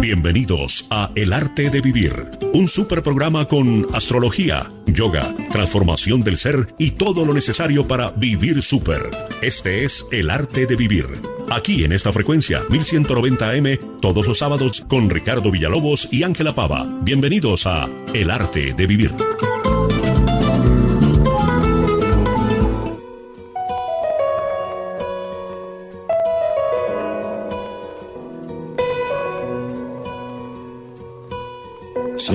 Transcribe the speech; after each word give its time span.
Bienvenidos 0.00 0.86
a 0.88 1.10
El 1.14 1.34
Arte 1.34 1.68
de 1.68 1.82
Vivir, 1.82 2.14
un 2.54 2.68
super 2.68 3.02
programa 3.02 3.44
con 3.44 3.86
astrología, 3.92 4.70
yoga, 4.86 5.34
transformación 5.52 6.22
del 6.22 6.38
ser 6.38 6.68
y 6.78 6.92
todo 6.92 7.26
lo 7.26 7.34
necesario 7.34 7.86
para 7.86 8.10
vivir 8.12 8.62
super. 8.62 9.10
Este 9.42 9.84
es 9.84 10.06
El 10.10 10.30
Arte 10.30 10.64
de 10.64 10.74
Vivir. 10.74 11.06
Aquí 11.50 11.84
en 11.84 11.92
esta 11.92 12.14
frecuencia 12.14 12.62
1190M, 12.70 14.00
todos 14.00 14.26
los 14.26 14.38
sábados 14.38 14.82
con 14.88 15.10
Ricardo 15.10 15.50
Villalobos 15.50 16.08
y 16.10 16.22
Ángela 16.22 16.54
Pava. 16.54 16.86
Bienvenidos 17.02 17.66
a 17.66 17.86
El 18.14 18.30
Arte 18.30 18.72
de 18.72 18.86
Vivir. 18.86 19.12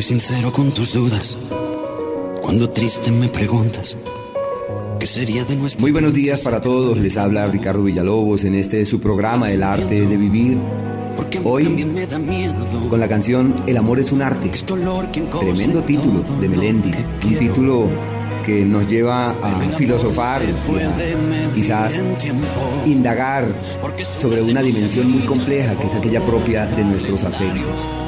Sincero 0.05 0.51
con 0.51 0.71
tus 0.71 0.93
dudas. 0.93 1.35
Cuando 2.39 2.69
triste 2.69 3.09
me 3.09 3.27
preguntas. 3.27 3.97
¿Qué 4.99 5.07
sería 5.07 5.43
de 5.45 5.55
nuestro 5.55 5.81
Muy 5.81 5.91
buenos 5.91 6.13
días 6.13 6.41
para 6.41 6.61
todos. 6.61 6.99
Les 6.99 7.17
habla 7.17 7.47
Ricardo 7.47 7.81
Villalobos 7.81 8.43
en 8.43 8.53
este 8.53 8.85
su 8.85 8.99
programa 8.99 9.51
El 9.51 9.63
arte 9.63 10.05
de 10.05 10.17
vivir. 10.17 10.59
Hoy 11.43 11.87
con 12.87 12.99
la 12.99 13.07
canción 13.07 13.63
El 13.65 13.77
amor 13.77 13.99
es 13.99 14.11
un 14.11 14.21
arte. 14.21 14.51
Tremendo 15.39 15.83
título 15.83 16.23
de 16.39 16.49
Melendi. 16.49 16.91
Un 17.25 17.37
título 17.39 17.87
que 18.45 18.63
nos 18.63 18.87
lleva 18.87 19.31
a 19.31 19.59
filosofar 19.75 20.43
y 20.43 20.81
a 20.81 21.51
quizás 21.55 21.95
indagar 22.85 23.47
sobre 24.21 24.43
una 24.43 24.61
dimensión 24.61 25.11
muy 25.11 25.23
compleja 25.23 25.75
que 25.75 25.87
es 25.87 25.95
aquella 25.95 26.21
propia 26.21 26.67
de 26.67 26.83
nuestros 26.83 27.23
afectos. 27.23 28.04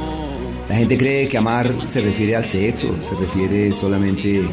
La 0.70 0.76
gente 0.76 0.98
cree 0.98 1.28
que 1.28 1.38
amar 1.38 1.74
se 1.88 2.02
refiere 2.02 2.36
al 2.36 2.46
sexo, 2.46 2.96
se 3.02 3.16
refiere 3.16 3.72
solamente, 3.72 4.40
eh, 4.40 4.44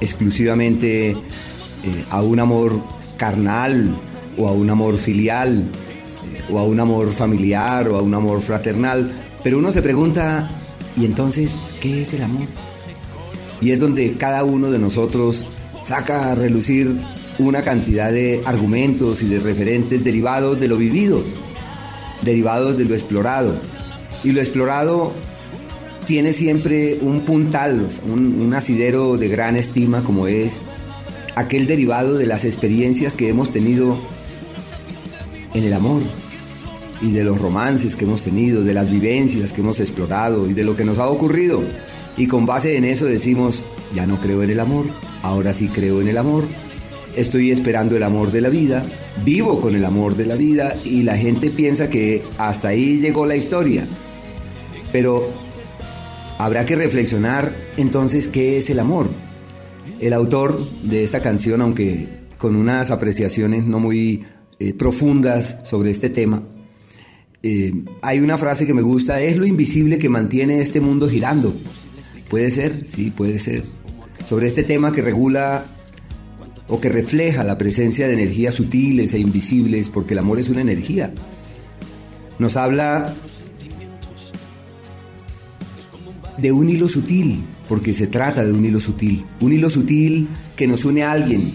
exclusivamente 0.00 1.10
eh, 1.10 1.16
a 2.10 2.22
un 2.22 2.40
amor 2.40 2.80
carnal 3.18 3.94
o 4.38 4.48
a 4.48 4.52
un 4.52 4.70
amor 4.70 4.96
filial 4.96 5.70
eh, 5.70 6.52
o 6.52 6.58
a 6.58 6.64
un 6.64 6.80
amor 6.80 7.12
familiar 7.12 7.88
o 7.88 7.96
a 7.96 8.02
un 8.02 8.14
amor 8.14 8.40
fraternal. 8.40 9.12
Pero 9.42 9.58
uno 9.58 9.70
se 9.70 9.82
pregunta, 9.82 10.48
¿y 10.96 11.04
entonces 11.04 11.54
qué 11.80 12.02
es 12.02 12.14
el 12.14 12.22
amor? 12.22 12.48
Y 13.60 13.72
es 13.72 13.80
donde 13.80 14.14
cada 14.14 14.44
uno 14.44 14.70
de 14.70 14.78
nosotros 14.78 15.46
saca 15.82 16.32
a 16.32 16.34
relucir 16.34 16.96
una 17.38 17.62
cantidad 17.62 18.10
de 18.10 18.40
argumentos 18.46 19.22
y 19.22 19.28
de 19.28 19.40
referentes 19.40 20.02
derivados 20.02 20.58
de 20.58 20.68
lo 20.68 20.78
vivido, 20.78 21.22
derivados 22.22 22.78
de 22.78 22.86
lo 22.86 22.94
explorado. 22.94 23.60
Y 24.24 24.32
lo 24.32 24.40
explorado 24.40 25.12
tiene 26.06 26.32
siempre 26.32 26.98
un 27.00 27.22
puntal, 27.22 27.88
un, 28.08 28.40
un 28.40 28.54
asidero 28.54 29.16
de 29.16 29.28
gran 29.28 29.56
estima 29.56 30.02
como 30.02 30.26
es 30.26 30.62
aquel 31.34 31.66
derivado 31.66 32.16
de 32.16 32.26
las 32.26 32.44
experiencias 32.44 33.14
que 33.14 33.28
hemos 33.28 33.50
tenido 33.50 33.98
en 35.54 35.64
el 35.64 35.72
amor 35.72 36.02
y 37.02 37.12
de 37.12 37.24
los 37.24 37.38
romances 37.38 37.96
que 37.96 38.04
hemos 38.04 38.22
tenido, 38.22 38.64
de 38.64 38.74
las 38.74 38.90
vivencias 38.90 39.52
que 39.52 39.60
hemos 39.60 39.80
explorado 39.80 40.48
y 40.48 40.54
de 40.54 40.64
lo 40.64 40.76
que 40.76 40.84
nos 40.84 40.98
ha 40.98 41.06
ocurrido. 41.06 41.62
Y 42.16 42.26
con 42.26 42.46
base 42.46 42.76
en 42.76 42.84
eso 42.84 43.04
decimos, 43.04 43.66
ya 43.94 44.06
no 44.06 44.20
creo 44.20 44.42
en 44.42 44.50
el 44.50 44.60
amor, 44.60 44.86
ahora 45.22 45.52
sí 45.52 45.68
creo 45.68 46.00
en 46.00 46.08
el 46.08 46.16
amor, 46.16 46.44
estoy 47.14 47.50
esperando 47.50 47.96
el 47.96 48.02
amor 48.02 48.32
de 48.32 48.40
la 48.40 48.48
vida, 48.48 48.84
vivo 49.24 49.60
con 49.60 49.74
el 49.74 49.84
amor 49.84 50.16
de 50.16 50.26
la 50.26 50.36
vida 50.36 50.74
y 50.84 51.02
la 51.02 51.16
gente 51.16 51.50
piensa 51.50 51.90
que 51.90 52.22
hasta 52.38 52.68
ahí 52.68 52.98
llegó 52.98 53.26
la 53.26 53.36
historia. 53.36 53.86
Pero 54.96 55.30
habrá 56.38 56.64
que 56.64 56.74
reflexionar 56.74 57.54
entonces 57.76 58.28
qué 58.28 58.56
es 58.56 58.70
el 58.70 58.78
amor. 58.78 59.10
El 60.00 60.14
autor 60.14 60.58
de 60.84 61.04
esta 61.04 61.20
canción, 61.20 61.60
aunque 61.60 62.08
con 62.38 62.56
unas 62.56 62.90
apreciaciones 62.90 63.66
no 63.66 63.78
muy 63.78 64.24
eh, 64.58 64.72
profundas 64.72 65.58
sobre 65.64 65.90
este 65.90 66.08
tema, 66.08 66.42
eh, 67.42 67.74
hay 68.00 68.20
una 68.20 68.38
frase 68.38 68.66
que 68.66 68.72
me 68.72 68.80
gusta, 68.80 69.20
es 69.20 69.36
lo 69.36 69.44
invisible 69.44 69.98
que 69.98 70.08
mantiene 70.08 70.62
este 70.62 70.80
mundo 70.80 71.10
girando. 71.10 71.54
Puede 72.30 72.50
ser, 72.50 72.86
sí, 72.86 73.10
puede 73.10 73.38
ser. 73.38 73.64
Sobre 74.24 74.46
este 74.46 74.62
tema 74.62 74.92
que 74.92 75.02
regula 75.02 75.66
o 76.68 76.80
que 76.80 76.88
refleja 76.88 77.44
la 77.44 77.58
presencia 77.58 78.08
de 78.08 78.14
energías 78.14 78.54
sutiles 78.54 79.12
e 79.12 79.18
invisibles, 79.18 79.90
porque 79.90 80.14
el 80.14 80.20
amor 80.20 80.38
es 80.38 80.48
una 80.48 80.62
energía. 80.62 81.12
Nos 82.38 82.56
habla 82.56 83.14
de 86.38 86.52
un 86.52 86.68
hilo 86.68 86.88
sutil, 86.88 87.44
porque 87.68 87.94
se 87.94 88.06
trata 88.06 88.44
de 88.44 88.52
un 88.52 88.64
hilo 88.64 88.80
sutil. 88.80 89.24
Un 89.40 89.52
hilo 89.52 89.70
sutil 89.70 90.28
que 90.54 90.66
nos 90.66 90.84
une 90.84 91.02
a 91.02 91.12
alguien, 91.12 91.52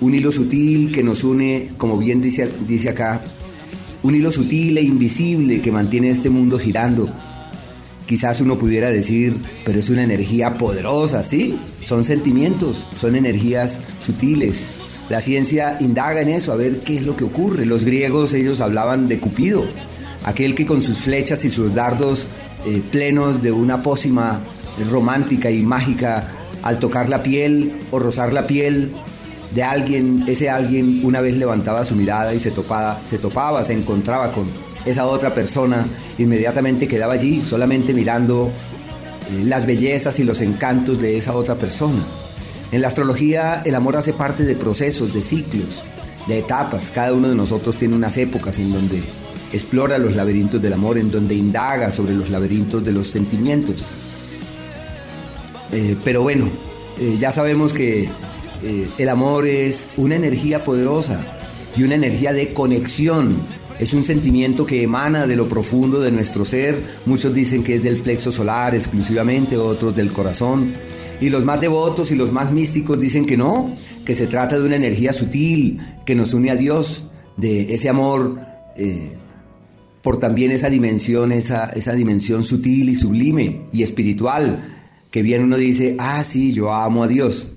un 0.00 0.14
hilo 0.14 0.32
sutil 0.32 0.92
que 0.92 1.02
nos 1.02 1.24
une, 1.24 1.70
como 1.76 1.98
bien 1.98 2.20
dice, 2.20 2.50
dice 2.66 2.90
acá, 2.90 3.22
un 4.02 4.14
hilo 4.14 4.30
sutil 4.30 4.76
e 4.78 4.82
invisible 4.82 5.60
que 5.60 5.72
mantiene 5.72 6.10
este 6.10 6.30
mundo 6.30 6.58
girando. 6.58 7.08
Quizás 8.06 8.40
uno 8.42 8.58
pudiera 8.58 8.90
decir, 8.90 9.34
pero 9.64 9.78
es 9.78 9.88
una 9.88 10.02
energía 10.02 10.58
poderosa, 10.58 11.22
¿sí? 11.22 11.58
Son 11.80 12.04
sentimientos, 12.04 12.86
son 13.00 13.16
energías 13.16 13.80
sutiles. 14.04 14.66
La 15.08 15.22
ciencia 15.22 15.78
indaga 15.80 16.20
en 16.20 16.28
eso, 16.28 16.52
a 16.52 16.56
ver 16.56 16.80
qué 16.80 16.96
es 16.96 17.06
lo 17.06 17.16
que 17.16 17.24
ocurre. 17.24 17.64
Los 17.64 17.84
griegos, 17.84 18.34
ellos 18.34 18.60
hablaban 18.60 19.08
de 19.08 19.18
Cupido, 19.18 19.64
aquel 20.24 20.54
que 20.54 20.66
con 20.66 20.82
sus 20.82 20.98
flechas 20.98 21.44
y 21.46 21.50
sus 21.50 21.74
dardos 21.74 22.26
eh, 22.66 22.82
plenos 22.90 23.42
de 23.42 23.52
una 23.52 23.82
pócima 23.82 24.40
romántica 24.90 25.50
y 25.50 25.62
mágica, 25.62 26.28
al 26.62 26.78
tocar 26.78 27.08
la 27.08 27.22
piel 27.22 27.72
o 27.90 27.98
rozar 27.98 28.32
la 28.32 28.46
piel 28.46 28.92
de 29.54 29.62
alguien, 29.62 30.24
ese 30.26 30.50
alguien 30.50 31.00
una 31.04 31.20
vez 31.20 31.36
levantaba 31.36 31.84
su 31.84 31.94
mirada 31.94 32.34
y 32.34 32.40
se 32.40 32.50
topaba, 32.50 33.00
se 33.04 33.18
topaba, 33.18 33.64
se 33.64 33.72
encontraba 33.72 34.32
con 34.32 34.46
esa 34.84 35.06
otra 35.06 35.34
persona, 35.34 35.86
inmediatamente 36.18 36.88
quedaba 36.88 37.14
allí 37.14 37.40
solamente 37.40 37.94
mirando 37.94 38.50
eh, 39.30 39.44
las 39.44 39.66
bellezas 39.66 40.18
y 40.18 40.24
los 40.24 40.40
encantos 40.40 41.00
de 41.00 41.16
esa 41.16 41.34
otra 41.34 41.54
persona. 41.54 42.02
En 42.72 42.82
la 42.82 42.88
astrología 42.88 43.62
el 43.64 43.74
amor 43.74 43.96
hace 43.96 44.12
parte 44.12 44.44
de 44.44 44.56
procesos, 44.56 45.14
de 45.14 45.22
ciclos, 45.22 45.82
de 46.26 46.40
etapas. 46.40 46.90
Cada 46.92 47.12
uno 47.12 47.28
de 47.28 47.34
nosotros 47.34 47.76
tiene 47.76 47.94
unas 47.94 48.16
épocas 48.16 48.58
en 48.58 48.72
donde 48.72 49.02
explora 49.54 49.98
los 49.98 50.16
laberintos 50.16 50.60
del 50.60 50.72
amor, 50.72 50.98
en 50.98 51.10
donde 51.10 51.34
indaga 51.34 51.92
sobre 51.92 52.12
los 52.12 52.28
laberintos 52.28 52.82
de 52.82 52.92
los 52.92 53.06
sentimientos. 53.06 53.84
Eh, 55.70 55.96
pero 56.02 56.22
bueno, 56.22 56.48
eh, 57.00 57.16
ya 57.20 57.30
sabemos 57.30 57.72
que 57.72 58.08
eh, 58.62 58.88
el 58.98 59.08
amor 59.08 59.46
es 59.46 59.86
una 59.96 60.16
energía 60.16 60.64
poderosa 60.64 61.20
y 61.76 61.84
una 61.84 61.94
energía 61.94 62.32
de 62.32 62.52
conexión. 62.52 63.36
Es 63.78 63.92
un 63.92 64.02
sentimiento 64.02 64.66
que 64.66 64.82
emana 64.82 65.26
de 65.26 65.36
lo 65.36 65.48
profundo 65.48 66.00
de 66.00 66.10
nuestro 66.10 66.44
ser. 66.44 66.76
Muchos 67.06 67.32
dicen 67.32 67.62
que 67.62 67.76
es 67.76 67.82
del 67.84 67.98
plexo 67.98 68.32
solar 68.32 68.74
exclusivamente, 68.74 69.56
otros 69.56 69.94
del 69.94 70.12
corazón. 70.12 70.72
Y 71.20 71.30
los 71.30 71.44
más 71.44 71.60
devotos 71.60 72.10
y 72.10 72.16
los 72.16 72.32
más 72.32 72.50
místicos 72.50 72.98
dicen 72.98 73.24
que 73.24 73.36
no, 73.36 73.76
que 74.04 74.16
se 74.16 74.26
trata 74.26 74.58
de 74.58 74.66
una 74.66 74.76
energía 74.76 75.12
sutil 75.12 75.80
que 76.04 76.16
nos 76.16 76.34
une 76.34 76.50
a 76.50 76.56
Dios, 76.56 77.04
de 77.36 77.72
ese 77.72 77.88
amor 77.88 78.40
por 80.04 80.18
también 80.18 80.50
esa 80.50 80.68
dimensión, 80.68 81.32
esa, 81.32 81.70
esa 81.70 81.94
dimensión 81.94 82.44
sutil 82.44 82.90
y 82.90 82.94
sublime 82.94 83.62
y 83.72 83.82
espiritual, 83.82 84.62
que 85.10 85.22
bien 85.22 85.42
uno 85.42 85.56
dice, 85.56 85.96
ah, 85.98 86.22
sí, 86.22 86.52
yo 86.52 86.74
amo 86.74 87.04
a 87.04 87.08
Dios. 87.08 87.48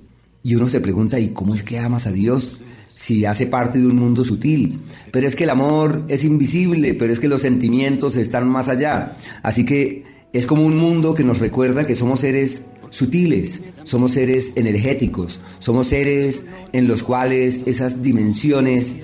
Y 0.42 0.54
uno 0.54 0.66
se 0.66 0.80
pregunta, 0.80 1.20
¿y 1.20 1.28
cómo 1.28 1.54
es 1.54 1.62
que 1.62 1.78
amas 1.78 2.06
a 2.06 2.10
Dios? 2.10 2.58
Si 2.94 3.26
hace 3.26 3.44
parte 3.44 3.78
de 3.78 3.86
un 3.86 3.96
mundo 3.96 4.24
sutil. 4.24 4.78
Pero 5.12 5.28
es 5.28 5.36
que 5.36 5.44
el 5.44 5.50
amor 5.50 6.04
es 6.08 6.24
invisible, 6.24 6.94
pero 6.94 7.12
es 7.12 7.20
que 7.20 7.28
los 7.28 7.42
sentimientos 7.42 8.16
están 8.16 8.48
más 8.48 8.68
allá. 8.68 9.18
Así 9.42 9.66
que 9.66 10.04
es 10.32 10.46
como 10.46 10.64
un 10.64 10.78
mundo 10.78 11.14
que 11.14 11.24
nos 11.24 11.40
recuerda 11.40 11.86
que 11.86 11.96
somos 11.96 12.20
seres 12.20 12.62
sutiles, 12.88 13.60
somos 13.84 14.12
seres 14.12 14.52
energéticos, 14.56 15.38
somos 15.58 15.88
seres 15.88 16.46
en 16.72 16.88
los 16.88 17.02
cuales 17.02 17.60
esas 17.66 18.02
dimensiones 18.02 18.96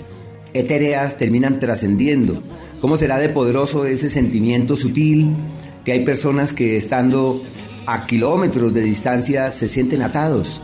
etéreas 0.55 1.19
terminan 1.19 1.61
trascendiendo. 1.61 2.43
¿Cómo 2.85 2.99
será 2.99 3.17
de 3.17 3.31
poderoso 3.31 3.87
ese 3.87 4.11
sentimiento 4.11 4.77
sutil 4.77 5.31
que 5.87 5.93
hay 5.93 6.05
personas 6.05 6.53
que 6.53 6.77
estando 6.77 7.41
a 7.87 8.05
kilómetros 8.05 8.75
de 8.75 8.83
distancia 8.83 9.51
se 9.53 9.71
sienten 9.71 10.03
atados? 10.03 10.61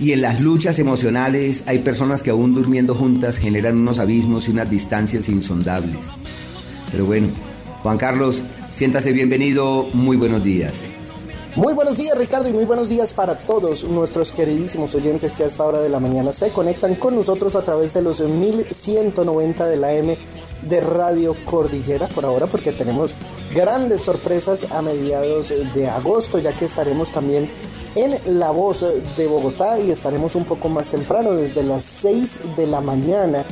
Y 0.00 0.10
en 0.10 0.20
las 0.20 0.40
luchas 0.40 0.80
emocionales 0.80 1.62
hay 1.66 1.78
personas 1.78 2.24
que 2.24 2.30
aún 2.30 2.56
durmiendo 2.56 2.96
juntas 2.96 3.38
generan 3.38 3.76
unos 3.76 4.00
abismos 4.00 4.48
y 4.48 4.50
unas 4.50 4.68
distancias 4.68 5.28
insondables. 5.28 6.08
Pero 6.90 7.06
bueno, 7.06 7.28
Juan 7.84 7.98
Carlos, 7.98 8.42
siéntase 8.72 9.12
bienvenido, 9.12 9.86
muy 9.92 10.16
buenos 10.16 10.42
días. 10.42 10.90
Muy 11.54 11.72
buenos 11.72 11.96
días 11.96 12.18
Ricardo 12.18 12.48
y 12.48 12.52
muy 12.52 12.64
buenos 12.64 12.88
días 12.88 13.12
para 13.12 13.38
todos 13.38 13.84
nuestros 13.84 14.32
queridísimos 14.32 14.92
oyentes 14.96 15.36
que 15.36 15.44
a 15.44 15.46
esta 15.46 15.64
hora 15.64 15.78
de 15.78 15.88
la 15.88 16.00
mañana 16.00 16.32
se 16.32 16.50
conectan 16.50 16.96
con 16.96 17.14
nosotros 17.14 17.54
a 17.54 17.62
través 17.62 17.94
de 17.94 18.02
los 18.02 18.20
1190 18.20 19.66
de 19.66 19.76
la 19.76 19.92
M 19.92 20.18
de 20.62 20.80
Radio 20.80 21.34
Cordillera 21.44 22.08
por 22.08 22.24
ahora 22.24 22.46
porque 22.46 22.72
tenemos 22.72 23.12
grandes 23.54 24.02
sorpresas 24.02 24.70
a 24.70 24.82
mediados 24.82 25.52
de 25.74 25.88
agosto 25.88 26.38
ya 26.38 26.52
que 26.52 26.64
estaremos 26.64 27.12
también 27.12 27.48
en 27.94 28.18
La 28.38 28.50
Voz 28.50 28.84
de 29.16 29.26
Bogotá 29.26 29.80
y 29.80 29.90
estaremos 29.90 30.34
un 30.34 30.44
poco 30.44 30.68
más 30.68 30.88
temprano 30.88 31.32
desde 31.32 31.62
las 31.62 31.84
6 31.84 32.56
de 32.56 32.66
la 32.66 32.80
mañana 32.80 33.44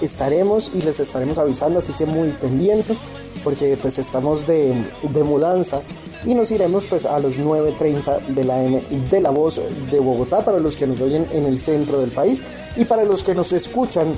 estaremos 0.00 0.70
y 0.74 0.82
les 0.82 1.00
estaremos 1.00 1.38
avisando 1.38 1.78
así 1.78 1.92
que 1.92 2.06
muy 2.06 2.30
pendientes 2.30 2.98
porque 3.42 3.76
pues 3.80 3.98
estamos 3.98 4.46
de, 4.46 4.74
de 5.02 5.22
mudanza 5.22 5.82
y 6.26 6.34
nos 6.34 6.50
iremos 6.50 6.84
pues 6.86 7.04
a 7.04 7.18
los 7.18 7.34
9.30 7.34 8.26
de 8.28 8.44
la 8.44 8.62
M 8.62 8.82
de 9.10 9.20
La 9.20 9.30
Voz 9.30 9.60
de 9.90 10.00
Bogotá 10.00 10.44
para 10.44 10.58
los 10.58 10.76
que 10.76 10.86
nos 10.86 11.00
oyen 11.00 11.26
en 11.32 11.44
el 11.44 11.58
centro 11.58 12.00
del 12.00 12.10
país 12.10 12.40
y 12.76 12.84
para 12.84 13.04
los 13.04 13.22
que 13.22 13.34
nos 13.34 13.52
escuchan 13.52 14.14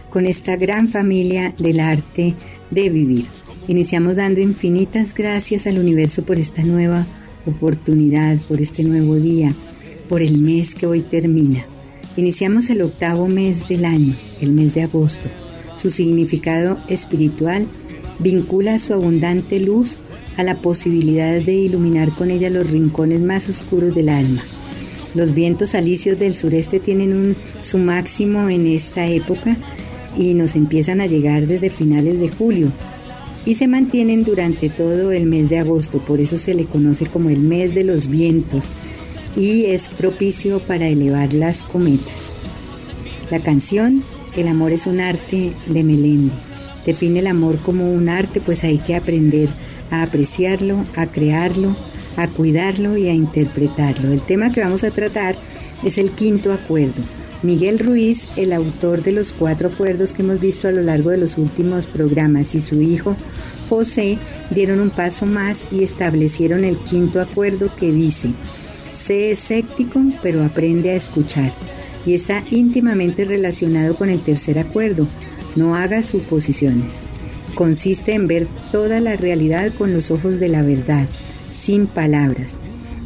con 0.09 0.25
esta 0.25 0.55
gran 0.55 0.87
familia 0.87 1.53
del 1.57 1.79
arte 1.79 2.35
de 2.71 2.89
vivir. 2.89 3.25
Iniciamos 3.67 4.15
dando 4.15 4.39
infinitas 4.39 5.13
gracias 5.13 5.67
al 5.67 5.77
universo 5.77 6.23
por 6.23 6.37
esta 6.37 6.63
nueva 6.63 7.05
oportunidad, 7.45 8.37
por 8.47 8.61
este 8.61 8.83
nuevo 8.83 9.15
día, 9.15 9.53
por 10.07 10.21
el 10.21 10.39
mes 10.39 10.73
que 10.75 10.87
hoy 10.87 11.01
termina. 11.01 11.65
Iniciamos 12.15 12.69
el 12.69 12.81
octavo 12.81 13.27
mes 13.27 13.67
del 13.67 13.85
año, 13.85 14.13
el 14.41 14.51
mes 14.51 14.73
de 14.73 14.83
agosto. 14.83 15.29
Su 15.77 15.91
significado 15.91 16.77
espiritual 16.87 17.67
vincula 18.19 18.79
su 18.79 18.93
abundante 18.93 19.59
luz 19.59 19.97
a 20.37 20.43
la 20.43 20.55
posibilidad 20.55 21.41
de 21.41 21.53
iluminar 21.53 22.11
con 22.11 22.31
ella 22.31 22.49
los 22.49 22.69
rincones 22.69 23.21
más 23.21 23.49
oscuros 23.49 23.95
del 23.95 24.09
alma. 24.09 24.41
Los 25.15 25.33
vientos 25.33 25.73
alicios 25.73 26.19
del 26.19 26.35
sureste 26.35 26.79
tienen 26.79 27.35
su 27.61 27.77
máximo 27.77 28.47
en 28.49 28.67
esta 28.67 29.07
época 29.07 29.57
y 30.17 30.33
nos 30.33 30.55
empiezan 30.55 31.01
a 31.01 31.07
llegar 31.07 31.47
desde 31.47 31.69
finales 31.69 32.19
de 32.19 32.29
julio 32.29 32.71
y 33.45 33.55
se 33.55 33.67
mantienen 33.67 34.23
durante 34.23 34.69
todo 34.69 35.11
el 35.11 35.25
mes 35.25 35.49
de 35.49 35.59
agosto, 35.59 35.99
por 35.99 36.19
eso 36.19 36.37
se 36.37 36.53
le 36.53 36.65
conoce 36.65 37.05
como 37.05 37.29
el 37.29 37.39
mes 37.39 37.73
de 37.73 37.83
los 37.83 38.07
vientos 38.07 38.65
y 39.35 39.65
es 39.65 39.89
propicio 39.89 40.59
para 40.59 40.87
elevar 40.87 41.33
las 41.33 41.63
cometas. 41.63 42.31
La 43.31 43.39
canción 43.39 44.03
El 44.35 44.47
amor 44.47 44.71
es 44.71 44.85
un 44.85 44.99
arte 44.99 45.53
de 45.65 45.83
Melendi 45.83 46.48
define 46.85 47.19
el 47.19 47.27
amor 47.27 47.57
como 47.57 47.91
un 47.91 48.09
arte, 48.09 48.41
pues 48.41 48.63
hay 48.63 48.77
que 48.77 48.95
aprender 48.95 49.49
a 49.91 50.03
apreciarlo, 50.03 50.85
a 50.95 51.07
crearlo, 51.07 51.75
a 52.17 52.27
cuidarlo 52.27 52.97
y 52.97 53.07
a 53.07 53.13
interpretarlo. 53.13 54.11
El 54.11 54.21
tema 54.21 54.51
que 54.51 54.61
vamos 54.61 54.83
a 54.83 54.91
tratar 54.91 55.35
es 55.83 55.97
el 55.97 56.11
quinto 56.11 56.51
acuerdo. 56.51 57.01
Miguel 57.41 57.79
Ruiz, 57.79 58.27
el 58.35 58.51
autor 58.51 59.01
de 59.01 59.13
los 59.13 59.31
cuatro 59.31 59.69
acuerdos 59.69 60.13
que 60.13 60.23
hemos 60.23 60.41
visto 60.41 60.67
a 60.67 60.71
lo 60.71 60.81
largo 60.81 61.09
de 61.09 61.17
los 61.17 61.37
últimos 61.37 61.85
programas, 61.85 62.53
y 62.53 62.59
su 62.59 62.81
hijo 62.81 63.15
José 63.69 64.17
dieron 64.49 64.81
un 64.81 64.89
paso 64.89 65.25
más 65.25 65.67
y 65.71 65.83
establecieron 65.83 66.65
el 66.65 66.75
quinto 66.75 67.21
acuerdo 67.21 67.69
que 67.77 67.91
dice, 67.91 68.29
sé 68.93 69.31
escéptico 69.31 70.01
pero 70.21 70.43
aprende 70.43 70.91
a 70.91 70.95
escuchar. 70.95 71.53
Y 72.05 72.13
está 72.13 72.43
íntimamente 72.49 73.25
relacionado 73.25 73.95
con 73.95 74.09
el 74.09 74.19
tercer 74.19 74.57
acuerdo, 74.57 75.07
no 75.55 75.75
haga 75.75 76.01
suposiciones. 76.01 76.93
Consiste 77.55 78.13
en 78.13 78.27
ver 78.27 78.47
toda 78.71 78.99
la 78.99 79.15
realidad 79.15 79.73
con 79.77 79.93
los 79.93 80.11
ojos 80.11 80.39
de 80.39 80.47
la 80.47 80.61
verdad, 80.61 81.07
sin 81.59 81.87
palabras. 81.87 82.59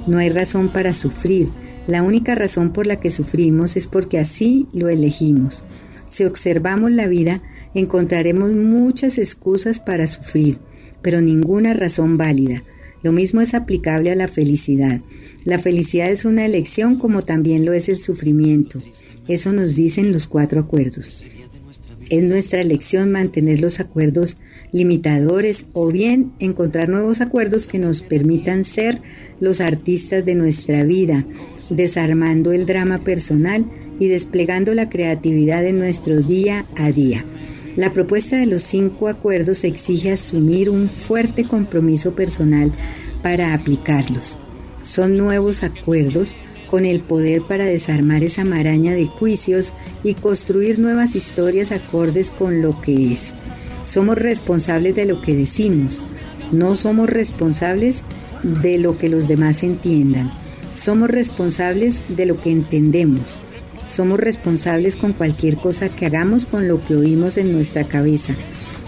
No 0.05 0.17
hay 0.17 0.29
razón 0.29 0.69
para 0.69 0.93
sufrir. 0.93 1.49
La 1.87 2.03
única 2.03 2.35
razón 2.35 2.71
por 2.71 2.87
la 2.87 2.99
que 2.99 3.11
sufrimos 3.11 3.75
es 3.75 3.87
porque 3.87 4.19
así 4.19 4.67
lo 4.73 4.89
elegimos. 4.89 5.63
Si 6.09 6.23
observamos 6.23 6.91
la 6.91 7.07
vida, 7.07 7.41
encontraremos 7.73 8.51
muchas 8.51 9.17
excusas 9.17 9.79
para 9.79 10.07
sufrir, 10.07 10.59
pero 11.01 11.21
ninguna 11.21 11.73
razón 11.73 12.17
válida. 12.17 12.63
Lo 13.01 13.11
mismo 13.11 13.41
es 13.41 13.53
aplicable 13.53 14.11
a 14.11 14.15
la 14.15 14.27
felicidad. 14.27 15.01
La 15.43 15.59
felicidad 15.59 16.09
es 16.09 16.23
una 16.23 16.45
elección 16.45 16.97
como 16.97 17.23
también 17.23 17.65
lo 17.65 17.73
es 17.73 17.89
el 17.89 17.97
sufrimiento. 17.97 18.79
Eso 19.27 19.51
nos 19.51 19.75
dicen 19.75 20.13
los 20.13 20.27
cuatro 20.27 20.61
acuerdos. 20.61 21.23
Es 22.09 22.23
nuestra 22.23 22.61
elección 22.61 23.11
mantener 23.11 23.59
los 23.59 23.79
acuerdos 23.79 24.37
limitadores 24.71 25.65
o 25.73 25.87
bien 25.91 26.33
encontrar 26.39 26.89
nuevos 26.89 27.21
acuerdos 27.21 27.67
que 27.67 27.79
nos 27.79 28.01
permitan 28.01 28.63
ser 28.63 28.99
los 29.39 29.61
artistas 29.61 30.25
de 30.25 30.35
nuestra 30.35 30.83
vida, 30.83 31.25
desarmando 31.69 32.51
el 32.51 32.65
drama 32.65 32.99
personal 32.99 33.65
y 33.99 34.07
desplegando 34.07 34.73
la 34.73 34.89
creatividad 34.89 35.65
en 35.65 35.79
nuestro 35.79 36.21
día 36.21 36.65
a 36.75 36.91
día. 36.91 37.25
La 37.75 37.91
propuesta 37.91 38.37
de 38.37 38.45
los 38.45 38.63
cinco 38.63 39.07
acuerdos 39.07 39.63
exige 39.63 40.11
asumir 40.11 40.69
un 40.69 40.89
fuerte 40.89 41.43
compromiso 41.43 42.13
personal 42.13 42.71
para 43.23 43.53
aplicarlos. 43.53 44.37
Son 44.83 45.17
nuevos 45.17 45.63
acuerdos 45.63 46.35
con 46.73 46.85
el 46.85 47.01
poder 47.01 47.43
para 47.43 47.65
desarmar 47.65 48.23
esa 48.23 48.43
maraña 48.43 48.93
de 48.93 49.05
juicios 49.05 49.73
y 50.03 50.15
construir 50.15 50.79
nuevas 50.79 51.15
historias 51.15 51.71
acordes 51.71 52.31
con 52.31 52.63
lo 52.63 52.81
que 52.81 53.13
es. 53.13 53.35
Somos 53.85 54.17
responsables 54.17 54.95
de 54.95 55.05
lo 55.05 55.21
que 55.21 55.35
decimos, 55.35 56.01
no 56.51 56.73
somos 56.73 57.11
responsables 57.11 57.97
de 58.41 58.79
lo 58.79 58.97
que 58.97 59.07
los 59.07 59.27
demás 59.27 59.61
entiendan. 59.61 60.31
Somos 60.75 61.11
responsables 61.11 61.99
de 62.07 62.25
lo 62.25 62.41
que 62.41 62.51
entendemos. 62.51 63.37
Somos 63.95 64.19
responsables 64.19 64.95
con 64.95 65.13
cualquier 65.13 65.57
cosa 65.57 65.89
que 65.89 66.07
hagamos 66.07 66.47
con 66.47 66.67
lo 66.67 66.83
que 66.83 66.95
oímos 66.95 67.37
en 67.37 67.53
nuestra 67.53 67.83
cabeza, 67.83 68.33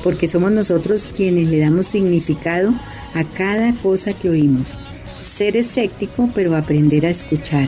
porque 0.04 0.28
somos 0.28 0.52
nosotros 0.52 1.08
quienes 1.16 1.50
le 1.50 1.60
damos 1.60 1.86
significado 1.86 2.74
a 3.14 3.24
cada 3.26 3.74
cosa 3.76 4.14
que 4.14 4.32
oímos 4.32 4.76
ser 5.36 5.58
escéptico 5.58 6.30
pero 6.34 6.56
aprender 6.56 7.06
a 7.06 7.10
escuchar, 7.10 7.68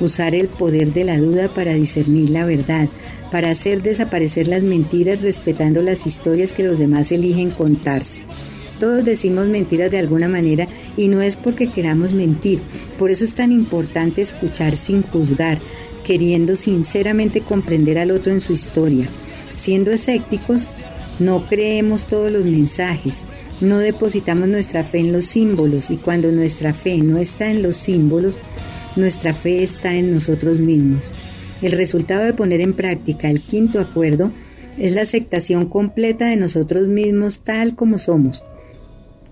usar 0.00 0.34
el 0.34 0.48
poder 0.48 0.92
de 0.92 1.04
la 1.04 1.18
duda 1.18 1.48
para 1.48 1.74
discernir 1.74 2.30
la 2.30 2.44
verdad, 2.44 2.88
para 3.30 3.50
hacer 3.50 3.82
desaparecer 3.82 4.48
las 4.48 4.62
mentiras 4.62 5.22
respetando 5.22 5.82
las 5.82 6.06
historias 6.06 6.52
que 6.52 6.62
los 6.62 6.78
demás 6.78 7.12
eligen 7.12 7.50
contarse. 7.50 8.22
Todos 8.78 9.04
decimos 9.04 9.48
mentiras 9.48 9.90
de 9.90 9.98
alguna 9.98 10.28
manera 10.28 10.68
y 10.96 11.08
no 11.08 11.20
es 11.20 11.36
porque 11.36 11.68
queramos 11.68 12.12
mentir, 12.12 12.60
por 12.98 13.10
eso 13.10 13.24
es 13.24 13.34
tan 13.34 13.50
importante 13.50 14.22
escuchar 14.22 14.76
sin 14.76 15.02
juzgar, 15.02 15.58
queriendo 16.04 16.54
sinceramente 16.56 17.40
comprender 17.40 17.98
al 17.98 18.12
otro 18.12 18.32
en 18.32 18.40
su 18.40 18.52
historia. 18.52 19.06
Siendo 19.56 19.90
escépticos, 19.90 20.68
no 21.18 21.44
creemos 21.48 22.06
todos 22.06 22.30
los 22.30 22.44
mensajes, 22.44 23.24
no 23.60 23.78
depositamos 23.78 24.48
nuestra 24.48 24.84
fe 24.84 25.00
en 25.00 25.12
los 25.12 25.24
símbolos 25.24 25.90
y 25.90 25.96
cuando 25.96 26.30
nuestra 26.30 26.72
fe 26.72 26.98
no 26.98 27.18
está 27.18 27.50
en 27.50 27.62
los 27.62 27.76
símbolos, 27.76 28.34
nuestra 28.98 29.34
fe 29.34 29.62
está 29.62 29.94
en 29.94 30.12
nosotros 30.12 30.60
mismos. 30.60 31.10
El 31.62 31.72
resultado 31.72 32.24
de 32.24 32.34
poner 32.34 32.60
en 32.60 32.74
práctica 32.74 33.30
el 33.30 33.40
quinto 33.40 33.80
acuerdo 33.80 34.30
es 34.78 34.94
la 34.94 35.02
aceptación 35.02 35.66
completa 35.66 36.26
de 36.26 36.36
nosotros 36.36 36.88
mismos 36.88 37.40
tal 37.40 37.74
como 37.74 37.98
somos 37.98 38.44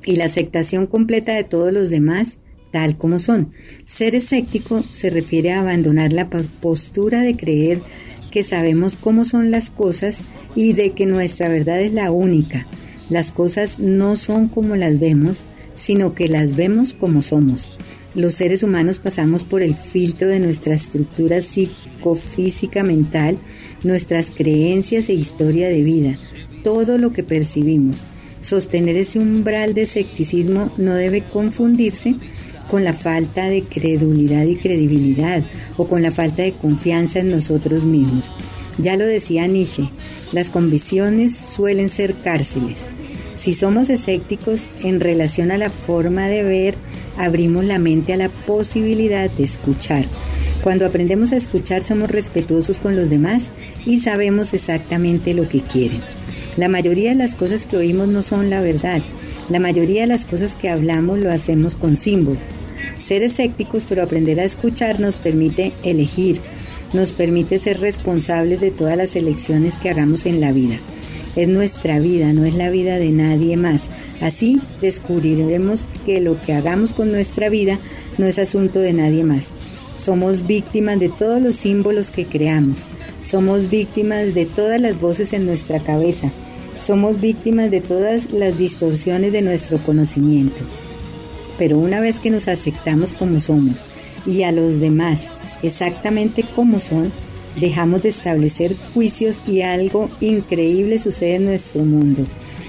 y 0.04 0.16
la 0.16 0.24
aceptación 0.24 0.86
completa 0.86 1.34
de 1.34 1.44
todos 1.44 1.72
los 1.72 1.90
demás 1.90 2.38
tal 2.72 2.96
como 2.96 3.20
son. 3.20 3.52
Ser 3.84 4.14
escéptico 4.14 4.82
se 4.82 5.10
refiere 5.10 5.52
a 5.52 5.60
abandonar 5.60 6.12
la 6.12 6.28
postura 6.28 7.22
de 7.22 7.36
creer 7.36 7.80
que 8.30 8.42
sabemos 8.42 8.96
cómo 8.96 9.24
son 9.24 9.50
las 9.50 9.70
cosas 9.70 10.20
y 10.54 10.72
de 10.72 10.92
que 10.92 11.06
nuestra 11.06 11.48
verdad 11.48 11.80
es 11.80 11.92
la 11.92 12.10
única 12.10 12.66
las 13.08 13.30
cosas 13.30 13.78
no 13.78 14.16
son 14.16 14.48
como 14.48 14.74
las 14.74 14.98
vemos, 14.98 15.42
sino 15.74 16.14
que 16.14 16.28
las 16.28 16.56
vemos 16.56 16.92
como 16.92 17.22
somos. 17.22 17.78
Los 18.16 18.32
seres 18.32 18.62
humanos 18.62 18.98
pasamos 18.98 19.44
por 19.44 19.62
el 19.62 19.74
filtro 19.74 20.28
de 20.28 20.40
nuestra 20.40 20.72
estructura 20.72 21.42
psicofísica 21.42 22.82
mental, 22.82 23.36
nuestras 23.84 24.30
creencias 24.30 25.10
e 25.10 25.12
historia 25.12 25.68
de 25.68 25.82
vida, 25.82 26.16
todo 26.64 26.96
lo 26.96 27.12
que 27.12 27.22
percibimos. 27.22 28.04
Sostener 28.40 28.96
ese 28.96 29.18
umbral 29.18 29.74
de 29.74 29.82
escepticismo 29.82 30.72
no 30.78 30.94
debe 30.94 31.24
confundirse 31.24 32.14
con 32.70 32.84
la 32.84 32.94
falta 32.94 33.50
de 33.50 33.62
credulidad 33.64 34.46
y 34.46 34.56
credibilidad 34.56 35.44
o 35.76 35.86
con 35.86 36.00
la 36.00 36.10
falta 36.10 36.42
de 36.42 36.52
confianza 36.52 37.18
en 37.18 37.30
nosotros 37.30 37.84
mismos. 37.84 38.32
Ya 38.78 38.96
lo 38.96 39.04
decía 39.04 39.46
Nietzsche, 39.46 39.90
las 40.32 40.48
convicciones 40.48 41.36
suelen 41.36 41.90
ser 41.90 42.14
cárceles. 42.14 42.78
Si 43.46 43.54
somos 43.54 43.90
escépticos 43.90 44.62
en 44.82 44.98
relación 44.98 45.52
a 45.52 45.56
la 45.56 45.70
forma 45.70 46.26
de 46.26 46.42
ver, 46.42 46.74
abrimos 47.16 47.64
la 47.64 47.78
mente 47.78 48.12
a 48.12 48.16
la 48.16 48.28
posibilidad 48.28 49.30
de 49.30 49.44
escuchar. 49.44 50.04
Cuando 50.64 50.84
aprendemos 50.84 51.30
a 51.30 51.36
escuchar 51.36 51.84
somos 51.84 52.10
respetuosos 52.10 52.80
con 52.80 52.96
los 52.96 53.08
demás 53.08 53.52
y 53.86 54.00
sabemos 54.00 54.52
exactamente 54.52 55.32
lo 55.32 55.48
que 55.48 55.60
quieren. 55.60 56.00
La 56.56 56.66
mayoría 56.68 57.10
de 57.10 57.14
las 57.14 57.36
cosas 57.36 57.66
que 57.66 57.76
oímos 57.76 58.08
no 58.08 58.24
son 58.24 58.50
la 58.50 58.60
verdad. 58.60 59.00
La 59.48 59.60
mayoría 59.60 60.00
de 60.00 60.08
las 60.08 60.24
cosas 60.24 60.56
que 60.56 60.68
hablamos 60.68 61.20
lo 61.20 61.30
hacemos 61.30 61.76
con 61.76 61.94
símbolo. 61.94 62.40
Ser 63.00 63.22
escépticos 63.22 63.84
pero 63.88 64.02
aprender 64.02 64.40
a 64.40 64.44
escuchar 64.44 64.98
nos 64.98 65.16
permite 65.18 65.72
elegir, 65.84 66.40
nos 66.92 67.12
permite 67.12 67.60
ser 67.60 67.78
responsables 67.78 68.60
de 68.60 68.72
todas 68.72 68.96
las 68.96 69.14
elecciones 69.14 69.76
que 69.76 69.90
hagamos 69.90 70.26
en 70.26 70.40
la 70.40 70.50
vida. 70.50 70.80
Es 71.36 71.48
nuestra 71.48 71.98
vida, 71.98 72.32
no 72.32 72.44
es 72.44 72.54
la 72.54 72.70
vida 72.70 72.98
de 72.98 73.10
nadie 73.10 73.56
más. 73.56 73.90
Así 74.20 74.60
descubriremos 74.80 75.84
que 76.06 76.20
lo 76.20 76.40
que 76.40 76.54
hagamos 76.54 76.92
con 76.92 77.12
nuestra 77.12 77.50
vida 77.50 77.78
no 78.16 78.26
es 78.26 78.38
asunto 78.38 78.80
de 78.80 78.94
nadie 78.94 79.22
más. 79.22 79.48
Somos 80.00 80.46
víctimas 80.46 80.98
de 80.98 81.10
todos 81.10 81.42
los 81.42 81.56
símbolos 81.56 82.10
que 82.10 82.24
creamos. 82.24 82.84
Somos 83.24 83.70
víctimas 83.70 84.34
de 84.34 84.46
todas 84.46 84.80
las 84.80 85.00
voces 85.00 85.32
en 85.32 85.46
nuestra 85.46 85.80
cabeza. 85.80 86.30
Somos 86.86 87.20
víctimas 87.20 87.70
de 87.70 87.80
todas 87.80 88.32
las 88.32 88.56
distorsiones 88.56 89.32
de 89.32 89.42
nuestro 89.42 89.78
conocimiento. 89.78 90.64
Pero 91.58 91.78
una 91.78 92.00
vez 92.00 92.18
que 92.18 92.30
nos 92.30 92.48
aceptamos 92.48 93.12
como 93.12 93.40
somos 93.40 93.76
y 94.26 94.42
a 94.42 94.52
los 94.52 94.80
demás 94.80 95.28
exactamente 95.62 96.44
como 96.54 96.80
son, 96.80 97.12
dejamos 97.60 98.02
de 98.02 98.10
establecer 98.10 98.74
juicios 98.94 99.40
y 99.46 99.62
algo 99.62 100.08
increíble 100.20 100.98
sucede 100.98 101.36
en 101.36 101.46
nuestro 101.46 101.84
mundo. 101.84 102.24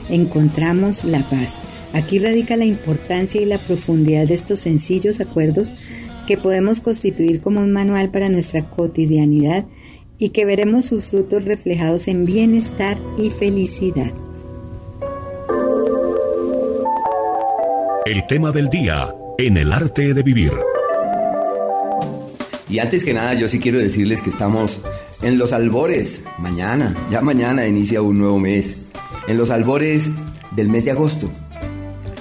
Encontramos 0.10 1.04
la 1.04 1.20
paz. 1.20 1.56
Aquí 1.94 2.20
radica 2.20 2.58
la 2.58 2.66
importancia 2.66 3.42
y 3.42 3.46
la 3.46 3.58
profundidad 3.58 4.28
de 4.28 4.36
estos 4.36 4.60
sencillos 4.60 5.20
acuerdos 5.20 5.72
que 6.28 6.38
podemos 6.38 6.82
constituir 6.82 7.42
como 7.42 7.62
un 7.62 7.72
manual 7.72 8.10
para 8.10 8.30
nuestra 8.30 8.70
cotidianidad 8.70 9.66
y 10.20 10.30
que 10.30 10.46
veremos 10.46 10.86
sus 10.86 11.06
frutos 11.06 11.46
reflejados 11.46 12.08
en 12.08 12.26
bienestar 12.26 12.98
y 13.18 13.30
felicidad. 13.30 14.12
El 18.06 18.26
tema 18.28 18.52
del 18.52 18.70
día 18.70 19.14
en 19.38 19.58
el 19.58 19.72
arte 19.72 20.14
de 20.14 20.24
vivir. 20.24 20.52
Y 22.70 22.80
antes 22.80 23.04
que 23.06 23.14
nada, 23.14 23.34
yo 23.34 23.48
sí 23.48 23.60
quiero 23.60 23.78
decirles 23.78 24.22
que 24.22 24.30
estamos 24.30 24.82
en 25.22 25.38
los 25.38 25.54
albores. 25.54 26.24
Mañana, 26.38 26.96
ya 27.10 27.22
mañana 27.22 27.66
inicia 27.66 28.02
un 28.02 28.20
nuevo 28.20 28.40
mes. 28.40 28.80
En 29.28 29.38
los 29.38 29.50
albores 29.50 30.10
del 30.56 30.70
mes 30.70 30.86
de 30.86 30.92
agosto. 30.92 31.32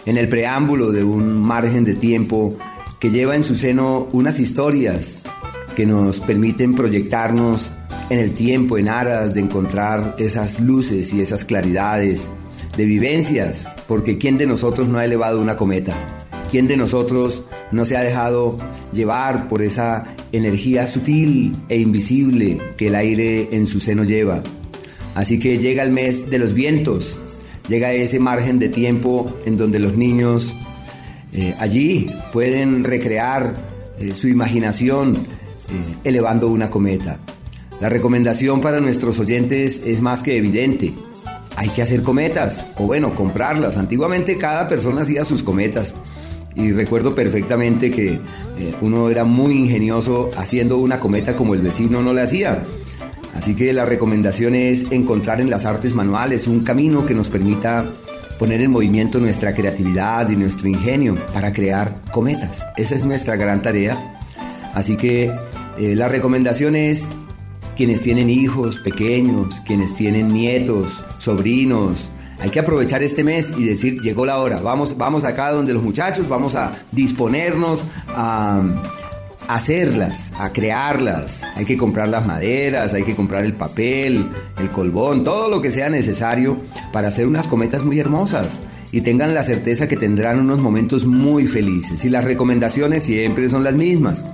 En 0.04 0.16
el 0.16 0.28
preámbulo 0.28 0.92
de 0.92 1.02
un 1.02 1.40
margen 1.40 1.84
de 1.84 1.94
tiempo 1.94 2.56
que 3.00 3.10
lleva 3.10 3.34
en 3.34 3.42
su 3.42 3.56
seno 3.56 4.08
unas 4.12 4.38
historias 4.38 5.22
que 5.74 5.84
nos 5.84 6.20
permiten 6.20 6.74
proyectarnos 6.74 7.72
en 8.08 8.20
el 8.20 8.32
tiempo, 8.32 8.78
en 8.78 8.88
aras 8.88 9.34
de 9.34 9.40
encontrar 9.40 10.14
esas 10.18 10.60
luces 10.60 11.12
y 11.12 11.20
esas 11.20 11.44
claridades 11.44 12.28
de 12.76 12.84
vivencias, 12.84 13.74
porque 13.88 14.16
¿quién 14.16 14.38
de 14.38 14.46
nosotros 14.46 14.88
no 14.88 14.98
ha 14.98 15.04
elevado 15.04 15.40
una 15.40 15.56
cometa? 15.56 16.25
¿Quién 16.50 16.68
de 16.68 16.76
nosotros 16.76 17.42
no 17.72 17.84
se 17.84 17.96
ha 17.96 18.02
dejado 18.02 18.58
llevar 18.92 19.48
por 19.48 19.62
esa 19.62 20.04
energía 20.30 20.86
sutil 20.86 21.56
e 21.68 21.78
invisible 21.78 22.60
que 22.76 22.86
el 22.86 22.94
aire 22.94 23.48
en 23.50 23.66
su 23.66 23.80
seno 23.80 24.04
lleva? 24.04 24.42
Así 25.16 25.40
que 25.40 25.58
llega 25.58 25.82
el 25.82 25.90
mes 25.90 26.30
de 26.30 26.38
los 26.38 26.54
vientos, 26.54 27.18
llega 27.68 27.92
ese 27.92 28.20
margen 28.20 28.60
de 28.60 28.68
tiempo 28.68 29.34
en 29.44 29.56
donde 29.56 29.80
los 29.80 29.96
niños 29.96 30.54
eh, 31.32 31.54
allí 31.58 32.10
pueden 32.32 32.84
recrear 32.84 33.54
eh, 33.98 34.12
su 34.14 34.28
imaginación 34.28 35.16
eh, 35.16 35.96
elevando 36.04 36.48
una 36.48 36.70
cometa. 36.70 37.18
La 37.80 37.88
recomendación 37.88 38.60
para 38.60 38.78
nuestros 38.78 39.18
oyentes 39.18 39.82
es 39.84 40.00
más 40.00 40.22
que 40.22 40.36
evidente. 40.36 40.94
Hay 41.56 41.70
que 41.70 41.82
hacer 41.82 42.02
cometas, 42.02 42.66
o 42.78 42.84
bueno, 42.84 43.14
comprarlas. 43.14 43.76
Antiguamente 43.76 44.38
cada 44.38 44.68
persona 44.68 45.02
hacía 45.02 45.24
sus 45.24 45.42
cometas 45.42 45.94
y 46.56 46.72
recuerdo 46.72 47.14
perfectamente 47.14 47.90
que 47.90 48.14
eh, 48.14 48.74
uno 48.80 49.10
era 49.10 49.24
muy 49.24 49.52
ingenioso 49.52 50.30
haciendo 50.36 50.78
una 50.78 50.98
cometa 50.98 51.36
como 51.36 51.54
el 51.54 51.60
vecino 51.60 52.02
no 52.02 52.12
le 52.12 52.22
hacía. 52.22 52.62
Así 53.34 53.54
que 53.54 53.72
la 53.74 53.84
recomendación 53.84 54.54
es 54.54 54.90
encontrar 54.90 55.40
en 55.42 55.50
las 55.50 55.66
artes 55.66 55.94
manuales 55.94 56.46
un 56.46 56.60
camino 56.60 57.04
que 57.04 57.14
nos 57.14 57.28
permita 57.28 57.92
poner 58.38 58.62
en 58.62 58.70
movimiento 58.70 59.18
nuestra 59.18 59.54
creatividad 59.54 60.28
y 60.30 60.36
nuestro 60.36 60.68
ingenio 60.68 61.18
para 61.34 61.52
crear 61.52 62.00
cometas. 62.12 62.66
Esa 62.76 62.94
es 62.94 63.04
nuestra 63.04 63.36
gran 63.36 63.60
tarea. 63.60 64.20
Así 64.74 64.96
que 64.96 65.30
eh, 65.78 65.94
la 65.94 66.08
recomendación 66.08 66.76
es 66.76 67.08
quienes 67.76 68.00
tienen 68.00 68.30
hijos 68.30 68.78
pequeños, 68.78 69.60
quienes 69.66 69.94
tienen 69.94 70.28
nietos, 70.28 71.02
sobrinos, 71.18 72.10
hay 72.38 72.50
que 72.50 72.60
aprovechar 72.60 73.02
este 73.02 73.24
mes 73.24 73.52
y 73.56 73.64
decir, 73.64 74.00
llegó 74.00 74.26
la 74.26 74.38
hora, 74.38 74.60
vamos, 74.60 74.96
vamos 74.96 75.24
acá 75.24 75.50
donde 75.50 75.72
los 75.72 75.82
muchachos, 75.82 76.28
vamos 76.28 76.54
a 76.54 76.72
disponernos 76.92 77.84
a 78.08 78.62
hacerlas, 79.48 80.32
a 80.38 80.52
crearlas. 80.52 81.44
Hay 81.54 81.64
que 81.64 81.76
comprar 81.76 82.08
las 82.08 82.26
maderas, 82.26 82.94
hay 82.94 83.04
que 83.04 83.14
comprar 83.14 83.44
el 83.44 83.54
papel, 83.54 84.28
el 84.58 84.70
colbón, 84.70 85.24
todo 85.24 85.48
lo 85.48 85.60
que 85.60 85.70
sea 85.70 85.88
necesario 85.88 86.58
para 86.92 87.08
hacer 87.08 87.26
unas 87.26 87.46
cometas 87.46 87.82
muy 87.82 87.98
hermosas. 87.98 88.60
Y 88.92 89.00
tengan 89.00 89.34
la 89.34 89.42
certeza 89.42 89.88
que 89.88 89.96
tendrán 89.96 90.38
unos 90.38 90.60
momentos 90.60 91.06
muy 91.06 91.46
felices. 91.46 92.04
Y 92.04 92.08
las 92.08 92.24
recomendaciones 92.24 93.02
siempre 93.02 93.48
son 93.48 93.64
las 93.64 93.74
mismas. 93.74 94.24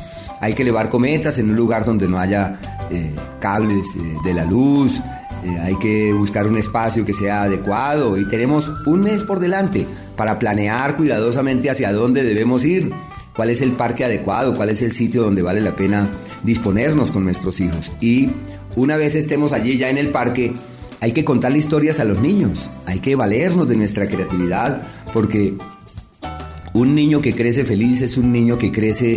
Hay 0.41 0.55
que 0.55 0.63
elevar 0.63 0.89
cometas 0.89 1.39
en 1.39 1.51
un 1.51 1.57
lugar 1.57 1.85
donde 1.85 2.09
no 2.09 2.19
haya 2.19 2.59
eh, 2.91 3.15
cables 3.41 3.87
eh, 3.97 4.17
de 4.25 4.35
la 4.35 4.45
luz, 4.45 5.01
eh, 5.43 5.59
hay 5.59 5.77
que 5.77 6.13
buscar 6.13 6.47
un 6.47 6.57
espacio 6.57 7.05
que 7.05 7.15
sea 7.15 7.43
adecuado 7.43 8.17
y 8.19 8.29
tenemos 8.29 8.71
un 8.87 9.01
mes 9.01 9.25
por 9.25 9.41
delante 9.41 9.87
para 10.17 10.39
planear 10.39 10.97
cuidadosamente 10.97 11.69
hacia 11.69 11.93
dónde 11.93 12.23
debemos 12.23 12.65
ir, 12.65 12.93
cuál 13.35 13.51
es 13.51 13.61
el 13.61 13.73
parque 13.73 14.05
adecuado, 14.05 14.55
cuál 14.55 14.71
es 14.71 14.83
el 14.83 14.93
sitio 14.93 15.23
donde 15.23 15.43
vale 15.43 15.61
la 15.61 15.75
pena 15.75 16.09
disponernos 16.45 17.11
con 17.11 17.25
nuestros 17.25 17.61
hijos. 17.61 17.91
Y 18.01 18.31
una 18.77 18.97
vez 18.97 19.15
estemos 19.15 19.53
allí 19.53 19.79
ya 19.79 19.91
en 19.91 19.99
el 19.99 20.11
parque, 20.11 20.53
hay 21.01 21.13
que 21.13 21.25
contarle 21.25 21.59
historias 21.59 21.99
a 21.99 22.05
los 22.05 22.21
niños, 22.21 22.71
hay 22.87 23.01
que 23.01 23.17
valernos 23.17 23.69
de 23.69 23.77
nuestra 23.77 24.07
creatividad, 24.07 24.83
porque 25.13 25.55
un 26.73 26.95
niño 26.95 27.21
que 27.21 27.35
crece 27.35 27.65
feliz 27.65 28.01
es 28.01 28.17
un 28.17 28.33
niño 28.33 28.59
que 28.59 28.71
crece 28.71 29.15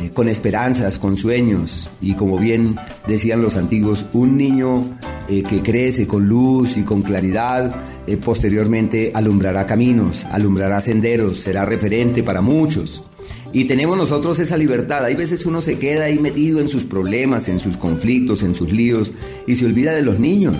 eh, 0.00 0.10
con 0.14 0.28
esperanzas, 0.28 0.98
con 0.98 1.18
sueños, 1.18 1.90
y 2.00 2.14
como 2.14 2.38
bien 2.38 2.76
decían 3.06 3.42
los 3.42 3.56
antiguos, 3.56 4.06
un 4.14 4.38
niño 4.38 4.84
eh, 5.28 5.42
que 5.42 5.62
crece 5.62 6.06
con 6.06 6.26
luz 6.26 6.76
y 6.76 6.82
con 6.82 7.02
claridad, 7.02 7.74
eh, 8.06 8.16
posteriormente 8.16 9.12
alumbrará 9.14 9.66
caminos, 9.66 10.24
alumbrará 10.30 10.80
senderos, 10.80 11.38
será 11.38 11.64
referente 11.64 12.22
para 12.22 12.40
muchos. 12.40 13.02
Y 13.52 13.64
tenemos 13.64 13.96
nosotros 13.96 14.38
esa 14.38 14.56
libertad. 14.56 15.04
Hay 15.04 15.14
veces 15.14 15.46
uno 15.46 15.60
se 15.60 15.78
queda 15.78 16.04
ahí 16.04 16.18
metido 16.18 16.60
en 16.60 16.68
sus 16.68 16.84
problemas, 16.84 17.48
en 17.48 17.58
sus 17.58 17.76
conflictos, 17.76 18.42
en 18.42 18.54
sus 18.54 18.72
líos 18.72 19.12
y 19.46 19.56
se 19.56 19.66
olvida 19.66 19.92
de 19.92 20.02
los 20.02 20.18
niños 20.18 20.56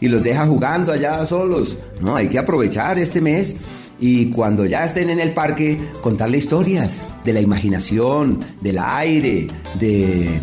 y 0.00 0.08
los 0.08 0.22
deja 0.22 0.46
jugando 0.46 0.92
allá 0.92 1.24
solos. 1.26 1.76
No, 2.00 2.16
hay 2.16 2.28
que 2.28 2.38
aprovechar 2.38 2.98
este 2.98 3.20
mes 3.20 3.56
y 4.00 4.26
cuando 4.26 4.66
ya 4.66 4.84
estén 4.84 5.10
en 5.10 5.20
el 5.20 5.32
parque 5.32 5.78
contarle 6.00 6.38
historias 6.38 7.08
de 7.24 7.32
la 7.32 7.40
imaginación, 7.40 8.40
del 8.60 8.78
aire, 8.78 9.46
de 9.78 10.40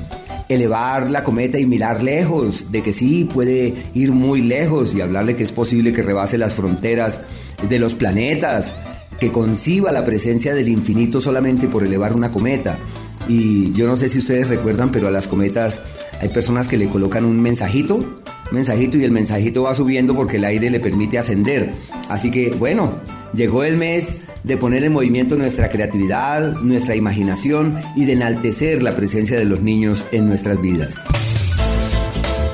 elevar 0.50 1.12
la 1.12 1.24
cometa 1.24 1.60
y 1.60 1.66
mirar 1.66 2.04
lejos, 2.04 2.72
de 2.72 2.82
que 2.82 2.92
sí 2.92 3.24
puede 3.24 3.76
ir 3.94 4.12
muy 4.12 4.42
lejos 4.42 4.96
y 4.96 5.02
hablarle 5.02 5.36
que 5.36 5.44
es 5.44 5.52
posible 5.52 5.94
que 5.94 6.02
rebase 6.02 6.38
las 6.38 6.54
fronteras 6.54 7.22
de 7.70 7.80
los 7.80 7.94
planetas, 7.94 8.76
que 9.20 9.32
conciba 9.32 9.92
la 9.92 10.06
presencia 10.06 10.54
del 10.56 10.68
infinito 10.68 11.22
solamente 11.22 11.68
por 11.68 11.84
elevar 11.84 12.16
una 12.16 12.32
cometa. 12.32 12.80
Y 13.28 13.72
yo 13.74 13.86
no 13.86 13.96
sé 13.96 14.10
si 14.10 14.18
ustedes 14.18 14.48
recuerdan, 14.48 14.92
pero 14.92 15.08
a 15.08 15.12
las 15.12 15.28
cometas 15.28 15.82
hay 16.20 16.30
personas 16.30 16.68
que 16.68 16.78
le 16.78 16.88
colocan 16.88 17.26
un 17.26 17.40
mensajito, 17.40 18.20
mensajito 18.52 18.98
y 18.98 19.04
el 19.04 19.12
mensajito 19.12 19.64
va 19.64 19.76
subiendo 19.76 20.16
porque 20.16 20.38
el 20.38 20.46
aire 20.46 20.72
le 20.72 20.80
permite 20.80 21.20
ascender. 21.20 21.74
Así 22.10 22.32
que 22.32 22.50
bueno, 22.50 22.94
llegó 23.34 23.64
el 23.64 23.78
mes 23.78 24.18
de 24.44 24.58
poner 24.58 24.84
en 24.84 24.94
movimiento 24.94 25.36
nuestra 25.36 25.70
creatividad, 25.70 26.54
nuestra 26.62 26.96
imaginación 26.96 27.78
y 27.96 28.06
de 28.06 28.14
enaltecer 28.14 28.82
la 28.82 28.96
presencia 28.96 29.38
de 29.38 29.46
los 29.46 29.62
niños 29.62 30.06
en 30.12 30.28
nuestras 30.28 30.62
vidas. 30.62 30.98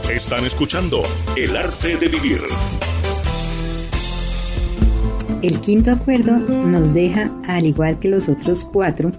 Están 0.09 0.45
escuchando 0.45 1.03
El 1.35 1.55
arte 1.55 1.97
de 1.97 2.07
vivir. 2.07 2.41
El 5.41 5.59
quinto 5.59 5.91
acuerdo 5.91 6.37
nos 6.37 6.93
deja, 6.93 7.31
al 7.47 7.65
igual 7.65 7.99
que 7.99 8.07
los 8.07 8.29
otros 8.29 8.65
cuatro, 8.65 9.11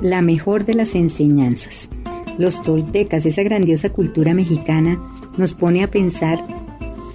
la 0.00 0.22
mejor 0.22 0.64
de 0.64 0.74
las 0.74 0.94
enseñanzas. 0.94 1.90
Los 2.38 2.62
toltecas, 2.62 3.26
esa 3.26 3.42
grandiosa 3.42 3.90
cultura 3.90 4.32
mexicana, 4.32 4.98
nos 5.36 5.52
pone 5.52 5.82
a 5.82 5.90
pensar 5.90 6.38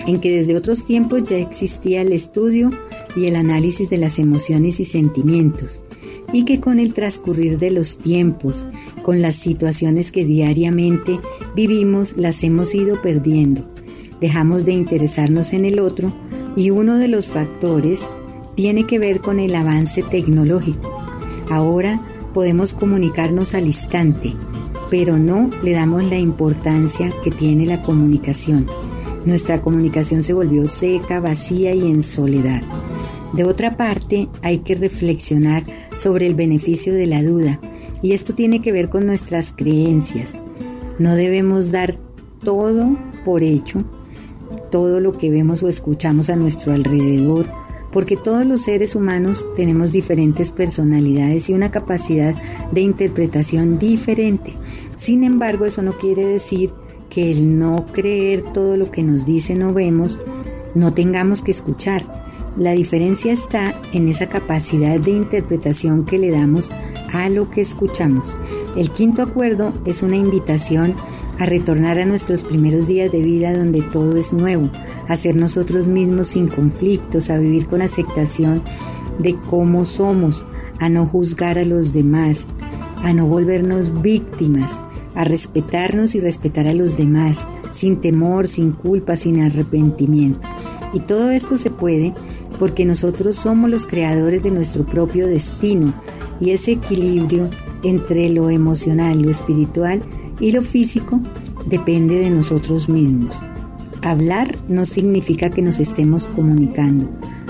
en 0.05 0.19
que 0.19 0.29
desde 0.29 0.55
otros 0.55 0.83
tiempos 0.83 1.29
ya 1.29 1.37
existía 1.37 2.01
el 2.01 2.11
estudio 2.11 2.71
y 3.15 3.25
el 3.25 3.35
análisis 3.35 3.89
de 3.89 3.97
las 3.97 4.19
emociones 4.19 4.79
y 4.79 4.85
sentimientos, 4.85 5.81
y 6.31 6.45
que 6.45 6.59
con 6.59 6.79
el 6.79 6.93
transcurrir 6.93 7.57
de 7.57 7.71
los 7.71 7.97
tiempos, 7.97 8.65
con 9.03 9.21
las 9.21 9.35
situaciones 9.35 10.11
que 10.11 10.25
diariamente 10.25 11.19
vivimos, 11.55 12.17
las 12.17 12.43
hemos 12.43 12.73
ido 12.73 13.01
perdiendo. 13.01 13.65
Dejamos 14.19 14.65
de 14.65 14.71
interesarnos 14.73 15.53
en 15.53 15.65
el 15.65 15.79
otro 15.79 16.13
y 16.55 16.69
uno 16.69 16.97
de 16.97 17.07
los 17.07 17.27
factores 17.27 18.01
tiene 18.55 18.85
que 18.85 18.99
ver 18.99 19.19
con 19.19 19.39
el 19.39 19.53
avance 19.55 20.03
tecnológico. 20.03 21.03
Ahora 21.49 22.01
podemos 22.33 22.73
comunicarnos 22.73 23.53
al 23.53 23.67
instante, 23.67 24.33
pero 24.89 25.17
no 25.17 25.49
le 25.61 25.71
damos 25.71 26.03
la 26.03 26.17
importancia 26.17 27.11
que 27.23 27.31
tiene 27.31 27.65
la 27.65 27.81
comunicación. 27.81 28.67
Nuestra 29.25 29.61
comunicación 29.61 30.23
se 30.23 30.33
volvió 30.33 30.67
seca, 30.67 31.19
vacía 31.19 31.73
y 31.73 31.89
en 31.89 32.03
soledad. 32.03 32.61
De 33.33 33.43
otra 33.43 33.75
parte, 33.77 34.29
hay 34.43 34.59
que 34.59 34.75
reflexionar 34.75 35.63
sobre 35.97 36.27
el 36.27 36.35
beneficio 36.35 36.93
de 36.93 37.07
la 37.07 37.23
duda, 37.23 37.59
y 38.01 38.11
esto 38.11 38.35
tiene 38.35 38.61
que 38.61 38.71
ver 38.71 38.89
con 38.89 39.07
nuestras 39.07 39.51
creencias. 39.51 40.39
No 40.99 41.15
debemos 41.15 41.71
dar 41.71 41.97
todo 42.43 42.95
por 43.25 43.41
hecho, 43.41 43.83
todo 44.69 44.99
lo 44.99 45.13
que 45.13 45.31
vemos 45.31 45.63
o 45.63 45.69
escuchamos 45.69 46.29
a 46.29 46.35
nuestro 46.35 46.73
alrededor, 46.73 47.47
porque 47.91 48.17
todos 48.17 48.45
los 48.45 48.63
seres 48.63 48.95
humanos 48.95 49.47
tenemos 49.55 49.91
diferentes 49.91 50.51
personalidades 50.51 51.49
y 51.49 51.53
una 51.53 51.71
capacidad 51.71 52.35
de 52.71 52.81
interpretación 52.81 53.79
diferente. 53.79 54.53
Sin 54.97 55.23
embargo, 55.23 55.65
eso 55.65 55.81
no 55.81 55.93
quiere 55.93 56.25
decir 56.25 56.71
que 57.09 57.29
el 57.29 57.57
no 57.57 57.85
creer 57.91 58.41
todo 58.53 58.77
lo 58.77 58.91
que 58.91 59.03
nos 59.03 59.25
dicen 59.25 59.63
o 59.63 59.73
vemos, 59.73 60.19
no 60.75 60.93
tengamos 60.93 61.41
que 61.41 61.51
escuchar. 61.51 62.22
La 62.57 62.73
diferencia 62.73 63.33
está 63.33 63.73
en 63.93 64.07
esa 64.09 64.27
capacidad 64.27 64.99
de 64.99 65.09
interpretación 65.09 66.05
que 66.05 66.19
le 66.19 66.29
damos 66.29 66.69
a 67.11 67.27
lo 67.27 67.49
que 67.49 67.61
escuchamos. 67.61 68.37
El 68.75 68.91
quinto 68.91 69.23
acuerdo 69.23 69.73
es 69.85 70.03
una 70.03 70.17
invitación 70.17 70.93
a 71.39 71.47
retornar 71.47 71.97
a 71.97 72.05
nuestros 72.05 72.43
primeros 72.43 72.85
días 72.85 73.11
de 73.11 73.23
vida 73.23 73.57
donde 73.57 73.81
todo 73.81 74.17
es 74.17 74.33
nuevo, 74.33 74.69
a 75.07 75.17
ser 75.17 75.35
nosotros 75.35 75.87
mismos 75.87 76.27
sin 76.27 76.47
conflictos, 76.47 77.31
a 77.31 77.39
vivir 77.39 77.65
con 77.65 77.81
aceptación 77.81 78.61
de 79.17 79.35
cómo 79.49 79.83
somos, 79.83 80.45
a 80.79 80.89
no 80.89 81.07
juzgar 81.07 81.57
a 81.57 81.65
los 81.65 81.91
demás, 81.91 82.45
a 83.03 83.13
no 83.13 83.25
volvernos 83.25 84.01
víctimas, 84.03 84.79
a 85.15 85.23
respetarnos 85.23 86.13
y 86.13 86.19
respetar 86.19 86.67
a 86.67 86.73
los 86.73 86.97
demás, 86.97 87.47
sin 87.71 87.97
temor, 87.99 88.47
sin 88.47 88.73
culpa, 88.73 89.15
sin 89.15 89.41
arrepentimiento. 89.41 90.47
Y 90.93 90.99
todo 90.99 91.31
esto 91.31 91.57
se 91.57 91.71
puede 91.71 92.13
porque 92.59 92.85
nosotros 92.85 93.37
somos 93.37 93.69
los 93.69 93.85
creadores 93.85 94.43
de 94.43 94.51
nuestro 94.51 94.85
propio 94.85 95.27
destino 95.27 95.93
y 96.39 96.51
ese 96.51 96.73
equilibrio 96.73 97.49
entre 97.83 98.29
lo 98.29 98.49
emocional, 98.49 99.21
lo 99.21 99.29
espiritual 99.29 100.01
y 100.39 100.51
lo 100.51 100.61
físico 100.61 101.19
depende 101.65 102.15
de 102.19 102.29
nosotros 102.29 102.89
mismos. 102.89 103.41
Hablar 104.01 104.57
no 104.67 104.85
significa 104.85 105.49
que 105.49 105.61
nos 105.61 105.79
estemos 105.79 106.27
comunicando. 106.27 107.09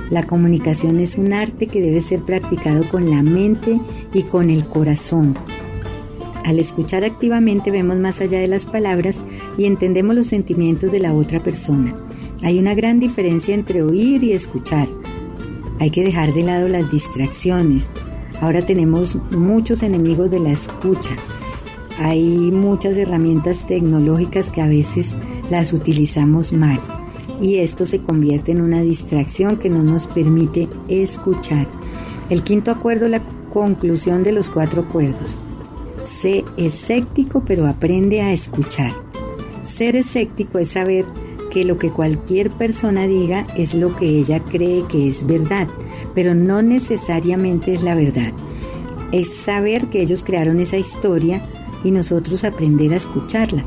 La 0.10 0.24
comunicación 0.24 1.00
es 1.00 1.18
un 1.18 1.34
arte 1.34 1.68
que 1.68 1.82
debe 1.82 2.02
ser 2.02 2.22
practicado 2.22 2.88
con 2.90 3.10
la 3.10 3.24
mente 3.24 3.80
y 4.14 4.24
con 4.24 4.50
el 4.50 4.66
corazón. 4.66 5.36
Al 6.46 6.60
escuchar 6.60 7.04
activamente 7.04 7.72
vemos 7.72 7.98
más 7.98 8.22
allá 8.22 8.40
de 8.40 8.48
las 8.48 8.66
palabras 8.66 9.20
y 9.58 9.66
entendemos 9.66 10.16
los 10.16 10.28
sentimientos 10.28 10.92
de 10.92 11.00
la 11.00 11.14
otra 11.14 11.40
persona. 11.40 11.96
Hay 12.44 12.60
una 12.60 12.76
gran 12.76 13.00
diferencia 13.00 13.56
entre 13.56 13.82
oír 13.82 14.24
y 14.24 14.34
escuchar. 14.34 14.88
Hay 15.80 15.90
que 15.90 16.04
dejar 16.04 16.34
de 16.34 16.44
lado 16.44 16.68
las 16.68 16.92
distracciones. 16.92 17.90
Ahora 18.42 18.62
tenemos 18.66 19.16
muchos 19.32 19.82
enemigos 19.82 20.30
de 20.30 20.40
la 20.40 20.52
escucha 20.52 21.12
hay 22.00 22.52
muchas 22.52 22.98
herramientas 22.98 23.68
tecnológicas 23.68 24.50
que 24.50 24.62
a 24.62 24.68
veces 24.68 25.16
las 25.50 25.74
utilizamos 25.74 26.52
mal 26.52 26.80
y 27.42 27.58
esto 27.58 27.86
se 27.86 28.00
convierte 28.00 28.52
en 28.52 28.62
una 28.62 28.82
distracción 28.82 29.58
que 29.58 29.70
no 29.70 29.84
nos 29.84 30.08
permite 30.08 30.68
escuchar. 30.88 31.68
El 32.30 32.44
quinto 32.44 32.72
acuerdo, 32.72 33.08
la 33.08 33.22
conclusión 33.52 34.24
de 34.24 34.32
los 34.32 34.50
cuatro 34.50 34.84
acuerdos. 34.84 35.38
Sé 36.06 36.44
escéptico 36.58 37.44
pero 37.46 37.68
aprende 37.68 38.22
a 38.22 38.34
escuchar. 38.34 38.92
Ser 39.64 39.96
escéptico 39.96 40.60
es 40.60 40.70
saber 40.70 41.06
que 41.54 41.64
lo 41.64 41.78
que 41.78 41.92
cualquier 41.92 42.50
persona 42.50 43.06
diga 43.06 43.46
es 43.56 43.76
lo 43.76 43.96
que 43.96 44.08
ella 44.08 44.44
cree 44.44 44.86
que 44.88 45.08
es 45.08 45.28
verdad, 45.28 45.68
pero 46.16 46.34
no 46.34 46.64
necesariamente 46.64 47.76
es 47.76 47.84
la 47.84 47.94
verdad. 47.94 48.34
Es 49.12 49.32
saber 49.36 49.88
que 49.88 50.02
ellos 50.02 50.24
crearon 50.24 50.60
esa 50.60 50.78
historia 50.78 51.48
y 51.84 51.92
nosotros 51.92 52.44
aprender 52.44 52.92
a 52.92 52.98
escucharla. 52.98 53.66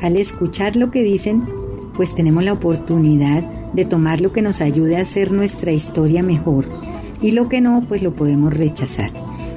Al 0.00 0.16
escuchar 0.16 0.76
lo 0.76 0.92
que 0.92 1.02
dicen, 1.02 1.42
pues 1.94 2.14
tenemos 2.14 2.44
la 2.44 2.52
oportunidad 2.52 3.42
de 3.72 3.84
tomar 3.84 4.20
lo 4.20 4.32
que 4.32 4.42
nos 4.42 4.60
ayude 4.60 4.96
a 4.96 5.02
hacer 5.02 5.32
nuestra 5.32 5.72
historia 5.72 6.22
mejor 6.22 6.66
y 7.20 7.32
lo 7.32 7.48
que 7.48 7.60
no, 7.60 7.84
pues 7.88 8.02
lo 8.02 8.14
podemos 8.14 8.54
rechazar. 8.54 9.10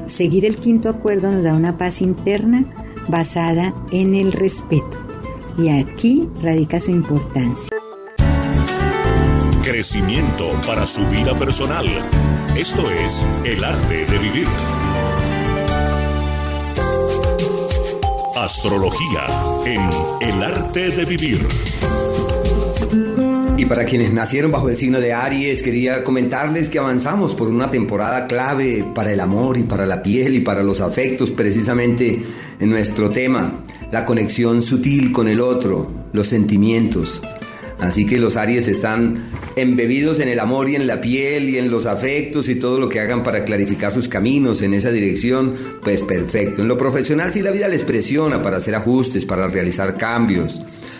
Seguir 0.07 0.43
el 0.45 0.57
quinto 0.57 0.89
acuerdo 0.89 1.29
nos 1.29 1.43
da 1.43 1.53
una 1.53 1.77
paz 1.77 2.01
interna 2.01 2.65
basada 3.07 3.75
en 3.91 4.15
el 4.15 4.31
respeto 4.31 4.98
y 5.59 5.69
aquí 5.69 6.27
radica 6.41 6.79
su 6.79 6.91
importancia. 6.91 7.77
Crecimiento 9.63 10.49
para 10.65 10.87
su 10.87 11.05
vida 11.07 11.37
personal. 11.37 11.85
Esto 12.55 12.89
es 12.89 13.25
el 13.43 13.63
arte 13.63 14.05
de 14.05 14.17
vivir. 14.17 14.47
Astrología 18.35 19.25
en 19.65 19.81
El 20.21 20.43
arte 20.43 20.91
de 20.91 21.05
vivir. 21.05 21.45
Y 23.57 23.65
para 23.65 23.83
quienes 23.83 24.13
nacieron 24.13 24.51
bajo 24.51 24.69
el 24.69 24.77
signo 24.77 25.01
de 25.01 25.11
Aries, 25.11 25.61
quería 25.61 26.05
comentarles 26.05 26.69
que 26.69 26.79
avanzamos 26.79 27.35
por 27.35 27.49
una 27.49 27.69
temporada 27.69 28.25
clave 28.25 28.85
para 28.95 29.11
el 29.11 29.19
amor 29.19 29.57
y 29.57 29.63
para 29.63 29.85
la 29.85 30.01
piel 30.01 30.35
y 30.35 30.39
para 30.39 30.63
los 30.63 30.79
afectos, 30.79 31.31
precisamente 31.31 32.23
en 32.57 32.69
nuestro 32.69 33.09
tema, 33.09 33.65
la 33.91 34.05
conexión 34.05 34.63
sutil 34.63 35.11
con 35.11 35.27
el 35.27 35.39
otro, 35.39 35.91
los 36.13 36.27
sentimientos. 36.27 37.21
Así 37.79 38.05
que 38.05 38.19
los 38.19 38.35
Aries 38.35 38.67
están 38.67 39.23
embebidos 39.55 40.19
en 40.19 40.27
el 40.27 40.39
amor 40.39 40.69
y 40.69 40.75
en 40.75 40.85
la 40.85 40.99
piel 40.99 41.49
y 41.49 41.57
en 41.57 41.71
los 41.71 41.85
afectos 41.85 42.49
y 42.49 42.55
todo 42.55 42.77
lo 42.77 42.89
que 42.89 42.99
hagan 42.99 43.23
para 43.23 43.45
clarificar 43.45 43.93
sus 43.93 44.09
caminos 44.09 44.61
en 44.61 44.73
esa 44.73 44.91
dirección, 44.91 45.55
pues 45.81 46.01
perfecto. 46.01 46.61
En 46.61 46.67
lo 46.67 46.77
profesional 46.77 47.31
si 47.31 47.41
la 47.41 47.51
vida 47.51 47.69
les 47.69 47.83
presiona 47.83 48.43
para 48.43 48.57
hacer 48.57 48.75
ajustes, 48.75 49.25
para 49.25 49.47
realizar 49.47 49.95
cambios, 49.95 50.59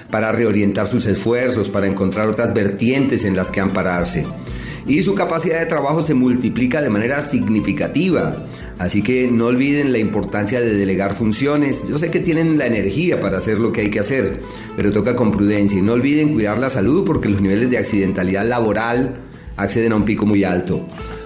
para 0.10 0.32
reorientar 0.32 0.88
sus 0.88 1.06
esfuerzos, 1.06 1.70
para 1.70 1.88
encontrar 1.88 2.30
otras 2.30 2.54
vertientes 2.54 3.26
en 3.26 3.36
las 3.36 3.52
que 3.52 3.60
ampararse 3.60 4.26
y 4.86 5.02
su 5.04 5.16
capacidad 5.16 5.60
de 5.60 5.66
trabajo 5.66 6.02
se 6.02 6.14
multiplica 6.14 6.82
de 6.82 6.90
manera 6.90 7.24
significativa. 7.24 8.46
Así 8.78 9.02
que 9.02 9.30
no 9.30 9.48
olviden 9.48 9.92
la 9.92 9.98
importancia 9.98 10.62
de 10.62 10.74
delegar 10.74 11.14
funciones. 11.14 11.84
Yo 11.88 12.00
sé 12.00 12.12
que 12.12 12.20
tienen 12.20 12.58
la 12.58 12.68
energía 12.68 13.20
para 13.20 13.38
hacer 13.38 13.60
lo 13.60 13.72
que 13.72 13.82
hay 13.82 13.90
que 13.90 14.00
hacer, 14.00 14.40
pero 14.76 14.92
toca 14.92 15.16
con 15.16 15.32
prudencia 15.32 15.78
y 15.78 15.82
no 15.82 15.94
olviden 15.94 16.34
cuidar 16.34 16.58
la 16.58 16.70
salud 16.70 17.06
porque 17.06 17.30
los 17.30 17.42
niveles 17.42 17.70
de 17.70 17.78
accidentalidad 17.78 18.46
laboral 18.46 19.20
acceden 19.58 19.92
a 19.92 19.98
un 19.98 20.06
pico 20.06 20.26
muy 20.26 20.44
alto. 20.44 20.86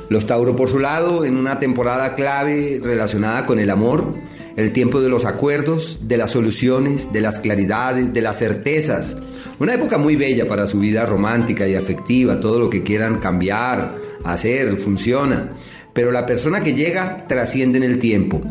Los 0.09 0.27
Tauro 0.27 0.55
por 0.55 0.69
su 0.69 0.79
lado, 0.79 1.25
en 1.25 1.37
una 1.37 1.59
temporada 1.59 2.15
clave 2.15 2.79
relacionada 2.83 3.45
con 3.45 3.59
el 3.59 3.69
amor, 3.69 4.13
el 4.57 4.71
tiempo 4.71 5.01
de 5.01 5.09
los 5.09 5.25
acuerdos, 5.25 5.99
de 6.01 6.17
las 6.17 6.31
soluciones, 6.31 7.11
de 7.13 7.21
las 7.21 7.39
claridades, 7.39 8.13
de 8.13 8.21
las 8.21 8.37
certezas 8.37 9.17
una 9.63 9.75
época 9.75 9.97
muy 9.97 10.17
bella 10.17 10.45
para 10.45 10.67
su 10.67 10.77
vida 10.77 11.05
romántica 11.05 11.65
y 11.65 11.75
afectiva, 11.75 12.41
todo 12.41 12.59
lo 12.59 12.69
que 12.69 12.83
quieran 12.83 13.19
cambiar, 13.19 13.95
hacer, 14.25 14.75
funciona. 14.75 15.53
Pero 15.93 16.11
la 16.11 16.25
persona 16.25 16.59
que 16.59 16.73
llega 16.73 17.25
trasciende 17.27 17.77
en 17.77 17.85
el 17.85 17.97
tiempo. 17.97 18.41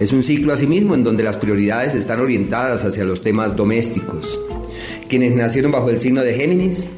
Es 0.00 0.12
un 0.12 0.24
ciclo 0.24 0.52
asimismo 0.52 0.96
en 0.96 1.04
donde 1.04 1.22
las 1.22 1.36
prioridades 1.36 1.94
están 1.94 2.20
orientadas 2.20 2.84
hacia 2.84 3.04
los 3.04 3.22
temas 3.22 3.54
domésticos. 3.54 4.40
Quienes 5.08 5.36
nacieron 5.36 5.70
bajo 5.70 5.88
el 5.88 6.00
signo 6.00 6.22
de 6.22 6.34
Géminis, 6.34 6.88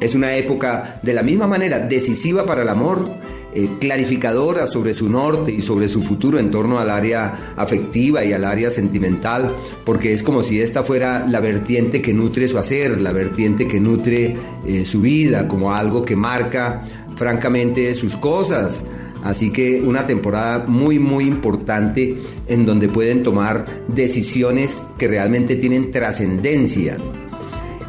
es 0.00 0.16
una 0.16 0.34
época 0.34 0.98
de 1.04 1.12
la 1.12 1.22
misma 1.22 1.46
manera 1.46 1.78
decisiva 1.78 2.44
para 2.44 2.62
el 2.62 2.68
amor, 2.68 3.08
eh, 3.54 3.68
clarificadora 3.80 4.66
sobre 4.66 4.94
su 4.94 5.08
norte 5.08 5.52
y 5.52 5.60
sobre 5.60 5.88
su 5.88 6.02
futuro 6.02 6.38
en 6.38 6.50
torno 6.50 6.78
al 6.78 6.90
área 6.90 7.54
afectiva 7.56 8.24
y 8.24 8.32
al 8.32 8.44
área 8.44 8.70
sentimental, 8.70 9.54
porque 9.84 10.12
es 10.12 10.22
como 10.22 10.42
si 10.42 10.60
esta 10.60 10.82
fuera 10.82 11.26
la 11.26 11.40
vertiente 11.40 12.00
que 12.00 12.14
nutre 12.14 12.48
su 12.48 12.58
hacer, 12.58 13.00
la 13.00 13.12
vertiente 13.12 13.68
que 13.68 13.80
nutre 13.80 14.34
eh, 14.66 14.84
su 14.84 15.00
vida, 15.00 15.48
como 15.48 15.74
algo 15.74 16.04
que 16.04 16.16
marca 16.16 16.82
francamente 17.16 17.94
sus 17.94 18.16
cosas, 18.16 18.84
Así 19.22 19.52
que 19.52 19.80
una 19.80 20.04
temporada 20.04 20.64
muy 20.66 20.98
muy 20.98 21.24
importante 21.24 22.16
en 22.48 22.66
donde 22.66 22.88
pueden 22.88 23.22
tomar 23.22 23.66
decisiones 23.86 24.82
que 24.98 25.06
realmente 25.06 25.54
tienen 25.56 25.92
trascendencia. 25.92 26.98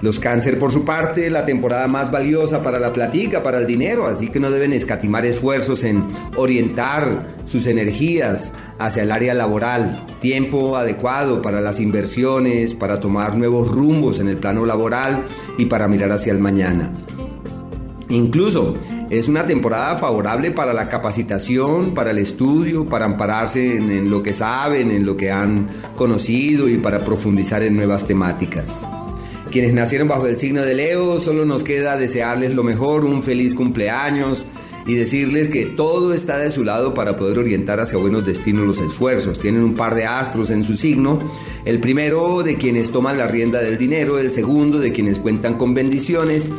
Los 0.03 0.19
cáncer 0.19 0.59
por 0.59 0.73
su 0.73 0.83
parte, 0.83 1.29
la 1.29 1.45
temporada 1.45 1.87
más 1.87 2.11
valiosa 2.11 2.61
para 2.61 2.77
la 2.77 2.91
platica, 2.91 3.41
para 3.41 3.59
el 3.59 3.65
dinero, 3.65 4.05
así 4.05 4.27
que 4.27 4.37
no 4.37 4.51
deben 4.51 4.73
escatimar 4.73 5.25
esfuerzos 5.25 5.85
en 5.85 6.03
orientar 6.35 7.37
sus 7.45 7.67
energías 7.67 8.51
hacia 8.79 9.03
el 9.03 9.13
área 9.13 9.33
laboral, 9.33 10.05
tiempo 10.19 10.75
adecuado 10.75 11.41
para 11.41 11.61
las 11.61 11.79
inversiones, 11.79 12.73
para 12.73 12.99
tomar 12.99 13.37
nuevos 13.37 13.71
rumbos 13.71 14.19
en 14.19 14.27
el 14.27 14.35
plano 14.35 14.65
laboral 14.65 15.23
y 15.57 15.67
para 15.67 15.87
mirar 15.87 16.11
hacia 16.11 16.33
el 16.33 16.39
mañana. 16.39 16.91
Incluso 18.09 18.75
es 19.09 19.29
una 19.29 19.45
temporada 19.45 19.95
favorable 19.95 20.51
para 20.51 20.73
la 20.73 20.89
capacitación, 20.89 21.93
para 21.93 22.11
el 22.11 22.17
estudio, 22.17 22.89
para 22.89 23.05
ampararse 23.05 23.77
en, 23.77 24.11
lo 24.11 24.21
que 24.21 24.33
saben, 24.33 24.91
en 24.91 25.05
lo 25.05 25.15
que 25.15 25.31
han 25.31 25.69
conocido 25.95 26.67
y 26.67 26.77
para 26.77 26.99
profundizar 26.99 27.63
en 27.63 27.77
nuevas 27.77 28.05
temáticas. 28.05 28.85
Quienes 29.53 29.75
nacieron 29.75 30.07
bajo 30.07 30.25
el 30.25 30.39
signo 30.39 30.63
de 30.63 30.73
Leo, 30.73 31.19
solo 31.19 31.45
nos 31.45 31.63
queda 31.63 31.95
desearles 31.95 32.55
lo 32.55 32.63
mejor, 32.63 33.05
un 33.05 33.21
feliz 33.21 33.53
cumpleaños 33.53 34.47
y 34.87 34.95
decirles 34.95 35.47
que 35.47 35.67
todo 35.67 36.15
está 36.15 36.39
de 36.39 36.49
su 36.49 36.63
lado 36.63 36.95
para 36.95 37.17
poder 37.17 37.37
orientar 37.37 37.79
hacia 37.79 37.99
buenos 37.99 38.25
destinos 38.25 38.65
los 38.65 38.81
esfuerzos. 38.81 39.37
Tienen 39.37 39.61
un 39.61 39.75
par 39.75 39.93
de 39.93 40.05
astros 40.05 40.49
en 40.49 40.63
su 40.63 40.73
signo, 40.73 41.19
el 41.65 41.79
primero 41.79 42.41
de 42.41 42.55
quienes 42.55 42.91
toman 42.91 43.19
la 43.19 43.27
rienda 43.27 43.61
del 43.61 43.77
dinero, 43.77 44.17
el 44.17 44.31
segundo 44.31 44.79
de 44.79 44.91
quienes 44.91 45.19
cuentan 45.19 45.59
con 45.59 45.75
bendiciones. 45.75 46.49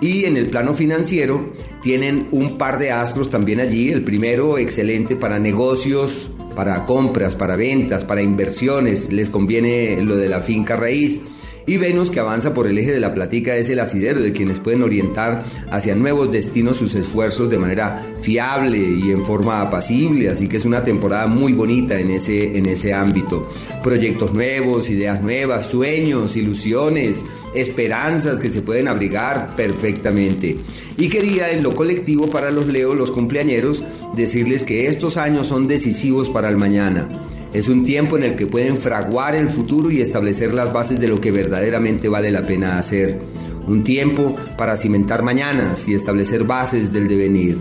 Y 0.00 0.24
en 0.24 0.36
el 0.36 0.48
plano 0.48 0.74
financiero 0.74 1.52
tienen 1.80 2.26
un 2.32 2.58
par 2.58 2.80
de 2.80 2.90
astros 2.90 3.30
también 3.30 3.60
allí, 3.60 3.90
el 3.90 4.02
primero 4.02 4.58
excelente 4.58 5.14
para 5.14 5.38
negocios, 5.38 6.32
para 6.56 6.86
compras, 6.86 7.36
para 7.36 7.54
ventas, 7.54 8.04
para 8.04 8.20
inversiones, 8.20 9.12
les 9.12 9.30
conviene 9.30 10.02
lo 10.02 10.16
de 10.16 10.28
la 10.28 10.40
finca 10.40 10.74
raíz 10.74 11.20
y 11.66 11.76
Venus, 11.76 12.10
que 12.10 12.20
avanza 12.20 12.54
por 12.54 12.66
el 12.66 12.76
eje 12.76 12.92
de 12.92 13.00
la 13.00 13.14
platica, 13.14 13.56
es 13.56 13.68
el 13.68 13.78
asidero 13.78 14.20
de 14.20 14.32
quienes 14.32 14.58
pueden 14.58 14.82
orientar 14.82 15.44
hacia 15.70 15.94
nuevos 15.94 16.32
destinos 16.32 16.76
sus 16.76 16.94
esfuerzos 16.94 17.48
de 17.50 17.58
manera 17.58 18.16
fiable 18.20 18.78
y 18.78 19.10
en 19.12 19.24
forma 19.24 19.60
apacible. 19.60 20.28
Así 20.28 20.48
que 20.48 20.56
es 20.56 20.64
una 20.64 20.82
temporada 20.82 21.26
muy 21.28 21.52
bonita 21.52 21.98
en 22.00 22.10
ese, 22.10 22.56
en 22.58 22.66
ese 22.66 22.92
ámbito. 22.92 23.48
Proyectos 23.82 24.34
nuevos, 24.34 24.90
ideas 24.90 25.22
nuevas, 25.22 25.66
sueños, 25.66 26.36
ilusiones, 26.36 27.24
esperanzas 27.54 28.40
que 28.40 28.50
se 28.50 28.62
pueden 28.62 28.88
abrigar 28.88 29.54
perfectamente. 29.54 30.56
Y 30.96 31.08
quería 31.08 31.50
en 31.50 31.62
lo 31.62 31.74
colectivo 31.74 32.28
para 32.28 32.50
los 32.50 32.66
Leo, 32.66 32.94
los 32.94 33.12
cumpleañeros, 33.12 33.84
decirles 34.16 34.64
que 34.64 34.88
estos 34.88 35.16
años 35.16 35.46
son 35.46 35.68
decisivos 35.68 36.28
para 36.28 36.48
el 36.48 36.56
mañana 36.56 37.08
es 37.52 37.68
un 37.68 37.84
tiempo 37.84 38.16
en 38.16 38.24
el 38.24 38.36
que 38.36 38.46
pueden 38.46 38.78
fraguar 38.78 39.36
el 39.36 39.48
futuro 39.48 39.90
y 39.90 40.00
establecer 40.00 40.54
las 40.54 40.72
bases 40.72 40.98
de 40.98 41.08
lo 41.08 41.20
que 41.20 41.30
verdaderamente 41.30 42.08
vale 42.08 42.30
la 42.30 42.46
pena 42.46 42.78
hacer. 42.78 43.18
Un 43.66 43.84
tiempo 43.84 44.36
para 44.56 44.76
cimentar 44.76 45.22
mañanas 45.22 45.86
y 45.86 45.94
establecer 45.94 46.44
bases 46.44 46.92
del 46.92 47.08
devenir. 47.08 47.58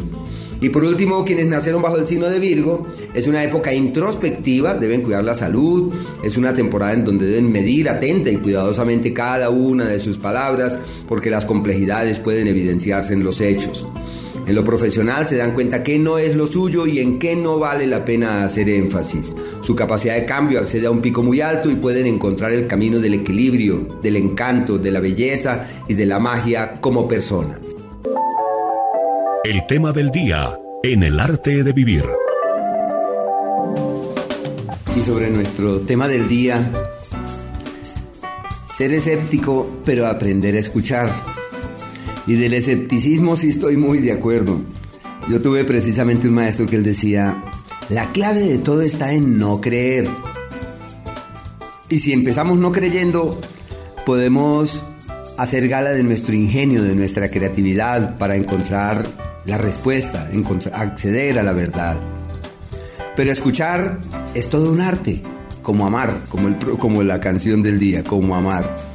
Y 0.62 0.70
por 0.70 0.84
último, 0.84 1.26
quienes 1.26 1.48
nacieron 1.48 1.82
bajo 1.82 1.98
el 1.98 2.08
signo 2.08 2.30
de 2.30 2.40
Virgo, 2.40 2.88
es 3.16 3.28
una 3.28 3.44
época 3.44 3.74
introspectiva, 3.74 4.76
deben 4.76 5.02
cuidar 5.02 5.24
la 5.24 5.34
salud, 5.34 5.92
es 6.24 6.38
una 6.38 6.54
temporada 6.54 6.94
en 6.94 7.04
donde 7.04 7.26
deben 7.26 7.52
medir 7.52 7.90
atenta 7.90 8.30
y 8.30 8.38
cuidadosamente 8.38 9.12
cada 9.12 9.50
una 9.50 9.86
de 9.86 10.00
sus 10.00 10.20
palabras, 10.20 10.78
porque 11.08 11.32
las 11.32 11.46
complejidades 11.46 12.20
pueden 12.20 12.48
evidenciarse 12.48 13.14
en 13.14 13.24
los 13.24 13.42
hechos. 13.42 13.88
En 14.48 14.56
lo 14.56 14.66
profesional 14.66 15.28
se 15.28 15.38
dan 15.38 15.54
cuenta 15.54 15.84
que 15.84 16.00
no 16.00 16.18
es 16.18 16.36
lo 16.36 16.48
suyo 16.48 16.88
y 16.88 17.00
en 17.00 17.20
qué 17.20 17.36
no 17.36 17.60
vale 17.60 17.88
la 17.88 18.04
pena 18.04 18.44
hacer 18.44 18.70
énfasis. 18.70 19.36
Su 19.62 19.76
capacidad 19.76 20.16
de 20.16 20.26
cambio 20.26 20.60
accede 20.60 20.88
a 20.88 20.92
un 20.92 21.02
pico 21.02 21.24
muy 21.24 21.42
alto 21.42 21.70
y 21.70 21.76
pueden 21.76 22.08
encontrar 22.08 22.52
el 22.52 22.68
camino 22.68 23.00
del 23.00 23.14
equilibrio, 23.14 24.00
del 24.02 24.18
encanto, 24.18 24.78
de 24.78 24.92
la 24.92 25.00
belleza 25.00 25.68
y 25.88 25.94
de 25.94 26.06
la 26.06 26.20
magia 26.20 26.82
como 26.82 27.08
personas. 27.08 27.60
El 29.44 29.66
tema 29.68 29.92
del 29.92 30.12
día 30.12 30.58
en 30.84 31.04
el 31.04 31.20
arte 31.20 31.64
de 31.64 31.74
vivir. 31.74 32.04
Y 34.96 35.02
sobre 35.02 35.30
nuestro 35.30 35.80
tema 35.82 36.08
del 36.08 36.28
día, 36.28 36.72
ser 38.76 38.94
escéptico 38.94 39.82
pero 39.86 40.08
aprender 40.08 40.56
a 40.56 40.60
escuchar. 40.60 41.31
Y 42.32 42.36
del 42.38 42.54
escepticismo 42.54 43.36
sí 43.36 43.50
estoy 43.50 43.76
muy 43.76 43.98
de 43.98 44.14
acuerdo. 44.14 44.62
Yo 45.30 45.42
tuve 45.42 45.66
precisamente 45.66 46.30
un 46.30 46.36
maestro 46.36 46.66
que 46.66 46.78
él 46.78 46.84
decía, 46.86 47.44
la 47.90 48.10
clave 48.12 48.40
de 48.40 48.58
todo 48.58 48.84
está 48.84 49.12
en 49.12 49.38
no 49.38 49.60
creer. 49.60 50.08
Y 51.90 52.00
si 52.00 52.14
empezamos 52.14 52.58
no 52.58 52.72
creyendo, 52.72 53.38
podemos 54.06 54.82
hacer 55.38 55.68
gala 55.68 55.90
de 55.90 56.04
nuestro 56.04 56.34
ingenio, 56.34 56.82
de 56.84 56.96
nuestra 56.96 57.30
creatividad 57.30 58.18
para 58.18 58.38
encontrar 58.38 59.06
la 59.44 59.58
respuesta, 59.58 60.30
acceder 60.74 61.38
a 61.38 61.44
la 61.44 61.52
verdad. 61.52 62.00
Pero 63.18 63.34
escuchar 63.34 64.00
es 64.34 64.50
todo 64.50 64.72
un 64.72 64.80
arte, 64.80 65.22
como 65.62 65.86
amar, 65.86 66.22
como, 66.30 66.58
como 66.80 67.04
la 67.04 67.20
canción 67.20 67.62
del 67.62 67.78
día, 67.78 68.06
como 68.06 68.38
amar. 68.38 68.91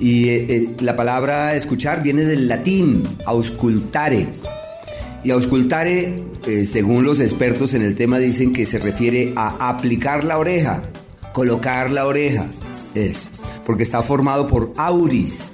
Y 0.00 0.30
eh, 0.30 0.46
eh, 0.48 0.76
la 0.80 0.96
palabra 0.96 1.54
escuchar 1.54 2.02
viene 2.02 2.24
del 2.24 2.48
latín, 2.48 3.02
auscultare. 3.26 4.28
Y 5.22 5.30
auscultare, 5.30 6.22
eh, 6.46 6.64
según 6.64 7.04
los 7.04 7.20
expertos 7.20 7.74
en 7.74 7.82
el 7.82 7.94
tema, 7.94 8.18
dicen 8.18 8.54
que 8.54 8.64
se 8.64 8.78
refiere 8.78 9.34
a 9.36 9.68
aplicar 9.68 10.24
la 10.24 10.38
oreja, 10.38 10.82
colocar 11.34 11.90
la 11.90 12.06
oreja. 12.06 12.46
Es, 12.94 13.30
porque 13.66 13.82
está 13.82 14.02
formado 14.02 14.48
por 14.48 14.72
auris. 14.78 15.52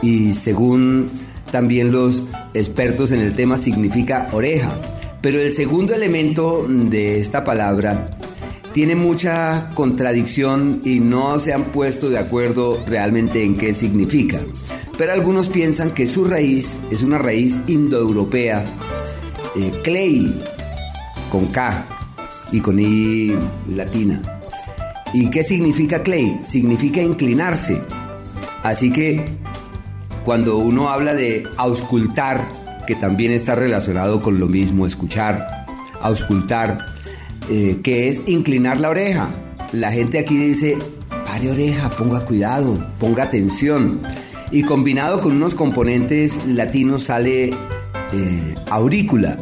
Y 0.00 0.32
según 0.32 1.10
también 1.52 1.92
los 1.92 2.22
expertos 2.54 3.12
en 3.12 3.20
el 3.20 3.36
tema, 3.36 3.58
significa 3.58 4.28
oreja. 4.32 4.80
Pero 5.20 5.40
el 5.40 5.54
segundo 5.54 5.94
elemento 5.94 6.66
de 6.68 7.18
esta 7.18 7.44
palabra 7.44 8.10
tiene 8.74 8.96
mucha 8.96 9.70
contradicción 9.74 10.82
y 10.84 10.98
no 10.98 11.38
se 11.38 11.54
han 11.54 11.66
puesto 11.66 12.10
de 12.10 12.18
acuerdo 12.18 12.82
realmente 12.88 13.44
en 13.44 13.56
qué 13.56 13.72
significa. 13.72 14.40
Pero 14.98 15.12
algunos 15.12 15.46
piensan 15.46 15.92
que 15.92 16.08
su 16.08 16.24
raíz 16.24 16.80
es 16.90 17.04
una 17.04 17.18
raíz 17.18 17.60
indoeuropea, 17.68 18.66
eh, 19.56 19.80
clay, 19.84 20.42
con 21.30 21.46
K 21.46 21.86
y 22.50 22.60
con 22.60 22.80
I 22.80 23.36
latina. 23.68 24.20
¿Y 25.12 25.30
qué 25.30 25.44
significa 25.44 26.02
clay? 26.02 26.40
Significa 26.42 27.00
inclinarse. 27.00 27.80
Así 28.64 28.90
que 28.90 29.24
cuando 30.24 30.58
uno 30.58 30.88
habla 30.88 31.14
de 31.14 31.46
auscultar, 31.58 32.44
que 32.88 32.96
también 32.96 33.30
está 33.30 33.54
relacionado 33.54 34.20
con 34.20 34.40
lo 34.40 34.48
mismo, 34.48 34.84
escuchar, 34.84 35.64
auscultar, 36.00 36.93
eh, 37.50 37.80
que 37.82 38.08
es 38.08 38.22
inclinar 38.26 38.80
la 38.80 38.90
oreja. 38.90 39.28
La 39.72 39.90
gente 39.92 40.18
aquí 40.18 40.36
dice, 40.36 40.78
pare 41.26 41.50
oreja, 41.50 41.90
ponga 41.90 42.24
cuidado, 42.24 42.86
ponga 42.98 43.24
atención. 43.24 44.02
Y 44.50 44.62
combinado 44.62 45.20
con 45.20 45.32
unos 45.32 45.54
componentes 45.54 46.46
latinos 46.46 47.04
sale 47.04 47.46
eh, 47.48 48.54
aurícula, 48.70 49.38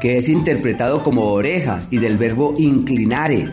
que 0.00 0.18
es 0.18 0.28
interpretado 0.28 1.02
como 1.02 1.24
oreja 1.24 1.82
y 1.90 1.98
del 1.98 2.16
verbo 2.16 2.54
inclinare, 2.58 3.50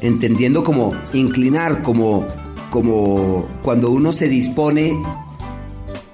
entendiendo 0.00 0.62
como 0.62 0.94
inclinar, 1.12 1.82
como, 1.82 2.26
como 2.70 3.48
cuando 3.62 3.90
uno 3.90 4.12
se 4.12 4.28
dispone 4.28 4.92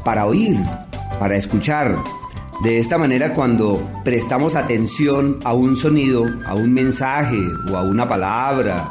para 0.05 0.27
oír, 0.27 0.57
para 1.19 1.37
escuchar, 1.37 1.97
de 2.63 2.79
esta 2.79 2.97
manera, 2.97 3.35
cuando 3.35 3.87
prestamos 4.03 4.57
atención 4.57 5.41
a 5.45 5.53
un 5.53 5.77
sonido, 5.77 6.25
a 6.47 6.55
un 6.55 6.73
mensaje 6.73 7.39
o 7.71 7.77
a 7.77 7.83
una 7.83 8.09
palabra, 8.09 8.89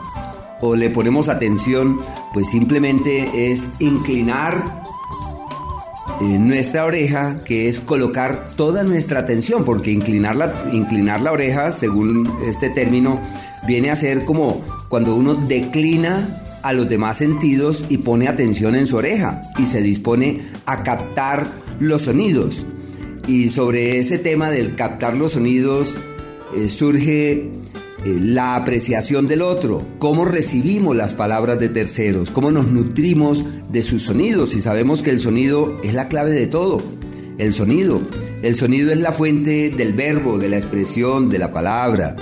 o 0.61 0.75
le 0.75 0.89
ponemos 0.89 1.29
atención, 1.29 1.99
pues 2.33 2.47
simplemente 2.49 3.51
es 3.51 3.69
inclinar 3.79 4.85
eh, 6.21 6.37
nuestra 6.37 6.85
oreja, 6.85 7.43
que 7.43 7.67
es 7.67 7.79
colocar 7.79 8.49
toda 8.55 8.83
nuestra 8.83 9.21
atención, 9.21 9.65
porque 9.65 9.91
inclinar 9.91 10.35
la, 10.35 10.53
inclinar 10.71 11.21
la 11.21 11.31
oreja, 11.31 11.71
según 11.71 12.31
este 12.45 12.69
término, 12.69 13.19
viene 13.65 13.89
a 13.89 13.95
ser 13.95 14.25
como 14.25 14.61
cuando 14.89 15.15
uno 15.15 15.33
declina 15.33 16.41
a 16.61 16.71
los 16.71 16.87
demás 16.87 17.17
sentidos 17.17 17.85
y 17.89 17.97
pone 17.97 18.27
atención 18.27 18.75
en 18.75 18.85
su 18.87 18.97
oreja 18.97 19.41
y 19.57 19.65
se 19.65 19.81
dispone 19.81 20.41
a 20.65 20.83
captar 20.83 21.47
los 21.79 22.03
sonidos. 22.03 22.65
Y 23.27 23.49
sobre 23.49 23.97
ese 23.97 24.19
tema 24.19 24.51
del 24.51 24.75
captar 24.75 25.15
los 25.15 25.33
sonidos 25.33 25.97
eh, 26.55 26.67
surge 26.67 27.31
eh, 27.31 27.51
la 28.05 28.55
apreciación 28.55 29.25
del 29.25 29.41
otro, 29.41 29.83
cómo 29.97 30.25
recibimos 30.25 30.95
las 30.95 31.13
palabras 31.13 31.59
de 31.59 31.69
terceros, 31.69 32.29
cómo 32.29 32.51
nos 32.51 32.67
nutrimos 32.67 33.43
de 33.71 33.81
sus 33.81 34.03
sonidos 34.03 34.55
y 34.55 34.61
sabemos 34.61 35.01
que 35.01 35.09
el 35.09 35.19
sonido 35.19 35.79
es 35.83 35.95
la 35.95 36.07
clave 36.07 36.31
de 36.31 36.47
todo. 36.47 36.81
el 37.37 37.53
sonido. 37.53 37.99
El 38.43 38.57
sonido 38.57 38.91
es 38.91 38.99
la 38.99 39.11
fuente 39.11 39.71
del 39.71 39.93
verbo, 39.93 40.37
de 40.37 40.49
la 40.49 40.57
expresión, 40.57 41.29
de 41.29 41.39
la 41.39 41.51
palabra. 41.51 42.15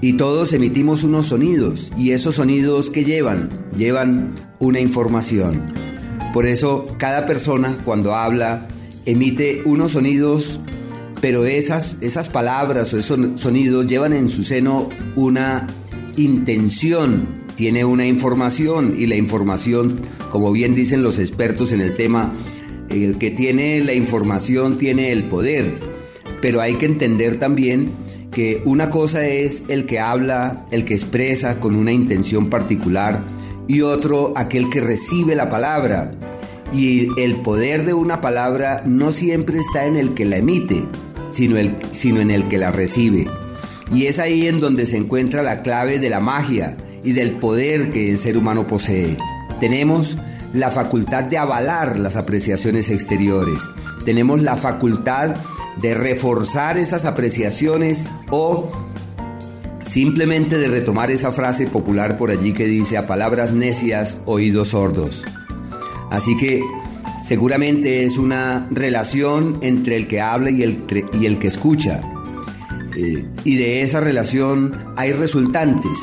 Y 0.00 0.14
todos 0.14 0.52
emitimos 0.52 1.04
unos 1.04 1.26
sonidos. 1.26 1.92
¿Y 1.96 2.12
esos 2.12 2.36
sonidos 2.36 2.88
que 2.88 3.04
llevan? 3.04 3.50
Llevan 3.76 4.30
una 4.58 4.80
información. 4.80 5.72
Por 6.32 6.46
eso 6.46 6.86
cada 6.98 7.26
persona 7.26 7.78
cuando 7.84 8.14
habla 8.14 8.66
emite 9.08 9.62
unos 9.64 9.92
sonidos, 9.92 10.60
pero 11.22 11.46
esas, 11.46 11.96
esas 12.02 12.28
palabras 12.28 12.92
o 12.92 12.98
esos 12.98 13.40
sonidos 13.40 13.86
llevan 13.86 14.12
en 14.12 14.28
su 14.28 14.44
seno 14.44 14.90
una 15.16 15.66
intención, 16.18 17.26
tiene 17.56 17.86
una 17.86 18.06
información 18.06 18.96
y 18.98 19.06
la 19.06 19.16
información, 19.16 19.98
como 20.30 20.52
bien 20.52 20.74
dicen 20.74 21.02
los 21.02 21.18
expertos 21.18 21.72
en 21.72 21.80
el 21.80 21.94
tema, 21.94 22.34
el 22.90 23.16
que 23.16 23.30
tiene 23.30 23.80
la 23.80 23.94
información 23.94 24.76
tiene 24.76 25.10
el 25.10 25.24
poder, 25.24 25.78
pero 26.42 26.60
hay 26.60 26.74
que 26.74 26.84
entender 26.84 27.38
también 27.38 27.88
que 28.30 28.60
una 28.66 28.90
cosa 28.90 29.26
es 29.26 29.62
el 29.68 29.86
que 29.86 30.00
habla, 30.00 30.66
el 30.70 30.84
que 30.84 30.94
expresa 30.94 31.60
con 31.60 31.76
una 31.76 31.92
intención 31.92 32.50
particular 32.50 33.24
y 33.68 33.80
otro 33.80 34.34
aquel 34.36 34.68
que 34.68 34.82
recibe 34.82 35.34
la 35.34 35.48
palabra. 35.48 36.10
Y 36.72 37.08
el 37.20 37.36
poder 37.36 37.86
de 37.86 37.94
una 37.94 38.20
palabra 38.20 38.82
no 38.84 39.12
siempre 39.12 39.58
está 39.58 39.86
en 39.86 39.96
el 39.96 40.14
que 40.14 40.24
la 40.24 40.36
emite, 40.36 40.84
sino, 41.30 41.56
el, 41.56 41.76
sino 41.92 42.20
en 42.20 42.30
el 42.30 42.48
que 42.48 42.58
la 42.58 42.70
recibe. 42.70 43.26
Y 43.92 44.06
es 44.06 44.18
ahí 44.18 44.46
en 44.46 44.60
donde 44.60 44.86
se 44.86 44.98
encuentra 44.98 45.42
la 45.42 45.62
clave 45.62 45.98
de 45.98 46.10
la 46.10 46.20
magia 46.20 46.76
y 47.02 47.12
del 47.12 47.32
poder 47.32 47.90
que 47.90 48.10
el 48.10 48.18
ser 48.18 48.36
humano 48.36 48.66
posee. 48.66 49.16
Tenemos 49.60 50.18
la 50.52 50.70
facultad 50.70 51.24
de 51.24 51.38
avalar 51.38 51.98
las 51.98 52.16
apreciaciones 52.16 52.90
exteriores. 52.90 53.58
Tenemos 54.04 54.42
la 54.42 54.56
facultad 54.56 55.36
de 55.80 55.94
reforzar 55.94 56.78
esas 56.78 57.04
apreciaciones 57.04 58.04
o 58.30 58.70
simplemente 59.84 60.58
de 60.58 60.68
retomar 60.68 61.10
esa 61.10 61.32
frase 61.32 61.66
popular 61.66 62.18
por 62.18 62.30
allí 62.30 62.52
que 62.52 62.66
dice 62.66 62.98
a 62.98 63.06
palabras 63.06 63.52
necias, 63.52 64.18
oídos 64.26 64.68
sordos. 64.68 65.22
Así 66.10 66.36
que 66.36 66.62
seguramente 67.24 68.04
es 68.04 68.16
una 68.16 68.66
relación 68.70 69.58
entre 69.62 69.96
el 69.96 70.06
que 70.06 70.20
habla 70.20 70.50
y 70.50 70.62
el, 70.62 70.84
y 71.20 71.26
el 71.26 71.38
que 71.38 71.48
escucha. 71.48 72.02
Eh, 72.96 73.24
y 73.44 73.56
de 73.56 73.82
esa 73.82 74.00
relación 74.00 74.72
hay 74.96 75.12
resultantes, 75.12 75.98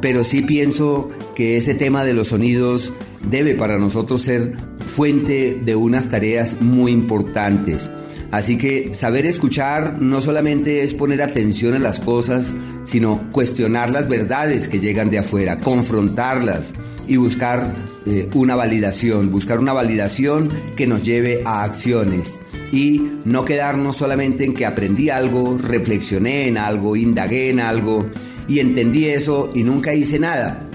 pero 0.00 0.22
sí 0.22 0.42
pienso 0.42 1.08
que 1.34 1.56
ese 1.56 1.74
tema 1.74 2.04
de 2.04 2.14
los 2.14 2.28
sonidos 2.28 2.92
debe 3.28 3.54
para 3.54 3.78
nosotros 3.78 4.22
ser 4.22 4.54
fuente 4.86 5.58
de 5.64 5.76
unas 5.76 6.08
tareas 6.08 6.60
muy 6.60 6.92
importantes. 6.92 7.88
Así 8.30 8.58
que 8.58 8.94
saber 8.94 9.26
escuchar 9.26 10.00
no 10.00 10.20
solamente 10.20 10.82
es 10.82 10.94
poner 10.94 11.20
atención 11.20 11.74
a 11.74 11.80
las 11.80 11.98
cosas, 11.98 12.52
sino 12.84 13.32
cuestionar 13.32 13.90
las 13.90 14.08
verdades 14.08 14.68
que 14.68 14.78
llegan 14.78 15.10
de 15.10 15.18
afuera, 15.18 15.58
confrontarlas 15.58 16.74
y 17.06 17.16
buscar 17.16 17.74
eh, 18.06 18.28
una 18.34 18.54
validación, 18.56 19.30
buscar 19.30 19.58
una 19.58 19.72
validación 19.72 20.48
que 20.76 20.86
nos 20.86 21.02
lleve 21.02 21.42
a 21.44 21.64
acciones 21.64 22.40
y 22.72 23.02
no 23.24 23.44
quedarnos 23.44 23.96
solamente 23.96 24.44
en 24.44 24.54
que 24.54 24.66
aprendí 24.66 25.10
algo, 25.10 25.58
reflexioné 25.58 26.48
en 26.48 26.58
algo, 26.58 26.96
indagué 26.96 27.50
en 27.50 27.60
algo 27.60 28.06
y 28.48 28.60
entendí 28.60 29.06
eso 29.06 29.50
y 29.54 29.62
nunca 29.62 29.94
hice 29.94 30.18
nada 30.18 30.70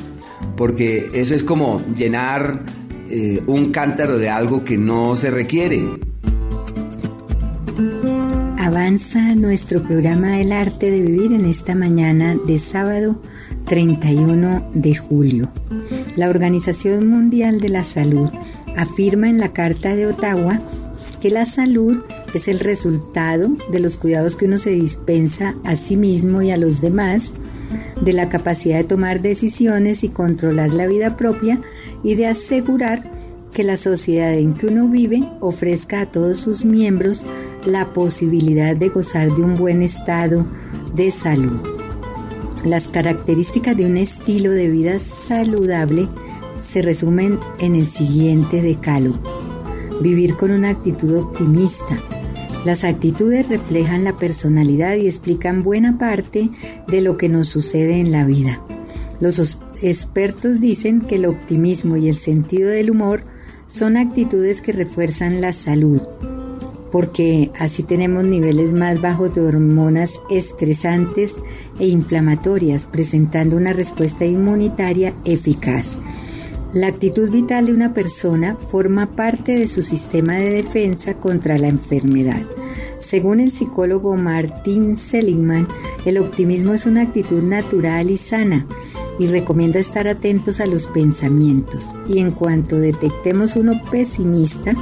porque 0.55 1.09
eso 1.13 1.35
es 1.35 1.43
como 1.43 1.81
llenar 1.95 2.63
eh, 3.09 3.41
un 3.47 3.71
cántaro 3.71 4.17
de 4.17 4.29
algo 4.29 4.63
que 4.63 4.77
no 4.77 5.15
se 5.15 5.31
requiere. 5.31 5.83
Avanza 8.57 9.35
nuestro 9.35 9.83
programa 9.83 10.39
El 10.39 10.51
arte 10.51 10.89
de 10.89 11.01
vivir 11.01 11.33
en 11.33 11.45
esta 11.45 11.75
mañana 11.75 12.35
de 12.47 12.57
sábado 12.59 13.21
31 13.65 14.71
de 14.73 14.95
julio. 14.95 15.51
La 16.15 16.29
Organización 16.29 17.09
Mundial 17.09 17.59
de 17.59 17.69
la 17.69 17.83
Salud 17.83 18.29
afirma 18.77 19.29
en 19.29 19.37
la 19.37 19.49
Carta 19.49 19.95
de 19.95 20.07
Ottawa 20.07 20.59
que 21.19 21.29
la 21.29 21.45
salud 21.45 22.03
es 22.33 22.47
el 22.47 22.59
resultado 22.59 23.49
de 23.71 23.79
los 23.79 23.97
cuidados 23.97 24.35
que 24.35 24.45
uno 24.45 24.57
se 24.57 24.71
dispensa 24.71 25.55
a 25.63 25.75
sí 25.75 25.97
mismo 25.97 26.41
y 26.41 26.51
a 26.51 26.57
los 26.57 26.81
demás 26.81 27.33
de 27.99 28.13
la 28.13 28.29
capacidad 28.29 28.77
de 28.77 28.83
tomar 28.83 29.21
decisiones 29.21 30.03
y 30.03 30.09
controlar 30.09 30.71
la 30.71 30.87
vida 30.87 31.17
propia 31.17 31.59
y 32.03 32.15
de 32.15 32.27
asegurar 32.27 33.09
que 33.53 33.63
la 33.63 33.77
sociedad 33.77 34.33
en 34.33 34.53
que 34.53 34.67
uno 34.67 34.87
vive 34.87 35.27
ofrezca 35.39 36.01
a 36.01 36.05
todos 36.05 36.39
sus 36.39 36.63
miembros 36.63 37.23
la 37.65 37.93
posibilidad 37.93 38.75
de 38.75 38.89
gozar 38.89 39.31
de 39.31 39.41
un 39.41 39.55
buen 39.55 39.81
estado 39.81 40.45
de 40.93 41.09
salud. 41.11 41.74
Las 42.65 42.87
características 42.87 43.77
de 43.77 43.85
un 43.85 43.95
estilo 43.95 44.49
de 44.49 44.71
vida 44.71 44.97
saludable 44.97 46.07
se 46.59 46.81
resumen 46.81 47.37
en 47.59 47.75
el 47.75 47.85
siguiente 47.85 48.59
decálogo. 48.63 49.19
Vivir 50.01 50.35
con 50.35 50.49
una 50.49 50.69
actitud 50.69 51.15
optimista, 51.15 51.95
las 52.65 52.83
actitudes 52.83 53.47
reflejan 53.49 54.03
la 54.03 54.17
personalidad 54.17 54.95
y 54.95 55.07
explican 55.07 55.61
buena 55.61 55.99
parte 55.99 56.49
de 56.87 57.01
lo 57.01 57.17
que 57.17 57.29
nos 57.29 57.49
sucede 57.49 57.99
en 57.99 58.11
la 58.11 58.25
vida. 58.25 58.59
Los 59.19 59.59
expertos 59.83 60.59
dicen 60.59 61.01
que 61.01 61.17
el 61.17 61.27
optimismo 61.27 61.97
y 61.97 62.09
el 62.09 62.15
sentido 62.15 62.69
del 62.69 62.89
humor 62.89 63.25
son 63.67 63.95
actitudes 63.95 64.63
que 64.63 64.71
refuerzan 64.71 65.39
la 65.39 65.53
salud, 65.53 66.01
porque 66.95 67.51
así 67.59 67.83
tenemos 67.83 68.25
niveles 68.25 68.71
más 68.71 69.01
bajos 69.01 69.35
de 69.35 69.41
hormonas 69.41 70.21
estresantes 70.29 71.33
e 71.77 71.87
inflamatorias, 71.87 72.85
presentando 72.85 73.57
una 73.57 73.73
respuesta 73.73 74.23
inmunitaria 74.23 75.13
eficaz. 75.25 75.99
La 76.71 76.87
actitud 76.87 77.29
vital 77.29 77.65
de 77.65 77.73
una 77.73 77.93
persona 77.93 78.55
forma 78.55 79.07
parte 79.07 79.59
de 79.59 79.67
su 79.67 79.83
sistema 79.83 80.37
de 80.37 80.49
defensa 80.51 81.15
contra 81.15 81.57
la 81.57 81.67
enfermedad. 81.67 82.43
Según 82.99 83.41
el 83.41 83.51
psicólogo 83.51 84.15
Martin 84.15 84.95
Seligman, 84.95 85.67
el 86.05 86.17
optimismo 86.17 86.71
es 86.73 86.85
una 86.85 87.01
actitud 87.01 87.43
natural 87.43 88.09
y 88.09 88.15
sana 88.17 88.67
y 89.19 89.27
recomienda 89.27 89.79
estar 89.79 90.07
atentos 90.07 90.61
a 90.61 90.65
los 90.65 90.87
pensamientos 90.87 91.93
y 92.07 92.19
en 92.19 92.31
cuanto 92.31 92.79
detectemos 92.79 93.57
uno 93.57 93.81
pesimista, 93.91 94.73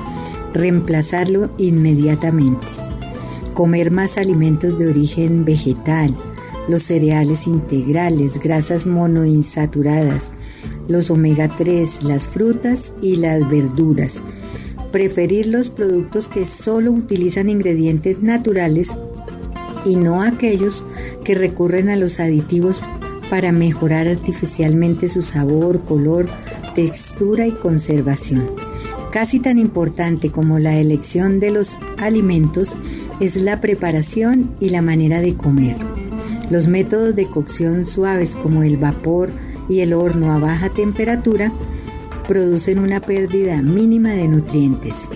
reemplazarlo 0.54 1.52
inmediatamente. 1.58 2.68
Comer 3.54 3.92
más 3.92 4.18
alimentos 4.18 4.78
de 4.80 4.88
origen 4.88 5.46
vegetal, 5.46 6.16
los 6.68 6.84
cereales 6.84 7.48
integrales, 7.48 8.40
grasas 8.40 8.86
monoinsaturadas, 8.86 10.32
los 10.88 11.12
omega 11.12 11.50
3, 11.50 12.04
las 12.04 12.26
frutas 12.26 12.94
y 13.02 13.18
las 13.18 13.48
verduras. 13.50 14.22
Preferir 14.92 15.48
los 15.48 15.70
productos 15.70 16.28
que 16.28 16.46
solo 16.46 16.92
utilizan 16.92 17.50
ingredientes 17.50 18.22
naturales 18.22 18.90
y 19.86 19.96
no 19.96 20.22
aquellos 20.22 20.86
que 21.24 21.36
recurren 21.36 21.90
a 21.90 21.96
los 21.96 22.20
aditivos 22.20 22.82
para 23.30 23.52
mejorar 23.52 24.08
artificialmente 24.08 25.10
su 25.10 25.22
sabor, 25.22 25.82
color, 25.86 26.28
textura 26.76 27.48
y 27.48 27.52
conservación. 27.52 28.63
Casi 29.14 29.40
tan 29.40 29.60
importante 29.60 30.32
como 30.32 30.58
la 30.58 30.76
elección 30.80 31.40
de 31.40 31.52
los 31.52 31.78
alimentos 32.00 32.76
es 33.20 33.36
la 33.36 33.62
preparación 33.62 34.50
y 34.60 34.70
la 34.70 34.82
manera 34.82 35.22
de 35.22 35.36
comer. 35.36 35.76
Los 36.50 36.68
métodos 36.68 37.16
de 37.16 37.28
cocción 37.28 37.86
suaves 37.86 38.36
como 38.36 38.64
el 38.64 38.78
vapor, 38.78 39.30
y 39.70 39.82
el 39.82 39.94
horno 39.94 40.34
a 40.34 40.40
baja 40.40 40.70
temperatura 40.70 41.52
producen 42.28 42.80
una 42.80 43.02
pérdida 43.02 43.62
mínima 43.62 44.10
de 44.14 44.28
nutrientes. 44.28 45.08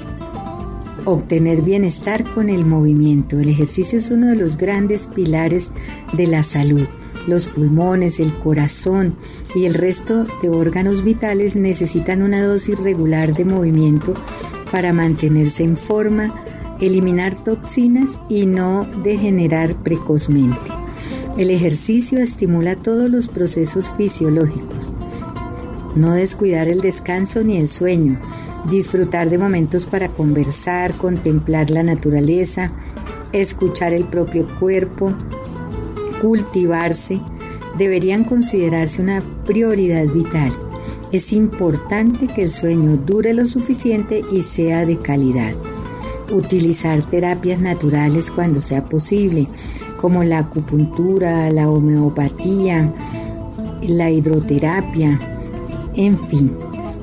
Obtener 1.05 1.63
bienestar 1.63 2.23
con 2.35 2.49
el 2.49 2.67
movimiento. 2.67 3.39
El 3.39 3.49
ejercicio 3.49 3.97
es 3.97 4.11
uno 4.11 4.27
de 4.27 4.35
los 4.35 4.57
grandes 4.57 5.07
pilares 5.07 5.71
de 6.13 6.27
la 6.27 6.43
salud. 6.43 6.85
Los 7.27 7.45
pulmones, 7.47 8.19
el 8.21 8.33
corazón 8.33 9.15
y 9.53 9.65
el 9.65 9.73
resto 9.73 10.25
de 10.41 10.49
órganos 10.49 11.03
vitales 11.03 11.55
necesitan 11.57 12.21
una 12.21 12.41
dosis 12.41 12.79
regular 12.79 13.33
de 13.33 13.43
movimiento 13.43 14.13
para 14.71 14.93
mantenerse 14.93 15.63
en 15.63 15.75
forma, 15.75 16.33
eliminar 16.79 17.35
toxinas 17.43 18.09
y 18.29 18.45
no 18.45 18.87
degenerar 19.03 19.75
precozmente. 19.83 20.57
El 21.37 21.49
ejercicio 21.49 22.19
estimula 22.19 22.75
todos 22.75 23.11
los 23.11 23.27
procesos 23.27 23.85
fisiológicos. 23.97 24.89
No 25.95 26.13
descuidar 26.13 26.67
el 26.67 26.81
descanso 26.81 27.43
ni 27.43 27.57
el 27.57 27.67
sueño. 27.67 28.19
Disfrutar 28.69 29.29
de 29.29 29.37
momentos 29.37 29.85
para 29.85 30.09
conversar, 30.09 30.93
contemplar 30.93 31.69
la 31.71 31.83
naturaleza, 31.83 32.71
escuchar 33.33 33.93
el 33.93 34.05
propio 34.05 34.47
cuerpo, 34.59 35.13
cultivarse, 36.21 37.19
deberían 37.77 38.23
considerarse 38.23 39.01
una 39.01 39.23
prioridad 39.45 40.05
vital. 40.07 40.51
Es 41.11 41.31
importante 41.31 42.27
que 42.27 42.43
el 42.43 42.51
sueño 42.51 42.97
dure 42.97 43.33
lo 43.33 43.45
suficiente 43.45 44.21
y 44.31 44.41
sea 44.41 44.85
de 44.85 44.97
calidad. 44.97 45.53
utilizar 46.29 47.01
terapias 47.03 47.61
naturales 47.61 48.31
cuando 48.31 48.59
sea 48.59 48.83
posible, 48.83 49.47
como 50.01 50.25
la 50.25 50.39
acupuntura, 50.39 51.49
la 51.49 51.69
homeopatía, 51.69 52.93
la 53.81 54.11
hidroterapia, 54.11 55.19
en 55.95 56.19
fin. 56.27 56.51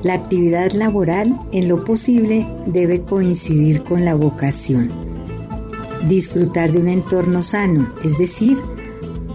La 0.03 0.13
actividad 0.13 0.71
laboral 0.73 1.39
en 1.51 1.67
lo 1.67 1.83
posible 1.83 2.47
debe 2.67 3.01
coincidir 3.01 3.81
con 3.81 4.05
la 4.05 4.13
vocación. 4.13 4.91
Disfrutar 6.07 6.71
de 6.71 6.77
un 6.77 6.89
entorno 6.89 7.41
sano, 7.41 7.87
es 8.03 8.15
decir, 8.19 8.57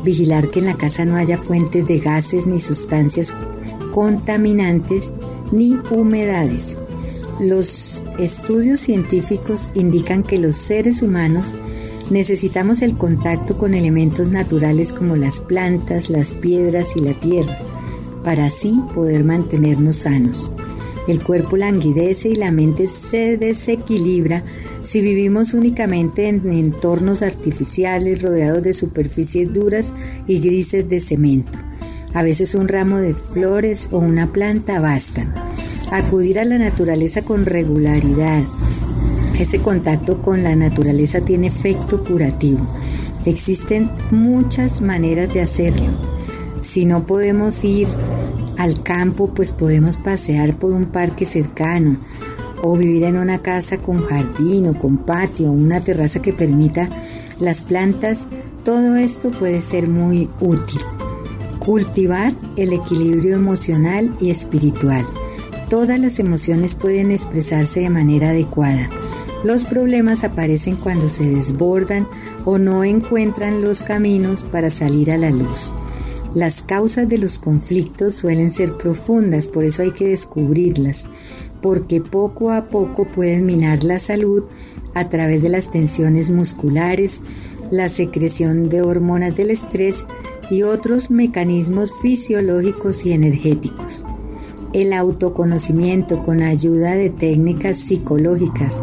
vigilar 0.05 0.51
que 0.51 0.61
en 0.61 0.67
la 0.67 0.77
casa 0.77 1.05
no 1.05 1.17
haya 1.17 1.39
fuentes 1.39 1.87
de 1.87 1.99
gases 1.99 2.47
ni 2.47 2.61
sustancias 2.61 3.35
contaminantes 3.93 5.11
ni 5.53 5.79
humedades. 5.91 6.77
Los 7.41 8.05
estudios 8.19 8.81
científicos 8.81 9.71
indican 9.75 10.23
que 10.23 10.39
los 10.39 10.57
seres 10.57 11.03
humanos 11.03 11.53
necesitamos 12.11 12.83
el 12.83 12.97
contacto 12.97 13.57
con 13.57 13.75
elementos 13.75 14.29
naturales 14.29 14.93
como 14.93 15.17
las 15.17 15.41
plantas, 15.41 16.11
las 16.11 16.33
piedras 16.33 16.97
y 16.97 17.01
la 17.01 17.15
tierra, 17.15 17.59
para 18.25 18.47
así 18.47 18.79
poder 18.95 19.25
mantenernos 19.25 19.97
sanos. 19.97 20.51
El 21.09 21.23
cuerpo 21.23 21.57
languidece 21.57 22.29
y 22.29 22.35
la 22.35 22.53
mente 22.53 22.87
se 22.87 23.37
desequilibra 23.37 24.43
si 24.91 25.03
vivimos 25.03 25.55
únicamente 25.55 26.29
en 26.29 26.51
entornos 26.51 27.23
artificiales 27.23 28.21
rodeados 28.23 28.65
de 28.65 28.75
superficies 28.75 29.53
duras 29.53 29.93
y 30.27 30.41
grises 30.41 30.89
de 30.89 30.99
cemento. 30.99 31.53
A 32.13 32.25
veces 32.25 32.57
un 32.57 32.67
ramo 32.67 32.99
de 32.99 33.15
flores 33.15 33.87
o 33.93 33.99
una 33.99 34.33
planta 34.33 34.81
bastan 34.81 35.33
acudir 35.93 36.41
a 36.41 36.45
la 36.45 36.59
naturaleza 36.59 37.23
con 37.23 37.47
regularidad. 37.47 38.43
Ese 39.39 39.61
contacto 39.61 40.23
con 40.23 40.43
la 40.43 40.57
naturaleza 40.57 41.21
tiene 41.21 41.47
efecto 41.47 42.03
curativo. 42.03 42.67
Existen 43.25 43.93
muchas 44.11 44.81
maneras 44.81 45.33
de 45.33 45.43
hacerlo. 45.43 45.87
Si 46.63 46.85
no 46.85 47.07
podemos 47.07 47.63
ir 47.63 47.87
al 48.59 48.83
campo, 48.83 49.33
pues 49.35 49.53
podemos 49.53 49.97
pasear 49.99 50.57
por 50.57 50.73
un 50.73 50.87
parque 50.87 51.27
cercano 51.27 51.97
o 52.63 52.77
vivir 52.77 53.05
en 53.05 53.17
una 53.17 53.43
casa 53.43 53.79
con 53.79 54.05
jardín 54.05 54.69
o 54.69 54.75
con 54.75 54.99
patio, 54.99 55.51
una 55.51 55.81
terraza 55.81 56.21
que 56.21 56.33
permita 56.33 56.89
las 57.39 57.63
plantas. 57.63 58.27
Todo 58.65 58.97
esto 58.97 59.31
puede 59.31 59.63
ser 59.63 59.89
muy 59.89 60.29
útil. 60.41 60.81
Cultivar 61.59 62.33
el 62.57 62.73
equilibrio 62.73 63.37
emocional 63.37 64.15
y 64.21 64.31
espiritual 64.31 65.07
todas 65.71 66.01
las 66.01 66.19
emociones 66.19 66.75
pueden 66.75 67.13
expresarse 67.13 67.81
de 67.81 67.91
manera 67.91 68.31
adecuada. 68.31 68.91
Los 69.45 69.65
problemas 69.65 70.25
aparecen 70.25 70.75
cuando 70.75 71.09
se 71.09 71.23
desbordan 71.31 72.09
o 72.45 72.59
no 72.59 72.83
encuentran 72.83 73.63
los 73.63 73.83
caminos 73.83 74.43
para 74.43 74.71
salir 74.71 75.13
a 75.13 75.17
la 75.17 75.31
luz. 75.31 75.73
Las 76.35 76.61
causas 76.61 77.09
de 77.09 77.19
los 77.19 77.39
conflictos 77.39 78.15
suelen 78.15 78.51
ser 78.51 78.77
profundas, 78.77 79.47
por 79.47 79.65
eso 79.65 79.83
hay 79.83 79.93
que 79.93 80.09
descubrirlas, 80.09 81.07
porque 81.63 82.01
poco 82.01 82.53
a 82.53 82.67
poco 82.67 83.07
pueden 83.07 83.47
minar 83.47 83.85
la 83.85 83.99
salud 83.99 84.45
a 84.95 85.09
través 85.09 85.43
de 85.43 85.49
las 85.49 85.71
tensiones 85.71 86.31
musculares, 86.31 87.21
la 87.71 87.89
secreción 87.89 88.69
de 88.69 88.83
hormonas 88.83 89.37
del 89.37 89.51
estrés 89.51 90.07
y 90.51 90.63
otros 90.63 91.11
mecanismos 91.11 91.93
fisiológicos 92.03 93.07
y 93.07 93.13
energéticos. 93.13 94.03
El 94.73 94.93
autoconocimiento 94.93 96.25
con 96.25 96.43
ayuda 96.43 96.95
de 96.95 97.11
técnicas 97.11 97.79
psicológicas, 97.79 98.83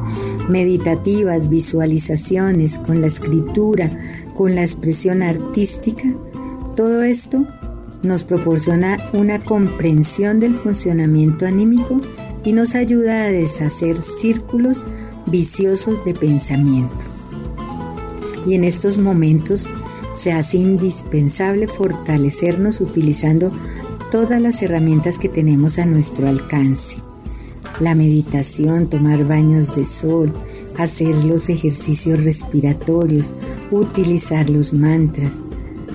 meditativas, 0.49 1.49
visualizaciones, 1.49 2.77
con 2.77 3.01
la 3.01 3.07
escritura, 3.07 3.91
con 4.35 4.55
la 4.55 4.63
expresión 4.63 5.23
artística, 5.23 6.03
todo 6.75 7.01
esto 7.01 7.47
nos 8.03 8.23
proporciona 8.23 8.97
una 9.13 9.39
comprensión 9.39 10.39
del 10.39 10.53
funcionamiento 10.53 11.47
anímico 11.47 11.99
y 12.43 12.53
nos 12.53 12.75
ayuda 12.75 13.23
a 13.23 13.27
deshacer 13.27 13.97
círculos 14.19 14.85
viciosos 15.25 16.03
de 16.05 16.13
pensamiento. 16.13 16.95
Y 18.45 18.53
en 18.53 18.63
estos 18.63 18.97
momentos 18.97 19.67
se 20.15 20.31
hace 20.31 20.57
indispensable 20.57 21.67
fortalecernos 21.67 22.81
utilizando 22.81 23.51
todas 24.11 24.41
las 24.41 24.61
herramientas 24.61 25.19
que 25.19 25.29
tenemos 25.29 25.77
a 25.79 25.85
nuestro 25.85 26.27
alcance. 26.27 26.97
La 27.79 27.93
meditación, 27.93 28.89
tomar 28.89 29.27
baños 29.27 29.75
de 29.75 29.85
sol, 29.85 30.33
hacer 30.77 31.25
los 31.25 31.49
ejercicios 31.49 32.23
respiratorios, 32.23 33.31
utilizar 33.69 34.49
los 34.49 34.73
mantras, 34.73 35.31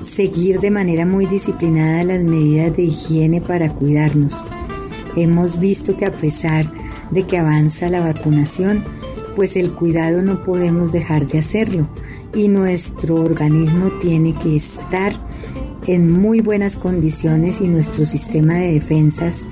seguir 0.02 0.60
de 0.60 0.70
manera 0.70 1.06
muy 1.06 1.26
disciplinada 1.26 2.04
las 2.04 2.22
medidas 2.22 2.76
de 2.76 2.84
higiene 2.84 3.40
para 3.40 3.72
cuidarnos. 3.72 4.44
Hemos 5.16 5.58
visto 5.58 5.96
que 5.96 6.06
a 6.06 6.12
pesar 6.12 6.70
de 7.10 7.24
que 7.24 7.38
avanza 7.38 7.88
la 7.88 8.00
vacunación, 8.00 8.84
pues 9.36 9.56
el 9.56 9.72
cuidado 9.72 10.22
no 10.22 10.44
podemos 10.44 10.92
dejar 10.92 11.26
de 11.26 11.38
hacerlo 11.38 11.88
y 12.34 12.48
nuestro 12.48 13.16
organismo 13.16 13.90
tiene 14.00 14.34
que 14.34 14.56
estar 14.56 15.12
en 15.86 16.10
muy 16.10 16.40
buenas 16.40 16.76
condiciones 16.76 17.60
y 17.60 17.68
nuestro 17.68 18.04
sistema 18.04 18.54
de 18.54 18.74
defensas 18.74 19.44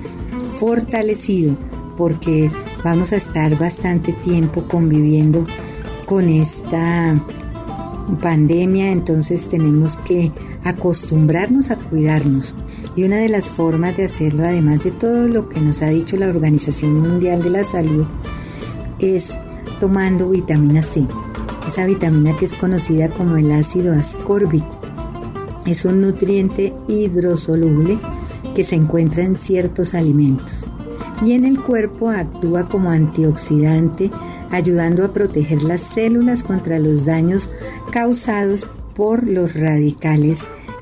fortalecido 0.59 1.55
porque 1.97 2.49
vamos 2.83 3.11
a 3.13 3.17
estar 3.17 3.57
bastante 3.57 4.13
tiempo 4.13 4.67
conviviendo 4.67 5.45
con 6.05 6.29
esta 6.29 7.23
pandemia, 8.21 8.91
entonces 8.91 9.47
tenemos 9.47 9.97
que 9.97 10.31
acostumbrarnos 10.63 11.71
a 11.71 11.75
cuidarnos. 11.75 12.53
Y 12.95 13.03
una 13.03 13.17
de 13.17 13.29
las 13.29 13.47
formas 13.47 13.95
de 13.95 14.05
hacerlo, 14.05 14.43
además 14.43 14.83
de 14.83 14.91
todo 14.91 15.27
lo 15.27 15.47
que 15.47 15.61
nos 15.61 15.81
ha 15.81 15.87
dicho 15.87 16.17
la 16.17 16.27
Organización 16.27 16.99
Mundial 16.99 17.41
de 17.41 17.49
la 17.49 17.63
Salud, 17.63 18.05
es 18.99 19.31
tomando 19.79 20.29
vitamina 20.29 20.83
C, 20.83 21.07
esa 21.67 21.85
vitamina 21.85 22.35
que 22.37 22.45
es 22.45 22.53
conocida 22.53 23.09
como 23.09 23.37
el 23.37 23.51
ácido 23.51 23.93
ascórbico. 23.93 24.79
Es 25.65 25.85
un 25.85 26.01
nutriente 26.01 26.73
hidrosoluble 26.87 27.97
que 28.53 28.63
se 28.63 28.75
encuentra 28.75 29.23
en 29.23 29.37
ciertos 29.37 29.93
alimentos. 29.93 30.65
Y 31.23 31.33
en 31.33 31.45
el 31.45 31.61
cuerpo 31.61 32.09
actúa 32.09 32.67
como 32.67 32.89
antioxidante 32.89 34.11
ayudando 34.49 35.05
a 35.05 35.13
proteger 35.13 35.63
las 35.63 35.81
células 35.81 36.43
contra 36.43 36.77
los 36.77 37.05
daños 37.05 37.49
causados 37.91 38.67
por 38.95 39.25
los 39.25 39.53
radicales 39.53 40.39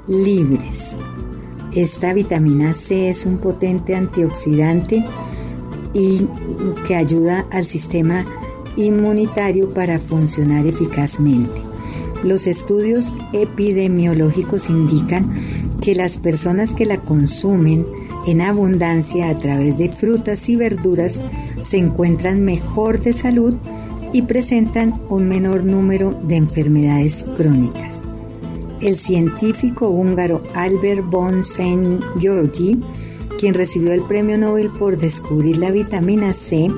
libres. 0.07 0.95
Esta 1.75 2.13
vitamina 2.13 2.73
C 2.73 3.09
es 3.09 3.25
un 3.25 3.37
potente 3.37 3.95
antioxidante 3.95 5.05
y 5.93 6.27
que 6.87 6.95
ayuda 6.95 7.45
al 7.51 7.65
sistema 7.65 8.25
inmunitario 8.75 9.73
para 9.73 9.99
funcionar 9.99 10.65
eficazmente. 10.65 11.61
Los 12.23 12.47
estudios 12.47 13.13
epidemiológicos 13.33 14.69
indican 14.69 15.31
que 15.81 15.95
las 15.95 16.17
personas 16.17 16.73
que 16.73 16.85
la 16.85 16.97
consumen 16.97 17.85
en 18.27 18.41
abundancia 18.41 19.29
a 19.29 19.35
través 19.35 19.77
de 19.77 19.89
frutas 19.89 20.49
y 20.49 20.55
verduras 20.55 21.21
se 21.63 21.77
encuentran 21.77 22.43
mejor 22.43 23.01
de 23.01 23.13
salud 23.13 23.55
y 24.11 24.23
presentan 24.23 24.93
un 25.09 25.27
menor 25.29 25.63
número 25.63 26.19
de 26.23 26.35
enfermedades 26.35 27.25
crónicas. 27.37 28.01
El 28.81 28.95
científico 28.95 29.89
húngaro 29.89 30.41
Albert 30.53 31.03
von 31.09 31.41
St. 31.41 31.99
Georgi, 32.17 32.79
quien 33.37 33.53
recibió 33.53 33.91
el 33.91 34.03
premio 34.03 34.37
Nobel 34.37 34.69
por 34.69 34.97
descubrir 34.97 35.57
la 35.57 35.69
vitamina 35.69 36.31
C, 36.31 36.71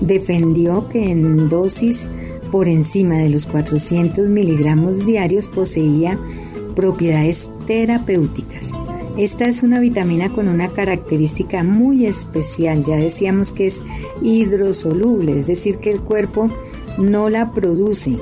defendió 0.00 0.88
que 0.88 1.10
en 1.10 1.50
dosis 1.50 2.06
por 2.50 2.66
encima 2.66 3.16
de 3.18 3.28
los 3.28 3.46
400 3.46 4.26
miligramos 4.28 5.04
diarios 5.04 5.46
poseía 5.48 6.18
propiedades 6.74 7.50
terapéuticas. 7.66 8.70
Esta 9.18 9.46
es 9.46 9.62
una 9.62 9.80
vitamina 9.80 10.30
con 10.32 10.48
una 10.48 10.68
característica 10.68 11.62
muy 11.62 12.06
especial, 12.06 12.84
ya 12.84 12.96
decíamos 12.96 13.52
que 13.52 13.66
es 13.66 13.82
hidrosoluble, 14.22 15.38
es 15.38 15.46
decir, 15.46 15.76
que 15.76 15.90
el 15.90 16.00
cuerpo 16.00 16.48
no 16.96 17.28
la 17.28 17.52
produce, 17.52 18.18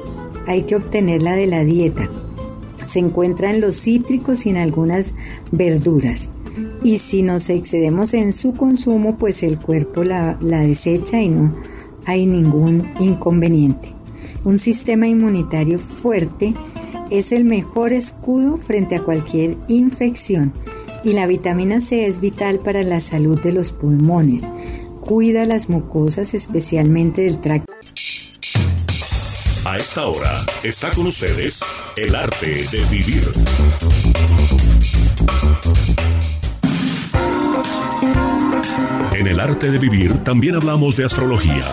hay 0.47 0.65
que 0.65 0.77
obtenerla 0.77 1.37
de 1.37 1.47
la 1.47 1.65
dieta. 1.65 2.11
Se 2.87 2.99
encuentra 2.99 3.51
en 3.51 3.61
los 3.61 3.81
cítricos 3.81 4.47
y 4.47 4.51
en 4.51 4.57
algunas 4.57 5.15
verduras. 5.51 6.29
Y 6.83 6.99
si 6.99 7.23
nos 7.23 7.49
excedemos 7.49 8.15
en 8.15 8.33
su 8.33 8.55
consumo, 8.55 9.17
pues 9.17 9.43
el 9.43 9.59
cuerpo 9.59 10.05
la, 10.05 10.37
la 10.41 10.61
desecha 10.61 11.21
y 11.21 11.29
no 11.29 11.55
hay 12.05 12.27
ningún 12.27 12.89
inconveniente. 13.01 13.95
Un 14.45 14.59
sistema 14.59 15.07
inmunitario 15.07 15.79
fuerte 15.79 16.55
es 17.11 17.33
el 17.33 17.45
mejor 17.45 17.93
escudo 17.93 18.57
frente 18.57 18.97
a 18.97 19.03
cualquier 19.03 19.57
infección 19.69 20.53
y 21.05 21.13
la 21.13 21.27
vitamina 21.27 21.81
C 21.81 22.07
es 22.07 22.21
vital 22.21 22.59
para 22.59 22.83
la 22.83 23.01
salud 23.01 23.41
de 23.41 23.53
los 23.53 23.73
pulmones. 23.73 24.43
Cuida 25.01 25.45
las 25.45 25.69
mucosas 25.69 26.35
especialmente 26.35 27.23
del 27.23 27.39
tracto. 27.39 27.72
A 29.73 29.79
esta 29.79 30.05
hora 30.05 30.45
está 30.63 30.91
con 30.91 31.07
ustedes 31.07 31.61
el 31.97 32.15
arte 32.15 32.67
de 32.71 32.85
vivir. 32.91 33.23
En 39.15 39.27
el 39.27 39.41
arte 39.41 39.71
de 39.71 39.79
vivir 39.79 40.13
también 40.25 40.57
hablamos 40.57 40.99
de 40.99 41.07
astrología. 41.07 41.65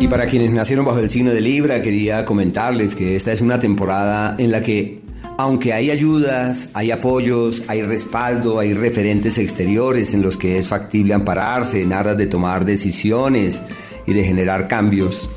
Y 0.00 0.08
para 0.08 0.28
quienes 0.28 0.50
nacieron 0.50 0.86
bajo 0.86 1.00
el 1.00 1.10
signo 1.10 1.32
de 1.32 1.42
Libra, 1.42 1.82
quería 1.82 2.24
comentarles 2.24 2.94
que 2.94 3.16
esta 3.16 3.32
es 3.32 3.42
una 3.42 3.60
temporada 3.60 4.34
en 4.38 4.50
la 4.50 4.62
que, 4.62 5.02
aunque 5.36 5.72
hay 5.72 5.90
ayudas, 5.90 6.68
hay 6.74 6.90
apoyos, 6.90 7.62
hay 7.68 7.82
respaldo, 7.82 8.58
hay 8.58 8.74
referentes 8.74 9.38
exteriores 9.38 10.14
en 10.14 10.22
los 10.22 10.36
que 10.36 10.58
es 10.58 10.68
factible 10.68 11.14
ampararse 11.14 11.82
en 11.82 11.92
aras 11.92 12.16
de 12.16 12.26
tomar 12.26 12.64
decisiones 12.64 13.60
y 14.06 14.12
de 14.12 14.24
generar 14.24 14.68
cambios, 14.68 15.28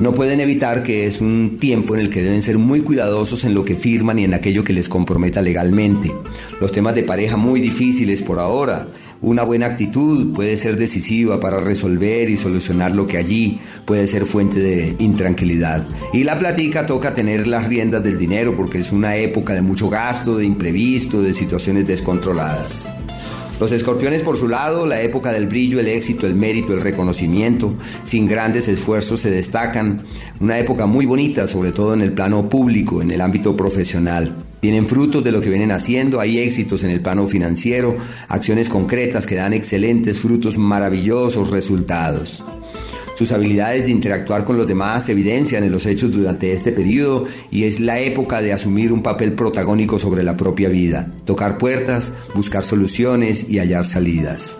no 0.00 0.12
pueden 0.14 0.38
evitar 0.38 0.84
que 0.84 1.06
es 1.06 1.20
un 1.20 1.58
tiempo 1.58 1.94
en 1.94 2.00
el 2.02 2.10
que 2.10 2.22
deben 2.22 2.40
ser 2.40 2.56
muy 2.56 2.82
cuidadosos 2.82 3.44
en 3.44 3.52
lo 3.52 3.64
que 3.64 3.74
firman 3.74 4.20
y 4.20 4.24
en 4.24 4.34
aquello 4.34 4.62
que 4.62 4.72
les 4.72 4.88
comprometa 4.88 5.42
legalmente. 5.42 6.12
Los 6.60 6.70
temas 6.70 6.94
de 6.94 7.02
pareja 7.02 7.36
muy 7.36 7.60
difíciles 7.60 8.22
por 8.22 8.38
ahora. 8.38 8.86
Una 9.20 9.42
buena 9.42 9.66
actitud 9.66 10.32
puede 10.32 10.56
ser 10.56 10.76
decisiva 10.76 11.40
para 11.40 11.58
resolver 11.58 12.30
y 12.30 12.36
solucionar 12.36 12.94
lo 12.94 13.06
que 13.08 13.16
allí 13.16 13.58
puede 13.84 14.06
ser 14.06 14.26
fuente 14.26 14.60
de 14.60 14.94
intranquilidad. 15.00 15.88
Y 16.12 16.22
la 16.22 16.38
platica 16.38 16.86
toca 16.86 17.14
tener 17.14 17.48
las 17.48 17.66
riendas 17.66 18.04
del 18.04 18.16
dinero 18.16 18.56
porque 18.56 18.78
es 18.78 18.92
una 18.92 19.16
época 19.16 19.54
de 19.54 19.62
mucho 19.62 19.90
gasto, 19.90 20.36
de 20.36 20.44
imprevisto, 20.44 21.20
de 21.20 21.34
situaciones 21.34 21.86
descontroladas. 21.88 22.88
Los 23.58 23.72
escorpiones 23.72 24.22
por 24.22 24.36
su 24.36 24.46
lado, 24.46 24.86
la 24.86 25.00
época 25.00 25.32
del 25.32 25.48
brillo, 25.48 25.80
el 25.80 25.88
éxito, 25.88 26.28
el 26.28 26.36
mérito, 26.36 26.72
el 26.72 26.80
reconocimiento, 26.80 27.74
sin 28.04 28.28
grandes 28.28 28.68
esfuerzos 28.68 29.18
se 29.18 29.32
destacan. 29.32 30.04
Una 30.38 30.60
época 30.60 30.86
muy 30.86 31.06
bonita, 31.06 31.48
sobre 31.48 31.72
todo 31.72 31.92
en 31.94 32.02
el 32.02 32.12
plano 32.12 32.48
público, 32.48 33.02
en 33.02 33.10
el 33.10 33.20
ámbito 33.20 33.56
profesional. 33.56 34.32
Tienen 34.60 34.88
frutos 34.88 35.22
de 35.22 35.30
lo 35.30 35.40
que 35.40 35.50
vienen 35.50 35.70
haciendo, 35.70 36.20
hay 36.20 36.38
éxitos 36.38 36.82
en 36.82 36.90
el 36.90 37.00
plano 37.00 37.26
financiero, 37.26 37.96
acciones 38.28 38.68
concretas 38.68 39.26
que 39.26 39.36
dan 39.36 39.52
excelentes 39.52 40.18
frutos, 40.18 40.58
maravillosos 40.58 41.50
resultados. 41.50 42.42
Sus 43.18 43.32
habilidades 43.32 43.84
de 43.84 43.90
interactuar 43.90 44.44
con 44.44 44.56
los 44.56 44.66
demás 44.68 45.06
se 45.06 45.12
evidencian 45.12 45.64
en 45.64 45.72
los 45.72 45.86
hechos 45.86 46.12
durante 46.12 46.52
este 46.52 46.70
periodo 46.70 47.24
y 47.50 47.64
es 47.64 47.80
la 47.80 47.98
época 47.98 48.40
de 48.40 48.52
asumir 48.52 48.92
un 48.92 49.02
papel 49.02 49.32
protagónico 49.32 49.98
sobre 49.98 50.22
la 50.22 50.36
propia 50.36 50.68
vida, 50.68 51.12
tocar 51.24 51.58
puertas, 51.58 52.12
buscar 52.34 52.62
soluciones 52.62 53.50
y 53.50 53.58
hallar 53.58 53.84
salidas. 53.84 54.58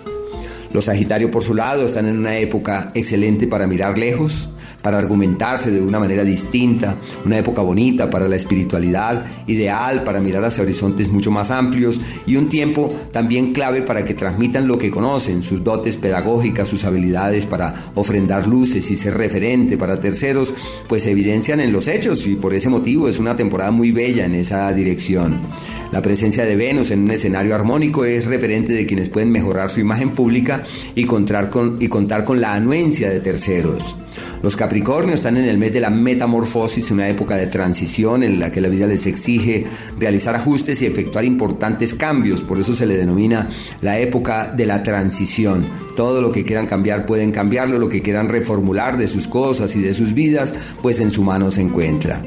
Los 0.73 0.87
Sagitario 0.87 1.31
por 1.31 1.45
su 1.45 1.55
lado 1.55 1.87
están 1.87 2.07
en 2.07 2.19
una 2.19 2.39
época 2.39 2.91
excelente 2.95 3.47
para 3.47 3.67
mirar 3.67 3.97
lejos, 3.97 4.49
para 4.83 4.99
argumentarse 4.99 5.71
de 5.71 5.81
una 5.81 5.99
manera 5.99 6.25
distinta, 6.25 6.97
una 7.25 7.39
época 7.39 7.63
bonita 7.63 8.09
para 8.11 8.29
la 8.29 8.37
espiritualidad, 8.37 9.25
ideal 9.47 10.03
para 10.05 10.21
mirar 10.21 10.45
hacia 10.45 10.63
horizontes 10.63 11.09
mucho 11.09 11.31
más 11.31 11.51
amplios 11.51 12.01
y 12.27 12.37
un 12.37 12.49
tiempo 12.49 12.93
también 13.13 13.53
clave 13.53 13.83
para 13.83 14.05
que 14.05 14.15
transmitan 14.15 14.69
lo 14.69 14.79
que 14.79 14.91
conocen, 14.91 15.43
sus 15.43 15.65
dotes 15.65 15.97
pedagógicas, 15.97 16.69
sus 16.69 16.85
habilidades 16.85 17.47
para 17.47 17.75
ofrendar 17.95 18.47
luces 18.47 18.91
y 18.91 18.97
ser 18.97 19.17
referente 19.17 19.77
para 19.77 20.01
terceros, 20.01 20.53
pues 20.89 21.03
se 21.03 21.11
evidencian 21.11 21.61
en 21.61 21.73
los 21.73 21.89
hechos 21.89 22.27
y 22.27 22.37
por 22.37 22.55
ese 22.55 22.69
motivo 22.69 23.09
es 23.09 23.19
una 23.19 23.37
temporada 23.37 23.71
muy 23.71 23.91
bella 23.91 24.25
en 24.25 24.35
esa 24.35 24.73
dirección. 24.73 25.41
La 25.91 26.03
presencia 26.03 26.45
de 26.45 26.55
Venus 26.55 26.91
en 26.91 27.01
un 27.01 27.11
escenario 27.11 27.55
armónico 27.55 28.05
es 28.05 28.27
referente 28.27 28.75
de 28.75 28.87
quienes 28.87 29.09
pueden 29.09 29.33
mejorar 29.33 29.71
su 29.71 29.81
imagen 29.81 30.11
pública 30.11 30.63
y 30.95 31.05
contar 31.05 31.49
con, 31.49 31.81
y 31.81 31.89
contar 31.89 32.25
con 32.25 32.41
la 32.41 32.55
anuencia 32.55 33.11
de 33.11 33.21
terceros. 33.21 33.97
Los 34.43 34.57
Capricornios 34.57 35.17
están 35.17 35.37
en 35.37 35.45
el 35.45 35.59
mes 35.59 35.73
de 35.73 35.81
la 35.81 35.91
metamorfosis, 35.91 36.91
una 36.91 37.09
época 37.09 37.37
de 37.37 37.47
transición 37.47 38.23
en 38.23 38.39
la 38.39 38.51
que 38.51 38.61
la 38.61 38.69
vida 38.69 38.87
les 38.87 39.07
exige 39.07 39.67
realizar 39.99 40.35
ajustes 40.37 40.81
y 40.83 40.87
efectuar 40.87 41.25
importantes 41.25 41.95
cambios, 41.95 42.41
por 42.43 42.59
eso 42.59 42.75
se 42.75 42.87
le 42.87 42.97
denomina 42.97 43.49
la 43.81 43.99
época 43.99 44.53
de 44.55 44.67
la 44.67 44.83
transición. 44.83 45.69
Todo 45.97 46.21
lo 46.21 46.31
que 46.31 46.45
quieran 46.45 46.67
cambiar 46.67 47.07
pueden 47.07 47.33
cambiarlo, 47.33 47.79
lo 47.79 47.89
que 47.89 48.03
quieran 48.03 48.29
reformular 48.29 48.97
de 48.97 49.09
sus 49.09 49.27
cosas 49.27 49.75
y 49.77 49.81
de 49.81 49.95
sus 49.95 50.15
vidas, 50.15 50.55
pues 50.83 51.01
en 51.01 51.11
su 51.11 51.23
mano 51.23 51.51
se 51.51 51.63
encuentra. 51.63 52.23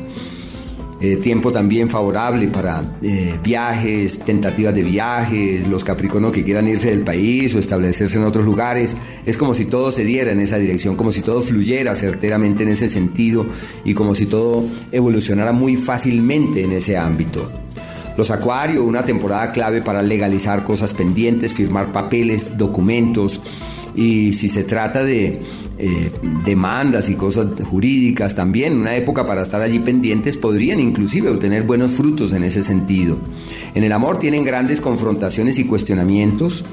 Eh, 1.04 1.18
tiempo 1.18 1.52
también 1.52 1.90
favorable 1.90 2.48
para 2.50 2.84
eh, 3.02 3.34
viajes, 3.44 4.20
tentativas 4.20 4.76
de 4.76 4.84
viajes, 4.84 5.68
los 5.68 5.84
capricornios 5.84 6.32
que 6.32 6.44
quieran 6.44 6.68
irse 6.68 6.92
del 6.92 7.02
país 7.02 7.56
o 7.56 7.60
establecerse 7.60 8.18
en 8.18 8.24
otros 8.24 8.46
lugares. 8.46 8.96
Es 9.26 9.36
como 9.36 9.56
si 9.56 9.66
todo 9.66 9.92
se 9.92 10.04
diera 10.04 10.32
en 10.32 10.40
esa 10.40 10.58
dirección, 10.58 10.96
como 10.96 11.12
si 11.12 11.22
todo 11.22 11.42
fluyera 11.42 11.96
certeramente 11.96 12.62
en 12.62 12.70
ese 12.70 12.88
sentido 12.88 13.48
y 13.84 13.96
como 13.96 14.14
si 14.14 14.28
todo 14.28 14.66
evolucionara 14.92 15.52
muy 15.54 15.76
fácilmente 15.76 16.64
en 16.64 16.74
ese 16.74 16.98
ámbito. 16.98 17.52
Los 18.16 18.30
Acuarios, 18.30 18.86
una 18.86 19.04
temporada 19.04 19.52
clave 19.52 19.82
para 19.82 20.04
legalizar 20.04 20.64
cosas 20.64 20.94
pendientes, 20.94 21.54
firmar 21.54 21.92
papeles, 21.92 22.60
documentos 22.60 23.42
y 23.96 24.34
si 24.34 24.50
se 24.50 24.64
trata 24.64 25.04
de 25.04 25.42
eh, 25.84 26.12
demandas 26.46 27.10
y 27.10 27.16
cosas 27.16 27.48
jurídicas 27.64 28.36
también, 28.36 28.80
una 28.80 28.96
época 28.96 29.26
para 29.26 29.42
estar 29.42 29.64
allí 29.64 29.80
pendientes, 29.80 30.38
podrían 30.38 30.80
inclusive 30.80 31.32
obtener 31.32 31.64
buenos 31.64 31.90
frutos 31.90 32.34
en 32.34 32.44
ese 32.44 32.62
sentido. 32.62 33.18
En 33.74 33.84
el 33.84 33.92
amor 33.92 34.20
tienen 34.20 34.44
grandes 34.44 34.80
confrontaciones 34.80 35.58
y 35.58 35.66
cuestionamientos. 35.66 36.64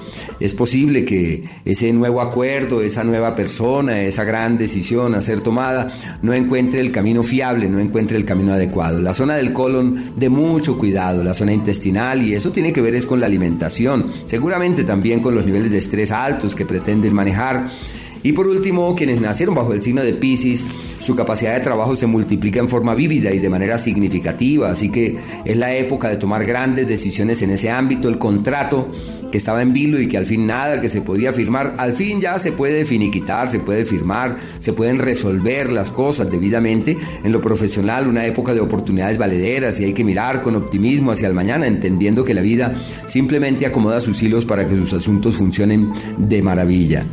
Es 0.41 0.53
posible 0.53 1.07
que 1.07 1.43
ese 1.65 1.91
nuevo 1.95 2.21
acuerdo, 2.21 2.83
esa 2.83 3.03
nueva 3.03 3.35
persona, 3.35 4.03
esa 4.03 4.25
gran 4.25 4.59
decisión 4.59 5.15
a 5.15 5.23
ser 5.23 5.41
tomada, 5.41 5.91
no 6.21 6.35
encuentre 6.35 6.81
el 6.81 6.93
camino 6.93 7.23
fiable, 7.23 7.71
no 7.71 7.81
encuentre 7.81 8.19
el 8.19 8.27
camino 8.27 8.53
adecuado. 8.53 9.01
La 9.01 9.15
zona 9.15 9.37
del 9.37 9.55
colon 9.55 10.19
de 10.19 10.29
mucho 10.29 10.77
cuidado, 10.77 11.25
la 11.25 11.33
zona 11.33 11.55
intestinal, 11.55 12.23
y 12.23 12.35
eso 12.35 12.51
tiene 12.51 12.75
que 12.75 12.83
ver 12.83 12.95
es 12.95 13.07
con 13.07 13.21
la 13.21 13.27
alimentación, 13.27 14.09
seguramente 14.27 14.85
también 14.85 15.21
con 15.21 15.35
los 15.35 15.47
niveles 15.47 15.71
de 15.71 15.79
estrés 15.79 16.11
altos 16.11 16.55
que 16.55 16.67
pretenden 16.67 17.15
manejar 17.15 17.69
y 18.23 18.33
por 18.33 18.47
último, 18.47 18.95
quienes 18.95 19.21
nacieron 19.21 19.55
bajo 19.55 19.73
el 19.73 19.83
signo 19.83 20.03
de 20.03 20.13
Pisces, 20.15 20.65
su 21.09 21.15
capacidad 21.15 21.55
de 21.55 21.61
trabajo 21.61 21.97
se 21.97 22.07
multiplica 22.07 22.61
en 22.61 22.69
forma 22.69 22.95
vívida 22.95 23.33
y 23.33 23.39
de 23.39 23.49
manera 23.49 23.79
significativa, 23.79 24.71
así 24.71 24.91
que 24.91 25.17
es 25.45 25.57
la 25.57 25.75
época 25.75 26.11
de 26.11 26.17
tomar 26.17 26.45
grandes 26.45 26.87
decisiones 26.87 27.41
en 27.43 27.51
ese 27.51 27.71
ámbito. 27.71 28.09
El 28.09 28.19
contrato 28.19 28.91
que 29.33 29.39
estaba 29.39 29.63
en 29.63 29.73
vilo 29.73 30.01
y 30.01 30.09
que 30.09 30.19
al 30.19 30.27
fin 30.27 30.47
nada 30.47 30.81
que 30.81 30.89
se 30.89 31.01
podía 31.01 31.33
firmar, 31.33 31.75
al 31.79 31.93
fin 31.93 32.21
ya 32.21 32.39
se 32.39 32.53
puede 32.53 32.85
finiquitar, 32.85 33.49
se 33.49 33.61
puede 33.61 33.85
firmar, 33.85 34.37
se 34.59 34.73
pueden 34.73 34.99
resolver 34.99 35.71
las 35.71 35.91
cosas 35.91 36.31
debidamente. 36.31 36.97
En 37.25 37.33
lo 37.33 37.41
profesional, 37.41 38.07
una 38.07 38.27
época 38.27 38.53
de 38.53 38.61
oportunidades 38.61 39.19
valederas 39.19 39.81
y 39.81 39.85
hay 39.85 39.93
que 39.93 40.05
mirar 40.05 40.43
con 40.43 40.57
optimismo 40.57 41.13
hacia 41.13 41.29
el 41.29 41.35
mañana, 41.35 41.67
entendiendo 41.67 42.25
que 42.25 42.35
la 42.35 42.43
vida 42.43 42.75
simplemente 43.07 43.65
acomoda 43.67 44.01
sus 44.01 44.23
hilos 44.23 44.45
para 44.45 44.67
que 44.67 44.77
sus 44.77 44.93
asuntos 44.93 45.37
funcionen 45.37 45.91
de 46.19 46.43
maravilla 46.43 47.07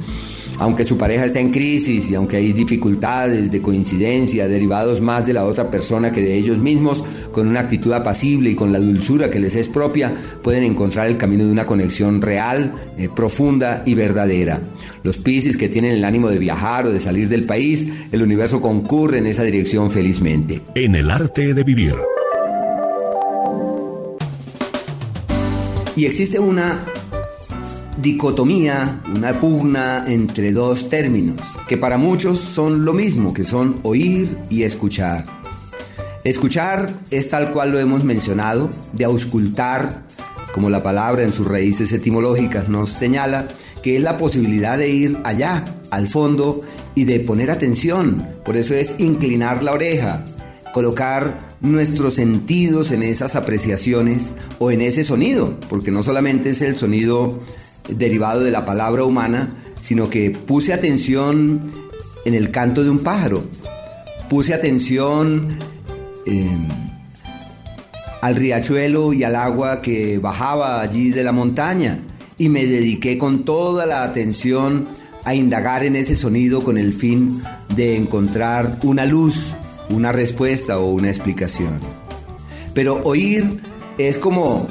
aunque 0.59 0.85
su 0.85 0.97
pareja 0.97 1.25
está 1.25 1.39
en 1.39 1.51
crisis 1.51 2.09
y 2.09 2.15
aunque 2.15 2.37
hay 2.37 2.53
dificultades 2.53 3.51
de 3.51 3.61
coincidencia 3.61 4.47
derivados 4.47 5.01
más 5.01 5.25
de 5.25 5.33
la 5.33 5.45
otra 5.45 5.69
persona 5.69 6.11
que 6.11 6.21
de 6.21 6.35
ellos 6.35 6.57
mismos, 6.57 7.03
con 7.31 7.47
una 7.47 7.61
actitud 7.61 7.93
apacible 7.93 8.51
y 8.51 8.55
con 8.55 8.71
la 8.71 8.79
dulzura 8.79 9.29
que 9.29 9.39
les 9.39 9.55
es 9.55 9.67
propia, 9.67 10.13
pueden 10.41 10.63
encontrar 10.63 11.07
el 11.07 11.17
camino 11.17 11.45
de 11.45 11.51
una 11.51 11.65
conexión 11.65 12.21
real, 12.21 12.73
eh, 12.97 13.09
profunda 13.13 13.83
y 13.85 13.93
verdadera. 13.93 14.61
Los 15.03 15.17
Piscis 15.17 15.57
que 15.57 15.69
tienen 15.69 15.91
el 15.91 16.05
ánimo 16.05 16.29
de 16.29 16.39
viajar 16.39 16.85
o 16.85 16.91
de 16.91 16.99
salir 16.99 17.29
del 17.29 17.43
país, 17.43 17.87
el 18.11 18.21
universo 18.21 18.61
concurre 18.61 19.19
en 19.19 19.27
esa 19.27 19.43
dirección 19.43 19.89
felizmente. 19.89 20.61
En 20.75 20.95
el 20.95 21.11
arte 21.11 21.53
de 21.53 21.63
vivir. 21.63 21.95
Y 25.95 26.05
existe 26.05 26.39
una 26.39 26.77
dicotomía, 27.97 29.01
una 29.13 29.39
pugna 29.39 30.05
entre 30.07 30.51
dos 30.51 30.89
términos, 30.89 31.41
que 31.67 31.77
para 31.77 31.97
muchos 31.97 32.39
son 32.39 32.85
lo 32.85 32.93
mismo, 32.93 33.33
que 33.33 33.43
son 33.43 33.79
oír 33.83 34.37
y 34.49 34.63
escuchar. 34.63 35.25
Escuchar 36.23 36.91
es 37.11 37.29
tal 37.29 37.51
cual 37.51 37.71
lo 37.71 37.79
hemos 37.79 38.03
mencionado, 38.03 38.69
de 38.93 39.05
auscultar, 39.05 40.03
como 40.53 40.69
la 40.69 40.83
palabra 40.83 41.23
en 41.23 41.31
sus 41.31 41.47
raíces 41.47 41.91
etimológicas 41.93 42.69
nos 42.69 42.89
señala, 42.89 43.47
que 43.83 43.97
es 43.97 44.01
la 44.01 44.17
posibilidad 44.17 44.77
de 44.77 44.89
ir 44.89 45.19
allá, 45.23 45.63
al 45.91 46.07
fondo, 46.07 46.61
y 46.95 47.03
de 47.03 47.19
poner 47.19 47.51
atención. 47.51 48.27
Por 48.43 48.57
eso 48.57 48.73
es 48.73 48.95
inclinar 48.99 49.63
la 49.63 49.73
oreja, 49.73 50.25
colocar 50.73 51.39
nuestros 51.61 52.15
sentidos 52.15 52.91
en 52.91 53.03
esas 53.03 53.35
apreciaciones 53.35 54.33
o 54.59 54.71
en 54.71 54.81
ese 54.81 55.03
sonido, 55.03 55.59
porque 55.69 55.91
no 55.91 56.03
solamente 56.03 56.49
es 56.51 56.61
el 56.61 56.77
sonido 56.77 57.39
derivado 57.89 58.41
de 58.41 58.51
la 58.51 58.65
palabra 58.65 59.03
humana, 59.03 59.53
sino 59.79 60.09
que 60.09 60.31
puse 60.31 60.73
atención 60.73 61.61
en 62.25 62.33
el 62.33 62.51
canto 62.51 62.83
de 62.83 62.89
un 62.89 62.99
pájaro, 62.99 63.43
puse 64.29 64.53
atención 64.53 65.57
em, 66.25 66.67
al 68.21 68.35
riachuelo 68.35 69.13
y 69.13 69.23
al 69.23 69.35
agua 69.35 69.81
que 69.81 70.17
bajaba 70.17 70.81
allí 70.81 71.11
de 71.11 71.23
la 71.23 71.31
montaña 71.31 71.99
y 72.37 72.49
me 72.49 72.65
dediqué 72.65 73.17
con 73.17 73.45
toda 73.45 73.85
la 73.85 74.03
atención 74.03 74.87
a 75.23 75.33
indagar 75.33 75.83
en 75.83 75.95
ese 75.95 76.15
sonido 76.15 76.63
con 76.63 76.77
el 76.77 76.93
fin 76.93 77.41
de 77.75 77.97
encontrar 77.97 78.79
una 78.83 79.05
luz, 79.05 79.53
una 79.89 80.11
respuesta 80.11 80.79
o 80.79 80.91
una 80.91 81.09
explicación. 81.09 81.79
Pero 82.73 83.01
oír 83.03 83.59
es 83.97 84.17
como 84.17 84.67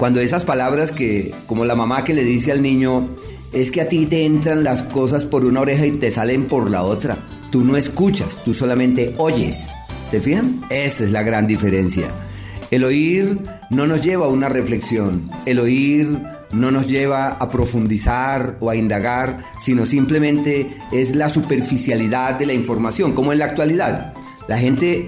cuando 0.00 0.20
esas 0.20 0.46
palabras 0.46 0.92
que, 0.92 1.34
como 1.44 1.66
la 1.66 1.76
mamá 1.76 2.04
que 2.04 2.14
le 2.14 2.24
dice 2.24 2.52
al 2.52 2.62
niño, 2.62 3.10
es 3.52 3.70
que 3.70 3.82
a 3.82 3.88
ti 3.90 4.06
te 4.06 4.24
entran 4.24 4.64
las 4.64 4.80
cosas 4.80 5.26
por 5.26 5.44
una 5.44 5.60
oreja 5.60 5.84
y 5.84 5.90
te 5.90 6.10
salen 6.10 6.48
por 6.48 6.70
la 6.70 6.84
otra. 6.84 7.18
Tú 7.52 7.66
no 7.66 7.76
escuchas, 7.76 8.38
tú 8.42 8.54
solamente 8.54 9.14
oyes. 9.18 9.68
¿Se 10.08 10.22
fijan? 10.22 10.62
Esa 10.70 11.04
es 11.04 11.10
la 11.10 11.22
gran 11.22 11.46
diferencia. 11.46 12.08
El 12.70 12.84
oír 12.84 13.40
no 13.68 13.86
nos 13.86 14.02
lleva 14.02 14.24
a 14.24 14.30
una 14.30 14.48
reflexión. 14.48 15.30
El 15.44 15.58
oír 15.58 16.18
no 16.50 16.70
nos 16.70 16.86
lleva 16.86 17.32
a 17.32 17.50
profundizar 17.50 18.56
o 18.58 18.70
a 18.70 18.76
indagar, 18.76 19.40
sino 19.60 19.84
simplemente 19.84 20.66
es 20.92 21.14
la 21.14 21.28
superficialidad 21.28 22.38
de 22.38 22.46
la 22.46 22.54
información, 22.54 23.12
como 23.12 23.34
en 23.34 23.38
la 23.40 23.44
actualidad. 23.44 24.14
La 24.48 24.56
gente 24.56 25.04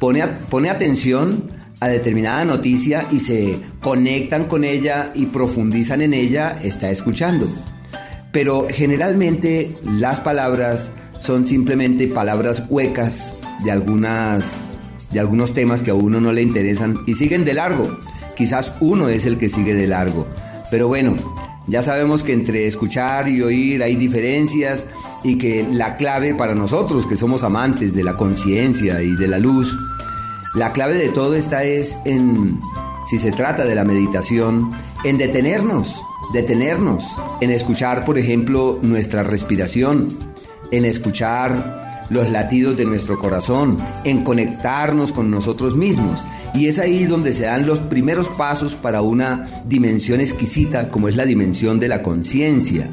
pone, 0.00 0.26
pone 0.26 0.70
atención 0.70 1.53
a 1.80 1.88
determinada 1.88 2.44
noticia 2.44 3.06
y 3.10 3.20
se 3.20 3.58
conectan 3.80 4.44
con 4.44 4.64
ella 4.64 5.12
y 5.14 5.26
profundizan 5.26 6.02
en 6.02 6.14
ella, 6.14 6.56
está 6.62 6.90
escuchando. 6.90 7.48
Pero 8.32 8.66
generalmente 8.70 9.76
las 9.84 10.20
palabras 10.20 10.90
son 11.20 11.44
simplemente 11.44 12.08
palabras 12.08 12.64
huecas 12.68 13.36
de 13.64 13.70
algunas 13.70 14.70
de 15.10 15.20
algunos 15.20 15.54
temas 15.54 15.80
que 15.80 15.92
a 15.92 15.94
uno 15.94 16.20
no 16.20 16.32
le 16.32 16.42
interesan 16.42 16.98
y 17.06 17.14
siguen 17.14 17.44
de 17.44 17.54
largo. 17.54 17.98
Quizás 18.36 18.72
uno 18.80 19.08
es 19.08 19.26
el 19.26 19.38
que 19.38 19.48
sigue 19.48 19.72
de 19.72 19.86
largo. 19.86 20.26
Pero 20.72 20.88
bueno, 20.88 21.14
ya 21.68 21.82
sabemos 21.82 22.24
que 22.24 22.32
entre 22.32 22.66
escuchar 22.66 23.28
y 23.28 23.40
oír 23.40 23.82
hay 23.82 23.94
diferencias 23.94 24.88
y 25.22 25.38
que 25.38 25.66
la 25.70 25.96
clave 25.96 26.34
para 26.34 26.54
nosotros 26.54 27.06
que 27.06 27.16
somos 27.16 27.44
amantes 27.44 27.94
de 27.94 28.02
la 28.02 28.16
conciencia 28.16 29.02
y 29.02 29.14
de 29.14 29.28
la 29.28 29.38
luz, 29.38 29.72
la 30.54 30.72
clave 30.72 30.94
de 30.94 31.08
todo 31.08 31.34
está 31.34 31.64
es 31.64 31.98
en, 32.04 32.60
si 33.06 33.18
se 33.18 33.32
trata 33.32 33.64
de 33.64 33.74
la 33.74 33.84
meditación, 33.84 34.72
en 35.02 35.18
detenernos, 35.18 36.00
detenernos, 36.32 37.04
en 37.40 37.50
escuchar, 37.50 38.04
por 38.04 38.18
ejemplo, 38.18 38.78
nuestra 38.80 39.24
respiración, 39.24 40.16
en 40.70 40.84
escuchar 40.84 42.06
los 42.10 42.30
latidos 42.30 42.76
de 42.76 42.84
nuestro 42.84 43.18
corazón, 43.18 43.78
en 44.04 44.22
conectarnos 44.22 45.12
con 45.12 45.30
nosotros 45.30 45.74
mismos 45.76 46.20
y 46.54 46.68
es 46.68 46.78
ahí 46.78 47.04
donde 47.04 47.32
se 47.32 47.46
dan 47.46 47.66
los 47.66 47.80
primeros 47.80 48.28
pasos 48.28 48.74
para 48.74 49.02
una 49.02 49.48
dimensión 49.66 50.20
exquisita 50.20 50.88
como 50.88 51.08
es 51.08 51.16
la 51.16 51.24
dimensión 51.24 51.80
de 51.80 51.88
la 51.88 52.00
conciencia. 52.02 52.88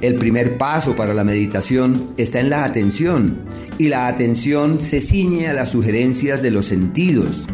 El 0.00 0.16
primer 0.16 0.58
paso 0.58 0.96
para 0.96 1.14
la 1.14 1.22
meditación 1.22 2.08
está 2.16 2.40
en 2.40 2.50
la 2.50 2.64
atención 2.64 3.42
y 3.78 3.88
la 3.88 4.06
atención 4.06 4.80
se 4.80 5.00
ciñe 5.00 5.48
a 5.48 5.52
las 5.52 5.70
sugerencias 5.70 6.42
de 6.42 6.50
los 6.50 6.66
sentidos 6.66 7.44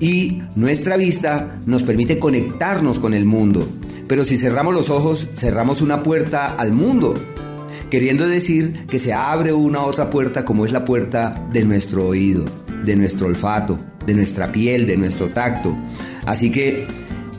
y 0.00 0.42
nuestra 0.54 0.96
vista 0.96 1.60
nos 1.66 1.82
permite 1.82 2.18
conectarnos 2.18 2.98
con 2.98 3.14
el 3.14 3.24
mundo. 3.24 3.68
Pero 4.06 4.24
si 4.24 4.36
cerramos 4.36 4.74
los 4.74 4.90
ojos, 4.90 5.28
cerramos 5.34 5.80
una 5.80 6.02
puerta 6.02 6.54
al 6.56 6.72
mundo, 6.72 7.14
queriendo 7.90 8.26
decir 8.26 8.86
que 8.86 8.98
se 8.98 9.14
abre 9.14 9.52
una 9.52 9.82
otra 9.82 10.10
puerta 10.10 10.44
como 10.44 10.66
es 10.66 10.72
la 10.72 10.84
puerta 10.84 11.48
de 11.52 11.64
nuestro 11.64 12.06
oído, 12.08 12.44
de 12.84 12.96
nuestro 12.96 13.28
olfato, 13.28 13.78
de 14.06 14.14
nuestra 14.14 14.52
piel, 14.52 14.86
de 14.86 14.96
nuestro 14.96 15.28
tacto. 15.30 15.74
Así 16.26 16.50
que 16.50 16.86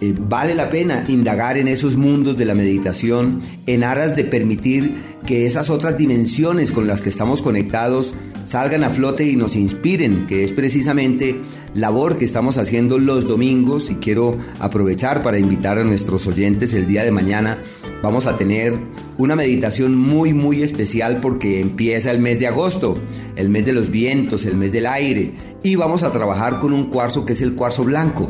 eh, 0.02 0.14
vale 0.18 0.56
la 0.56 0.70
pena 0.70 1.06
indagar 1.08 1.58
en 1.58 1.68
esos 1.68 1.96
mundos 1.96 2.36
de 2.36 2.46
la 2.46 2.56
meditación 2.56 3.42
en 3.68 3.84
aras 3.84 4.16
de 4.16 4.24
permitir 4.24 4.96
que 5.26 5.46
esas 5.46 5.70
otras 5.70 5.98
dimensiones 5.98 6.72
con 6.72 6.88
las 6.88 7.02
que 7.02 7.10
estamos 7.10 7.42
conectados 7.42 8.14
salgan 8.46 8.84
a 8.84 8.90
flote 8.90 9.26
y 9.26 9.36
nos 9.36 9.56
inspiren, 9.56 10.28
que 10.28 10.44
es 10.44 10.52
precisamente 10.52 11.40
labor 11.74 12.18
que 12.18 12.26
estamos 12.26 12.58
haciendo 12.58 13.00
los 13.00 13.28
domingos 13.28 13.90
y 13.90 13.96
quiero 13.96 14.38
aprovechar 14.60 15.24
para 15.24 15.40
invitar 15.40 15.80
a 15.80 15.84
nuestros 15.84 16.28
oyentes 16.28 16.74
el 16.74 16.88
día 16.88 17.04
de 17.04 17.12
mañana. 17.12 17.58
Vamos 18.04 18.28
a 18.28 18.38
tener 18.38 18.78
una 19.18 19.36
meditación 19.36 19.98
muy 19.98 20.34
muy 20.34 20.62
especial 20.62 21.20
porque 21.22 21.60
empieza 21.60 22.12
el 22.12 22.20
mes 22.20 22.40
de 22.40 22.48
agosto, 22.48 22.98
el 23.36 23.50
mes 23.50 23.66
de 23.66 23.74
los 23.74 23.90
vientos, 23.90 24.46
el 24.46 24.56
mes 24.56 24.72
del 24.72 24.86
aire 24.86 25.32
y 25.64 25.76
vamos 25.76 26.04
a 26.04 26.12
trabajar 26.12 26.60
con 26.60 26.74
un 26.74 26.90
cuarzo 26.90 27.26
que 27.26 27.34
es 27.34 27.42
el 27.42 27.56
cuarzo 27.56 27.84
blanco. 27.84 28.30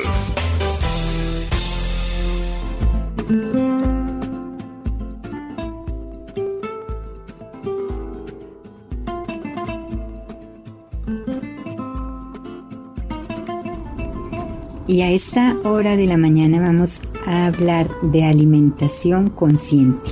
y 14.94 15.02
a 15.02 15.10
esta 15.10 15.58
hora 15.64 15.98
de 15.98 16.06
la 16.06 16.18
mañana 16.18 16.62
vamos 16.62 17.02
a 17.26 17.48
hablar 17.48 17.89
de 18.04 18.26
alimentación 18.26 19.32
consciente, 19.32 20.12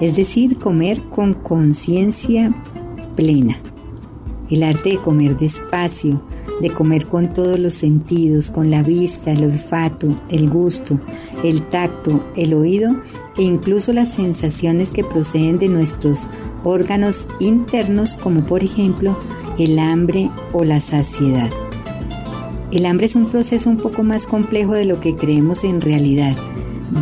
es 0.00 0.14
decir, 0.14 0.58
comer 0.58 1.02
con 1.02 1.34
conciencia 1.34 2.54
plena. 3.16 3.58
El 4.48 4.62
arte 4.62 4.90
de 4.90 4.98
comer 4.98 5.36
despacio, 5.36 6.22
de 6.60 6.70
comer 6.70 7.06
con 7.06 7.34
todos 7.34 7.58
los 7.58 7.74
sentidos, 7.74 8.52
con 8.52 8.70
la 8.70 8.84
vista, 8.84 9.32
el 9.32 9.42
olfato, 9.42 10.14
el 10.28 10.48
gusto, 10.48 11.00
el 11.42 11.62
tacto, 11.62 12.24
el 12.36 12.54
oído 12.54 12.94
e 13.36 13.42
incluso 13.42 13.92
las 13.92 14.14
sensaciones 14.14 14.92
que 14.92 15.02
proceden 15.02 15.58
de 15.58 15.66
nuestros 15.66 16.28
órganos 16.62 17.26
internos 17.40 18.14
como 18.14 18.46
por 18.46 18.62
ejemplo 18.62 19.18
el 19.58 19.80
hambre 19.80 20.30
o 20.52 20.62
la 20.62 20.80
saciedad. 20.80 21.50
El 22.72 22.86
hambre 22.86 23.06
es 23.06 23.14
un 23.14 23.26
proceso 23.26 23.70
un 23.70 23.76
poco 23.76 24.02
más 24.02 24.26
complejo 24.26 24.72
de 24.74 24.84
lo 24.84 25.00
que 25.00 25.14
creemos 25.14 25.64
en 25.64 25.80
realidad, 25.80 26.36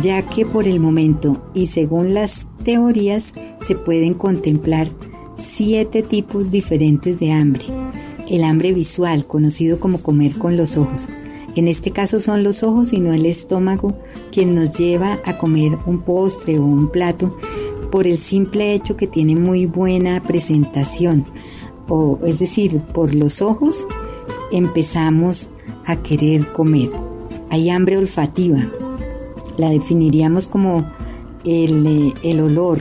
ya 0.01 0.23
que 0.23 0.45
por 0.45 0.67
el 0.67 0.79
momento 0.79 1.49
y 1.53 1.67
según 1.67 2.13
las 2.13 2.47
teorías 2.63 3.33
se 3.61 3.75
pueden 3.75 4.13
contemplar 4.13 4.89
siete 5.35 6.01
tipos 6.01 6.51
diferentes 6.51 7.19
de 7.19 7.31
hambre 7.31 7.65
el 8.29 8.43
hambre 8.43 8.73
visual, 8.73 9.25
conocido 9.25 9.79
como 9.79 10.01
comer 10.01 10.37
con 10.37 10.57
los 10.57 10.77
ojos. 10.77 11.07
En 11.55 11.67
este 11.67 11.91
caso 11.91 12.19
son 12.19 12.43
los 12.43 12.63
ojos 12.63 12.91
y 12.91 12.99
no 12.99 13.13
el 13.13 13.25
estómago 13.25 13.97
quien 14.31 14.55
nos 14.55 14.77
lleva 14.77 15.19
a 15.25 15.37
comer 15.37 15.77
un 15.85 16.01
postre 16.01 16.59
o 16.59 16.65
un 16.65 16.89
plato 16.89 17.37
por 17.91 18.07
el 18.07 18.17
simple 18.17 18.73
hecho 18.73 18.97
que 18.97 19.07
tiene 19.07 19.35
muy 19.35 19.65
buena 19.65 20.21
presentación. 20.21 21.25
O 21.87 22.19
es 22.25 22.39
decir, 22.39 22.81
por 22.93 23.15
los 23.15 23.41
ojos 23.41 23.87
empezamos 24.51 25.49
a 25.85 25.97
querer 25.97 26.47
comer. 26.47 26.89
Hay 27.49 27.69
hambre 27.69 27.97
olfativa. 27.97 28.69
la 29.57 29.69
definiríamos 29.69 30.47
como 30.47 30.85
el, 31.45 31.87
eh, 31.87 32.13
el 32.23 32.41
olor, 32.41 32.79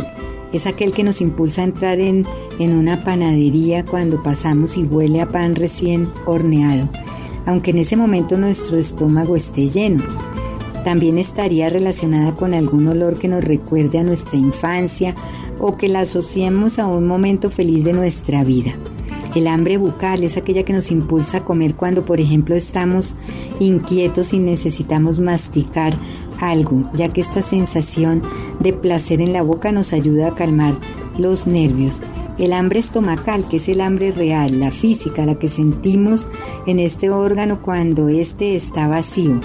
es 0.55 0.69
aquel 0.69 0.93
que 0.93 1.03
nos 1.03 1.21
impulsa 1.21 1.63
a 1.63 1.65
entrar 1.65 1.99
en, 1.99 2.25
en 2.61 2.77
una 2.77 3.03
panadería 3.03 3.85
cuando 3.85 4.23
pasamos 4.23 4.77
y 4.77 4.85
huele 4.85 5.21
a 5.21 5.29
pan 5.29 5.57
recién 5.57 6.09
horneado, 6.27 6.89
aunque 7.45 7.73
en 7.73 7.79
ese 7.79 7.97
momento 7.97 8.39
nuestro 8.39 8.79
estómago 8.79 9.35
esté 9.35 9.69
lleno. 9.69 10.05
También 10.85 11.19
estaría 11.19 11.69
relacionada 11.71 12.37
con 12.37 12.55
algún 12.55 12.87
olor 12.87 13.19
que 13.19 13.27
nos 13.27 13.43
recuerde 13.43 13.99
a 13.99 14.05
nuestra 14.05 14.39
infancia 14.39 15.17
o 15.59 15.77
que 15.77 15.89
la 15.89 16.01
asociemos 16.01 16.79
a 16.79 16.87
un 16.87 17.07
momento 17.07 17.51
feliz 17.51 17.83
de 17.83 17.93
nuestra 17.93 18.45
vida. 18.45 18.75
El 19.35 19.49
hambre 19.49 19.79
bucal 19.79 20.23
es 20.23 20.37
aquella 20.37 20.65
que 20.65 20.73
nos 20.73 20.93
impulsa 20.93 21.39
a 21.39 21.45
comer 21.45 21.75
cuando, 21.75 22.05
por 22.05 22.21
ejemplo, 22.21 22.55
estamos 22.55 23.17
inquietos 23.59 24.33
y 24.33 24.39
necesitamos 24.39 25.19
masticar 25.19 25.93
algo, 26.41 26.89
ya 26.95 27.13
que 27.13 27.21
esta 27.21 27.43
sensación 27.43 28.23
de 28.61 28.73
placer 28.73 29.21
en 29.21 29.33
la 29.33 29.43
boca 29.43 29.73
nos 29.73 29.93
ayuda 29.93 30.29
a 30.29 30.35
calmar 30.37 30.75
los 31.19 31.49
nervios. 31.49 32.01
El 32.39 32.53
hambre 32.53 32.79
estomacal, 32.79 33.49
que 33.49 33.57
es 33.57 33.69
el 33.69 33.81
hambre 33.81 34.13
real, 34.13 34.61
la 34.61 34.71
física, 34.71 35.27
la 35.27 35.37
que 35.37 35.49
sentimos 35.49 36.29
en 36.67 36.79
este 36.79 37.11
órgano 37.11 37.61
cuando 37.61 38.09
éste 38.09 38.55
está 38.55 38.87
vacío. 38.87 39.41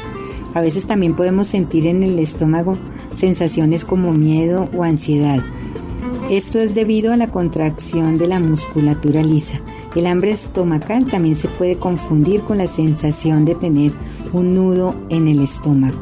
A 0.53 0.61
veces 0.61 0.85
también 0.85 1.15
podemos 1.15 1.47
sentir 1.47 1.87
en 1.87 2.03
el 2.03 2.19
estómago 2.19 2.77
sensaciones 3.13 3.85
como 3.85 4.13
miedo 4.13 4.69
o 4.75 4.83
ansiedad. 4.83 5.43
Esto 6.29 6.59
es 6.59 6.75
debido 6.75 7.11
a 7.11 7.17
la 7.17 7.31
contracción 7.31 8.19
de 8.19 8.27
la 8.27 8.39
musculatura 8.39 9.23
lisa. 9.23 9.61
El 9.95 10.05
hambre 10.05 10.31
estomacal 10.31 11.05
también 11.05 11.35
se 11.35 11.47
puede 11.47 11.77
confundir 11.77 12.41
con 12.43 12.59
la 12.59 12.67
sensación 12.67 13.45
de 13.45 13.55
tener 13.55 13.91
un 14.33 14.53
nudo 14.53 14.95
en 15.09 15.27
el 15.27 15.41
estómago. 15.41 15.97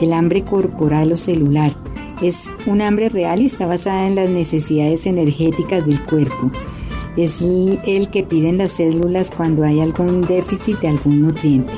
El 0.00 0.12
hambre 0.12 0.44
corporal 0.44 1.12
o 1.12 1.16
celular 1.16 1.72
es 2.22 2.52
un 2.66 2.80
hambre 2.80 3.08
real 3.08 3.42
y 3.42 3.46
está 3.46 3.66
basada 3.66 4.06
en 4.06 4.14
las 4.14 4.30
necesidades 4.30 5.06
energéticas 5.06 5.84
del 5.84 6.00
cuerpo. 6.04 6.50
Es 7.16 7.42
el 7.42 8.10
que 8.10 8.22
piden 8.22 8.58
las 8.58 8.72
células 8.72 9.32
cuando 9.32 9.64
hay 9.64 9.80
algún 9.80 10.20
déficit 10.20 10.78
de 10.78 10.88
algún 10.88 11.20
nutriente. 11.20 11.72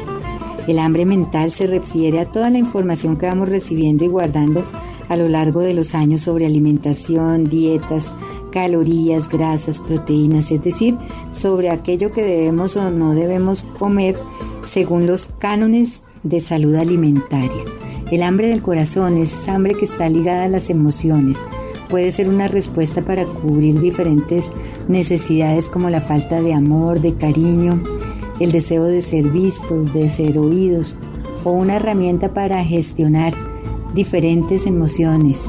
El 0.67 0.79
hambre 0.79 1.07
mental 1.07 1.51
se 1.51 1.67
refiere 1.67 2.21
a 2.21 2.27
toda 2.31 2.51
la 2.51 2.59
información 2.59 3.17
que 3.17 3.27
vamos 3.27 3.49
recibiendo 3.49 4.05
y 4.05 4.09
guardando 4.09 4.63
a 5.09 5.17
lo 5.17 5.29
largo 5.29 5.61
de 5.61 5.75
los 5.75 5.95
años 5.95 6.21
sobre 6.21 6.47
alimentación, 6.47 7.49
dietas, 7.49 8.13
calorías, 8.51 9.29
grasas, 9.29 9.81
proteínas, 9.81 10.51
es 10.51 10.63
decir, 10.63 10.97
sobre 11.33 11.71
aquello 11.71 12.13
que 12.13 12.23
debemos 12.23 12.77
o 12.77 12.91
no 12.91 13.15
debemos 13.15 13.63
comer 13.79 14.17
según 14.65 15.07
los 15.07 15.31
cánones 15.39 16.03
de 16.23 16.41
salud 16.41 16.75
alimentaria. 16.75 17.65
El 18.11 18.23
hambre 18.23 18.49
del 18.49 18.63
corazón 18.63 19.17
es 19.17 19.49
hambre 19.49 19.75
que 19.75 19.85
está 19.85 20.09
ligada 20.09 20.45
a 20.45 20.49
las 20.49 20.69
emociones. 20.69 21.37
Puede 21.89 22.11
ser 22.13 22.29
una 22.29 22.49
respuesta 22.49 23.03
para 23.03 23.25
cubrir 23.25 23.81
diferentes 23.81 24.51
necesidades 24.89 25.69
como 25.69 25.91
la 25.91 26.01
falta 26.01 26.41
de 26.41 26.53
amor, 26.53 27.01
de 27.01 27.15
cariño, 27.15 27.83
el 28.41 28.53
deseo 28.53 28.85
de 28.85 29.03
ser 29.03 29.29
vistos, 29.29 29.93
de 29.93 30.11
ser 30.11 30.39
oídos 30.39 30.97
o 31.45 31.53
una 31.53 31.77
herramienta 31.77 32.33
para 32.35 32.65
gestionar 32.65 33.33
diferentes 33.95 34.67
emociones. 34.67 35.49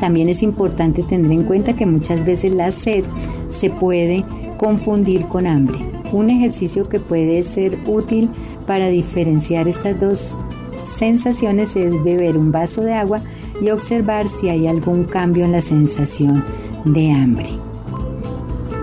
También 0.00 0.28
es 0.28 0.42
importante 0.42 1.02
tener 1.02 1.30
en 1.32 1.44
cuenta 1.44 1.74
que 1.74 1.86
muchas 1.86 2.24
veces 2.24 2.52
la 2.52 2.70
sed 2.70 3.04
se 3.48 3.70
puede 3.70 4.24
confundir 4.58 5.26
con 5.26 5.46
hambre. 5.46 5.78
Un 6.12 6.30
ejercicio 6.30 6.88
que 6.88 7.00
puede 7.00 7.42
ser 7.42 7.78
útil 7.86 8.30
para 8.66 8.88
diferenciar 8.88 9.68
estas 9.68 9.98
dos 9.98 10.38
sensaciones 10.84 11.76
es 11.76 12.02
beber 12.02 12.36
un 12.36 12.52
vaso 12.52 12.82
de 12.82 12.94
agua 12.94 13.22
y 13.60 13.70
observar 13.70 14.28
si 14.28 14.48
hay 14.48 14.66
algún 14.66 15.04
cambio 15.04 15.44
en 15.44 15.52
la 15.52 15.62
sensación 15.62 16.44
de 16.84 17.10
hambre. 17.10 17.48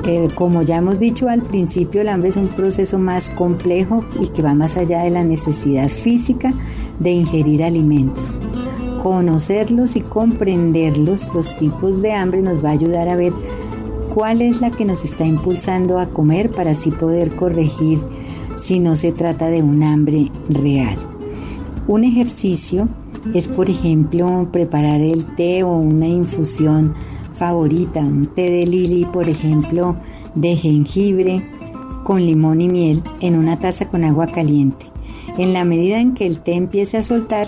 Eh, 0.04 0.30
como 0.34 0.64
ya 0.64 0.78
hemos 0.78 1.00
dicho 1.00 1.30
al 1.30 1.44
principio, 1.44 2.02
el 2.02 2.10
hambre 2.10 2.30
es 2.30 2.38
un 2.38 2.48
proceso 2.48 2.98
más 2.98 3.30
complejo 3.30 4.04
y 4.20 4.28
que 4.30 4.42
va 4.42 4.56
más 4.56 4.76
allá 4.76 5.04
de 5.04 5.12
la 5.12 5.24
necesidad 5.24 5.90
física 5.90 6.54
de 7.00 7.12
ingerir 7.12 7.64
alimentos. 7.64 8.40
Conocerlos 9.02 9.96
y 9.96 10.02
comprenderlos, 10.02 11.34
los 11.34 11.58
tipos 11.58 12.04
de 12.04 12.14
hambre, 12.14 12.44
nos 12.44 12.64
va 12.64 12.70
a 12.70 12.74
ayudar 12.74 13.10
a 13.10 13.16
ver 13.16 13.34
cuál 14.14 14.44
es 14.44 14.62
la 14.62 14.70
que 14.70 14.86
nos 14.86 15.04
está 15.04 15.26
impulsando 15.26 15.98
a 15.98 16.10
comer 16.10 16.52
para 16.52 16.72
así 16.72 16.92
poder 16.92 17.36
corregir 17.36 18.00
si 18.58 18.80
no 18.80 18.96
se 18.96 19.12
trata 19.12 19.48
de 19.48 19.64
un 19.64 19.82
hambre 19.82 20.30
real. 20.50 20.98
Un 21.88 22.04
ejercicio 22.04 22.90
es, 23.34 23.48
por 23.48 23.72
ejemplo, 23.72 24.48
preparar 24.52 25.02
el 25.02 25.26
té 25.36 25.64
o 25.64 25.76
una 25.76 26.08
infusión 26.08 26.94
favorita, 27.34 28.02
un 28.02 28.28
té 28.28 28.52
de 28.52 28.68
lili, 28.68 29.06
por 29.06 29.28
ejemplo, 29.28 29.96
de 30.36 30.56
jengibre 30.56 31.44
con 32.04 32.24
limón 32.24 32.62
y 32.62 32.68
miel 32.68 33.02
en 33.20 33.36
una 33.36 33.58
taza 33.58 33.88
con 33.88 34.04
agua 34.04 34.28
caliente. 34.28 34.86
En 35.40 35.54
la 35.54 35.66
medida 35.66 36.00
en 36.00 36.14
que 36.14 36.28
el 36.28 36.40
té 36.40 36.54
empiece 36.54 36.98
a 36.98 37.04
soltar, 37.04 37.48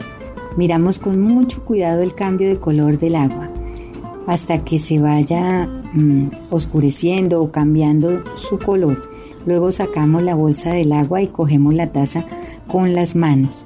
miramos 0.57 0.99
con 0.99 1.19
mucho 1.21 1.63
cuidado 1.63 2.01
el 2.01 2.13
cambio 2.13 2.47
de 2.47 2.57
color 2.57 2.97
del 2.97 3.15
agua 3.15 3.49
hasta 4.27 4.63
que 4.63 4.79
se 4.79 4.99
vaya 4.99 5.67
mm, 5.93 6.27
oscureciendo 6.49 7.41
o 7.41 7.51
cambiando 7.51 8.23
su 8.35 8.57
color. 8.57 9.11
Luego 9.45 9.71
sacamos 9.71 10.23
la 10.23 10.35
bolsa 10.35 10.71
del 10.71 10.93
agua 10.93 11.21
y 11.21 11.27
cogemos 11.27 11.73
la 11.73 11.91
taza 11.91 12.25
con 12.67 12.93
las 12.93 13.15
manos. 13.15 13.65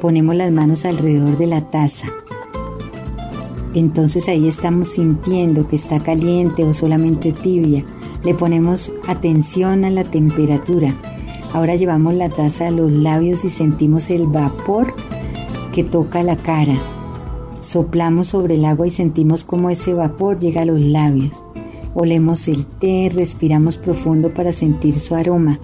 Ponemos 0.00 0.36
las 0.36 0.52
manos 0.52 0.84
alrededor 0.84 1.36
de 1.36 1.46
la 1.48 1.68
taza 1.70 2.06
entonces 3.76 4.26
ahí 4.28 4.48
estamos 4.48 4.88
sintiendo 4.88 5.68
que 5.68 5.76
está 5.76 6.00
caliente 6.00 6.64
o 6.64 6.72
solamente 6.72 7.32
tibia. 7.32 7.84
Le 8.24 8.32
ponemos 8.32 8.90
atención 9.06 9.84
a 9.84 9.90
la 9.90 10.04
temperatura. 10.04 10.94
Ahora 11.52 11.76
llevamos 11.76 12.14
la 12.14 12.30
taza 12.30 12.68
a 12.68 12.70
los 12.70 12.90
labios 12.90 13.44
y 13.44 13.50
sentimos 13.50 14.08
el 14.08 14.28
vapor 14.28 14.94
que 15.76 15.84
toca 15.84 16.22
la 16.22 16.36
cara. 16.36 16.80
Soplamos 17.60 18.28
sobre 18.28 18.54
el 18.54 18.64
agua 18.64 18.86
y 18.86 18.90
sentimos 18.90 19.44
cómo 19.44 19.68
ese 19.68 19.92
vapor 19.92 20.38
llega 20.38 20.62
a 20.62 20.64
los 20.64 20.80
labios. 20.80 21.44
Olemos 21.94 22.48
el 22.48 22.64
té, 22.64 23.10
respiramos 23.12 23.76
profundo 23.76 24.32
para 24.32 24.52
sentir 24.52 24.98
su 24.98 25.14
aroma. 25.14 25.60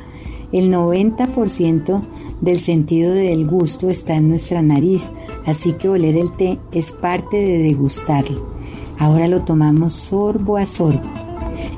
El 0.53 0.71
90% 0.71 1.97
del 2.43 2.59
sentido 2.59 3.15
del 3.15 3.47
gusto 3.47 3.89
está 3.89 4.17
en 4.17 4.29
nuestra 4.29 4.61
nariz, 4.61 5.09
así 5.47 5.73
que 5.73 5.89
oler 5.89 6.19
el 6.19 6.31
té 6.33 6.59
es 6.73 6.93
parte 6.93 7.39
de 7.39 7.57
degustarlo. 7.57 8.53
Ahora 8.99 9.29
lo 9.29 9.45
tomamos 9.45 9.95
sorbo 9.95 10.59
a 10.59 10.67
sorbo 10.67 11.09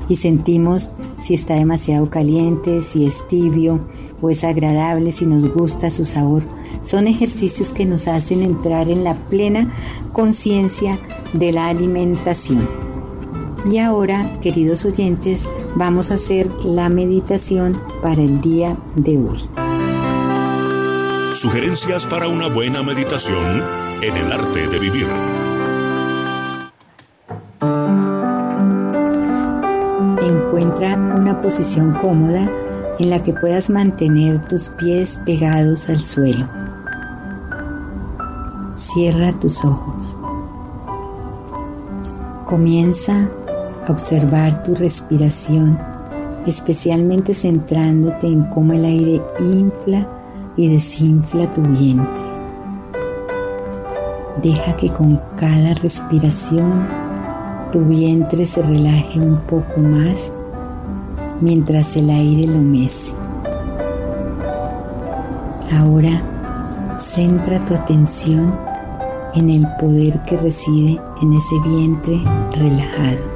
y 0.09 0.17
sentimos 0.17 0.89
si 1.21 1.35
está 1.35 1.53
demasiado 1.53 2.09
caliente, 2.09 2.81
si 2.81 3.05
es 3.05 3.25
tibio 3.29 3.79
o 4.21 4.29
es 4.29 4.43
agradable, 4.43 5.11
si 5.11 5.25
nos 5.25 5.51
gusta 5.53 5.91
su 5.91 6.05
sabor. 6.05 6.43
Son 6.83 7.07
ejercicios 7.07 7.73
que 7.73 7.85
nos 7.85 8.07
hacen 8.07 8.41
entrar 8.41 8.89
en 8.89 9.03
la 9.03 9.15
plena 9.15 9.71
conciencia 10.13 10.97
de 11.33 11.51
la 11.51 11.67
alimentación. 11.67 12.67
Y 13.69 13.79
ahora, 13.79 14.39
queridos 14.41 14.85
oyentes, 14.85 15.49
vamos 15.75 16.11
a 16.11 16.15
hacer 16.15 16.47
la 16.63 16.87
meditación 16.89 17.79
para 18.01 18.21
el 18.21 18.39
día 18.39 18.77
de 18.95 19.17
hoy. 19.17 19.39
Sugerencias 21.33 22.05
para 22.05 22.27
una 22.27 22.47
buena 22.47 22.83
meditación 22.83 23.61
en 24.01 24.15
el 24.15 24.31
arte 24.31 24.67
de 24.67 24.79
vivir. 24.79 25.07
Encuentra 30.21 30.95
una 30.95 31.41
posición 31.41 31.93
cómoda 31.93 32.49
en 32.99 33.09
la 33.09 33.23
que 33.23 33.33
puedas 33.33 33.69
mantener 33.69 34.41
tus 34.41 34.69
pies 34.69 35.19
pegados 35.25 35.89
al 35.89 35.99
suelo. 35.99 36.47
Cierra 38.75 39.33
tus 39.33 39.63
ojos. 39.63 40.17
Comienza 42.45 43.29
observar 43.87 44.63
tu 44.63 44.75
respiración, 44.75 45.79
especialmente 46.45 47.33
centrándote 47.33 48.27
en 48.27 48.43
cómo 48.45 48.73
el 48.73 48.85
aire 48.85 49.21
infla 49.39 50.07
y 50.55 50.73
desinfla 50.73 51.47
tu 51.53 51.61
vientre. 51.61 52.23
Deja 54.41 54.75
que 54.77 54.89
con 54.89 55.19
cada 55.37 55.73
respiración 55.75 56.87
tu 57.71 57.79
vientre 57.81 58.45
se 58.45 58.61
relaje 58.61 59.19
un 59.19 59.37
poco 59.41 59.79
más 59.79 60.31
mientras 61.41 61.95
el 61.95 62.09
aire 62.09 62.47
lo 62.47 62.59
mece. 62.59 63.13
Ahora 65.77 66.97
centra 66.99 67.63
tu 67.65 67.73
atención 67.73 68.57
en 69.33 69.49
el 69.49 69.67
poder 69.79 70.19
que 70.25 70.37
reside 70.37 70.99
en 71.21 71.33
ese 71.33 71.59
vientre 71.65 72.21
relajado 72.53 73.35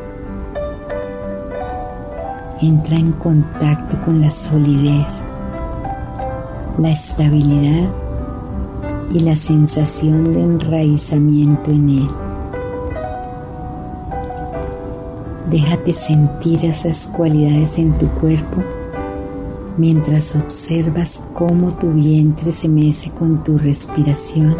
entra 2.61 2.97
en 2.97 3.13
contacto 3.13 3.97
con 4.03 4.19
la 4.19 4.29
solidez, 4.29 5.23
la 6.77 6.91
estabilidad 6.91 7.89
y 9.11 9.21
la 9.21 9.35
sensación 9.35 10.33
de 10.33 10.41
enraizamiento 10.41 11.71
en 11.71 11.89
él. 11.89 12.28
Déjate 15.49 15.93
sentir 15.93 16.63
esas 16.63 17.07
cualidades 17.07 17.79
en 17.79 17.97
tu 17.97 18.07
cuerpo 18.07 18.63
mientras 19.77 20.35
observas 20.35 21.19
cómo 21.33 21.73
tu 21.73 21.91
vientre 21.91 22.51
se 22.51 22.67
mece 22.67 23.09
con 23.09 23.43
tu 23.43 23.57
respiración, 23.57 24.55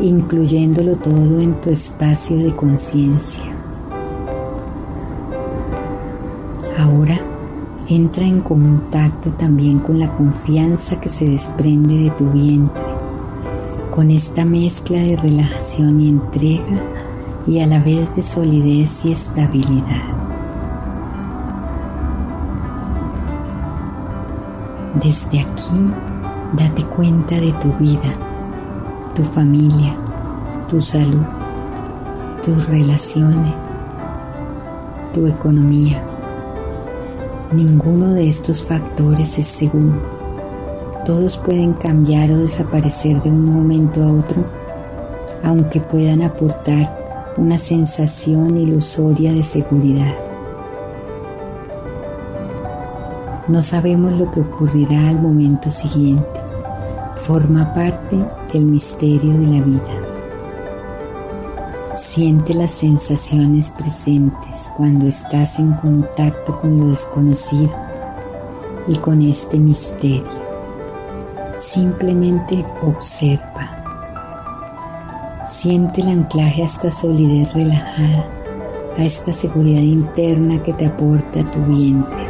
incluyéndolo 0.00 0.94
todo 0.94 1.40
en 1.40 1.54
tu 1.60 1.70
espacio 1.70 2.36
de 2.36 2.54
conciencia. 2.54 3.42
Ahora 6.78 7.18
entra 7.88 8.24
en 8.24 8.42
contacto 8.42 9.30
también 9.30 9.80
con 9.80 9.98
la 9.98 10.14
confianza 10.14 11.00
que 11.00 11.08
se 11.08 11.24
desprende 11.24 11.96
de 11.96 12.10
tu 12.10 12.30
vientre, 12.30 12.84
con 13.92 14.12
esta 14.12 14.44
mezcla 14.44 14.98
de 14.98 15.16
relajación 15.16 16.00
y 16.00 16.10
entrega 16.10 16.91
y 17.46 17.60
a 17.60 17.66
la 17.66 17.80
vez 17.80 18.14
de 18.14 18.22
solidez 18.22 19.04
y 19.04 19.12
estabilidad. 19.12 20.02
Desde 25.02 25.40
aquí, 25.40 25.90
date 26.52 26.84
cuenta 26.84 27.34
de 27.34 27.52
tu 27.54 27.72
vida, 27.78 28.14
tu 29.14 29.24
familia, 29.24 29.96
tu 30.68 30.80
salud, 30.80 31.24
tus 32.44 32.68
relaciones, 32.68 33.54
tu 35.12 35.26
economía. 35.26 36.02
Ninguno 37.52 38.12
de 38.12 38.28
estos 38.28 38.62
factores 38.62 39.38
es 39.38 39.46
seguro. 39.46 40.00
Todos 41.04 41.36
pueden 41.38 41.72
cambiar 41.72 42.30
o 42.30 42.38
desaparecer 42.38 43.20
de 43.22 43.30
un 43.30 43.44
momento 43.52 44.02
a 44.02 44.12
otro, 44.12 44.44
aunque 45.42 45.80
puedan 45.80 46.22
aportar 46.22 47.01
una 47.36 47.56
sensación 47.56 48.56
ilusoria 48.56 49.32
de 49.32 49.42
seguridad. 49.42 50.14
No 53.48 53.62
sabemos 53.62 54.12
lo 54.12 54.30
que 54.30 54.40
ocurrirá 54.40 55.08
al 55.08 55.20
momento 55.20 55.70
siguiente. 55.70 56.40
Forma 57.16 57.72
parte 57.74 58.16
del 58.52 58.66
misterio 58.66 59.32
de 59.32 59.46
la 59.46 59.64
vida. 59.64 60.12
Siente 61.96 62.54
las 62.54 62.70
sensaciones 62.70 63.70
presentes 63.70 64.70
cuando 64.76 65.06
estás 65.06 65.58
en 65.58 65.72
contacto 65.74 66.58
con 66.60 66.78
lo 66.78 66.88
desconocido 66.88 67.74
y 68.86 68.96
con 68.96 69.22
este 69.22 69.58
misterio. 69.58 70.42
Simplemente 71.58 72.64
observa. 72.82 73.81
Siente 75.62 76.00
el 76.00 76.08
anclaje 76.08 76.62
a 76.62 76.64
esta 76.64 76.90
solidez 76.90 77.52
relajada, 77.54 78.26
a 78.98 79.04
esta 79.04 79.32
seguridad 79.32 79.82
interna 79.82 80.60
que 80.60 80.72
te 80.72 80.86
aporta 80.86 81.48
tu 81.52 81.60
vientre. 81.72 82.26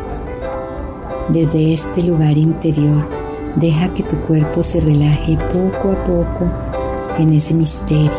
Desde 1.31 1.73
este 1.73 2.03
lugar 2.03 2.37
interior, 2.37 3.09
deja 3.57 3.89
que 3.95 4.03
tu 4.03 4.17
cuerpo 4.27 4.63
se 4.63 4.81
relaje 4.81 5.39
poco 5.51 5.93
a 5.93 6.05
poco 6.05 6.45
en 7.17 7.33
ese 7.33 7.55
misterio, 7.55 8.13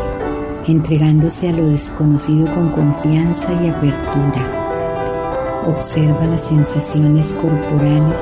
entregándose 0.68 1.48
a 1.48 1.52
lo 1.52 1.70
desconocido 1.70 2.52
con 2.56 2.70
confianza 2.70 3.54
y 3.64 3.68
apertura. 3.68 4.48
Observa 5.68 6.26
las 6.26 6.42
sensaciones 6.48 7.34
corporales 7.34 8.18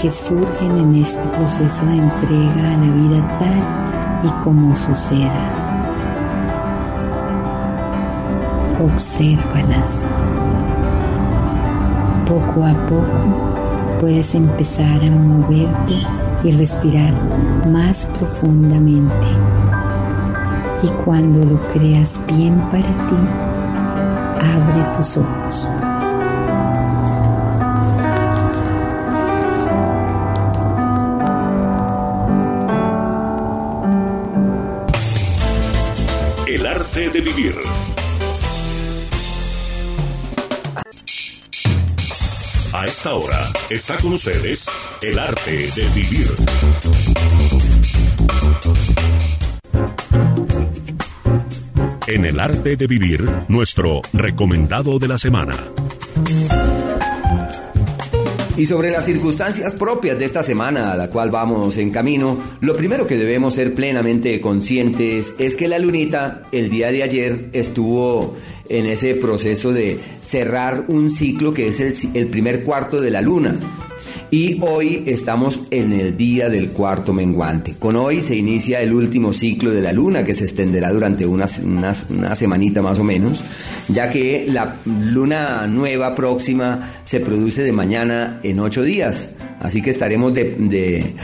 que 0.00 0.08
surgen 0.08 0.78
en 0.78 0.94
este 0.94 1.26
proceso 1.26 1.84
de 1.86 1.96
entrega 1.96 2.72
a 2.72 2.76
la 2.76 2.92
vida 2.94 3.38
tal 3.40 4.28
y 4.28 4.44
como 4.44 4.76
suceda. 4.76 5.63
Obsérvalas. 8.84 10.06
Poco 12.26 12.64
a 12.64 12.72
poco 12.86 13.04
puedes 14.00 14.34
empezar 14.34 15.02
a 15.02 15.10
moverte 15.10 16.02
y 16.44 16.50
respirar 16.52 17.12
más 17.66 18.06
profundamente. 18.06 19.26
Y 20.82 20.88
cuando 21.04 21.44
lo 21.44 21.60
creas 21.68 22.20
bien 22.26 22.58
para 22.70 22.82
ti, 22.82 23.16
abre 24.40 24.96
tus 24.96 25.16
ojos. 25.16 25.68
Esta 43.04 43.16
hora 43.16 43.52
está 43.68 43.98
con 43.98 44.14
ustedes 44.14 44.66
el 45.02 45.18
arte 45.18 45.50
de 45.50 45.88
vivir. 45.94 46.26
En 52.06 52.24
el 52.24 52.40
arte 52.40 52.76
de 52.76 52.86
vivir, 52.86 53.28
nuestro 53.48 54.00
recomendado 54.14 54.98
de 54.98 55.08
la 55.08 55.18
semana. 55.18 55.54
Y 58.56 58.64
sobre 58.64 58.90
las 58.90 59.04
circunstancias 59.04 59.74
propias 59.74 60.18
de 60.18 60.24
esta 60.24 60.42
semana 60.42 60.92
a 60.92 60.96
la 60.96 61.10
cual 61.10 61.30
vamos 61.30 61.76
en 61.76 61.90
camino, 61.90 62.38
lo 62.62 62.74
primero 62.74 63.06
que 63.06 63.18
debemos 63.18 63.54
ser 63.54 63.74
plenamente 63.74 64.40
conscientes 64.40 65.34
es 65.38 65.56
que 65.56 65.68
la 65.68 65.78
lunita 65.78 66.44
el 66.52 66.70
día 66.70 66.90
de 66.90 67.02
ayer 67.02 67.50
estuvo 67.52 68.34
en 68.68 68.86
ese 68.86 69.14
proceso 69.14 69.72
de 69.72 69.98
cerrar 70.34 70.86
un 70.88 71.12
ciclo 71.12 71.54
que 71.54 71.68
es 71.68 71.78
el, 72.12 72.26
primer 72.26 72.64
cuarto 72.64 73.00
de 73.00 73.08
la 73.08 73.22
luna. 73.22 73.54
Y 74.32 74.58
hoy 74.62 75.04
estamos 75.06 75.60
en 75.70 75.92
el 75.92 76.16
día 76.16 76.48
del 76.48 76.70
cuarto 76.70 77.12
menguante. 77.12 77.76
Con 77.78 77.94
hoy 77.94 78.20
se 78.20 78.34
inicia 78.34 78.80
el 78.80 78.92
último 78.92 79.32
ciclo 79.32 79.70
de 79.70 79.80
la 79.80 79.92
luna 79.92 80.24
que 80.24 80.34
se 80.34 80.42
extenderá 80.42 80.92
durante 80.92 81.24
una, 81.24 81.48
una, 81.64 82.34
semanita 82.34 82.82
más 82.82 82.98
o 82.98 83.04
menos, 83.04 83.44
ya 83.86 84.10
que 84.10 84.46
la 84.48 84.74
luna 84.84 85.68
nueva 85.68 86.16
próxima 86.16 86.90
se 87.04 87.20
produce 87.20 87.62
de 87.62 87.70
mañana 87.70 88.40
en 88.42 88.58
ocho 88.58 88.82
días. 88.82 89.30
Así 89.60 89.82
que 89.82 89.90
estaremos 89.90 90.34
de 90.34 91.14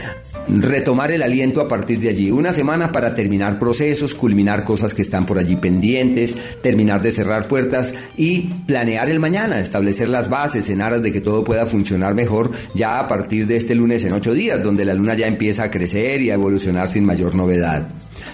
retomar 0.47 1.11
el 1.11 1.21
aliento 1.21 1.61
a 1.61 1.67
partir 1.67 1.99
de 1.99 2.09
allí. 2.09 2.31
Una 2.31 2.51
semana 2.51 2.91
para 2.91 3.15
terminar 3.15 3.59
procesos, 3.59 4.13
culminar 4.13 4.63
cosas 4.63 4.93
que 4.93 5.01
están 5.01 5.25
por 5.25 5.37
allí 5.37 5.55
pendientes, 5.55 6.35
terminar 6.61 7.01
de 7.01 7.11
cerrar 7.11 7.47
puertas 7.47 7.93
y 8.17 8.41
planear 8.65 9.09
el 9.09 9.19
mañana, 9.19 9.59
establecer 9.59 10.09
las 10.09 10.29
bases 10.29 10.69
en 10.69 10.81
aras 10.81 11.01
de 11.01 11.11
que 11.11 11.21
todo 11.21 11.43
pueda 11.43 11.65
funcionar 11.65 12.15
mejor 12.15 12.51
ya 12.73 12.99
a 12.99 13.07
partir 13.07 13.47
de 13.47 13.57
este 13.57 13.75
lunes 13.75 14.03
en 14.03 14.13
ocho 14.13 14.33
días, 14.33 14.63
donde 14.63 14.85
la 14.85 14.93
luna 14.93 15.15
ya 15.15 15.27
empieza 15.27 15.63
a 15.63 15.71
crecer 15.71 16.21
y 16.21 16.31
a 16.31 16.35
evolucionar 16.35 16.87
sin 16.87 17.05
mayor 17.05 17.35
novedad. 17.35 17.87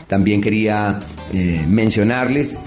También 0.08 0.42
quería 0.42 1.00
eh, 1.34 1.66
mencionarles 1.68 2.58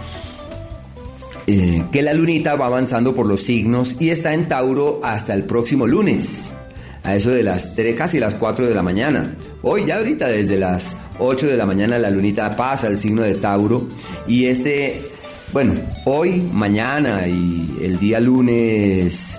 eh, 1.47 1.85
que 1.91 2.03
la 2.03 2.15
lunita 2.15 2.55
va 2.55 2.67
avanzando 2.67 3.15
por 3.15 3.27
los 3.27 3.43
signos 3.43 3.97
y 3.99 4.11
está 4.11 4.35
en 4.35 4.47
Tauro 4.47 5.01
hasta 5.03 5.35
el 5.35 5.45
próximo 5.45 5.87
lunes 5.87 6.53
a 7.11 7.17
eso 7.17 7.31
de 7.31 7.43
las 7.43 7.75
3, 7.75 7.97
casi 7.97 8.21
las 8.21 8.35
4 8.37 8.69
de 8.69 8.75
la 8.75 8.83
mañana. 8.83 9.35
Hoy 9.63 9.85
ya 9.87 9.97
ahorita 9.97 10.29
desde 10.29 10.57
las 10.57 10.97
8 11.19 11.49
de 11.49 11.57
la 11.57 11.67
mañana 11.67 11.99
la 11.99 12.11
lunita 12.11 12.57
pasa 12.57 12.87
al 12.87 12.99
signo 13.01 13.23
de 13.23 13.35
Tauro 13.35 13.89
y 14.27 14.47
este, 14.47 15.03
bueno, 15.53 15.75
hoy, 16.05 16.41
mañana 16.53 17.27
y 17.27 17.79
el 17.83 17.99
día 17.99 18.21
lunes, 18.21 19.39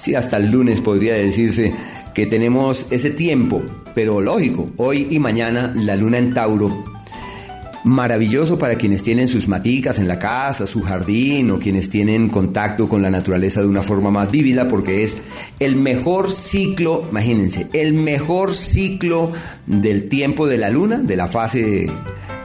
sí, 0.00 0.14
hasta 0.14 0.38
el 0.38 0.50
lunes 0.50 0.80
podría 0.80 1.14
decirse 1.14 1.72
que 2.14 2.26
tenemos 2.26 2.86
ese 2.90 3.10
tiempo, 3.10 3.62
pero 3.94 4.20
lógico, 4.20 4.70
hoy 4.76 5.06
y 5.10 5.18
mañana 5.18 5.72
la 5.76 5.94
luna 5.96 6.18
en 6.18 6.34
Tauro 6.34 6.93
maravilloso 7.84 8.58
para 8.58 8.76
quienes 8.76 9.02
tienen 9.02 9.28
sus 9.28 9.46
maticas 9.46 9.98
en 9.98 10.08
la 10.08 10.18
casa, 10.18 10.66
su 10.66 10.82
jardín 10.82 11.50
o 11.50 11.58
quienes 11.58 11.90
tienen 11.90 12.30
contacto 12.30 12.88
con 12.88 13.02
la 13.02 13.10
naturaleza 13.10 13.60
de 13.60 13.66
una 13.66 13.82
forma 13.82 14.10
más 14.10 14.30
vívida 14.30 14.68
porque 14.68 15.04
es 15.04 15.18
el 15.60 15.76
mejor 15.76 16.32
ciclo, 16.32 17.06
imagínense, 17.10 17.68
el 17.74 17.92
mejor 17.92 18.54
ciclo 18.54 19.32
del 19.66 20.08
tiempo 20.08 20.46
de 20.46 20.58
la 20.58 20.70
luna, 20.70 20.98
de 20.98 21.16
la 21.16 21.26
fase 21.26 21.90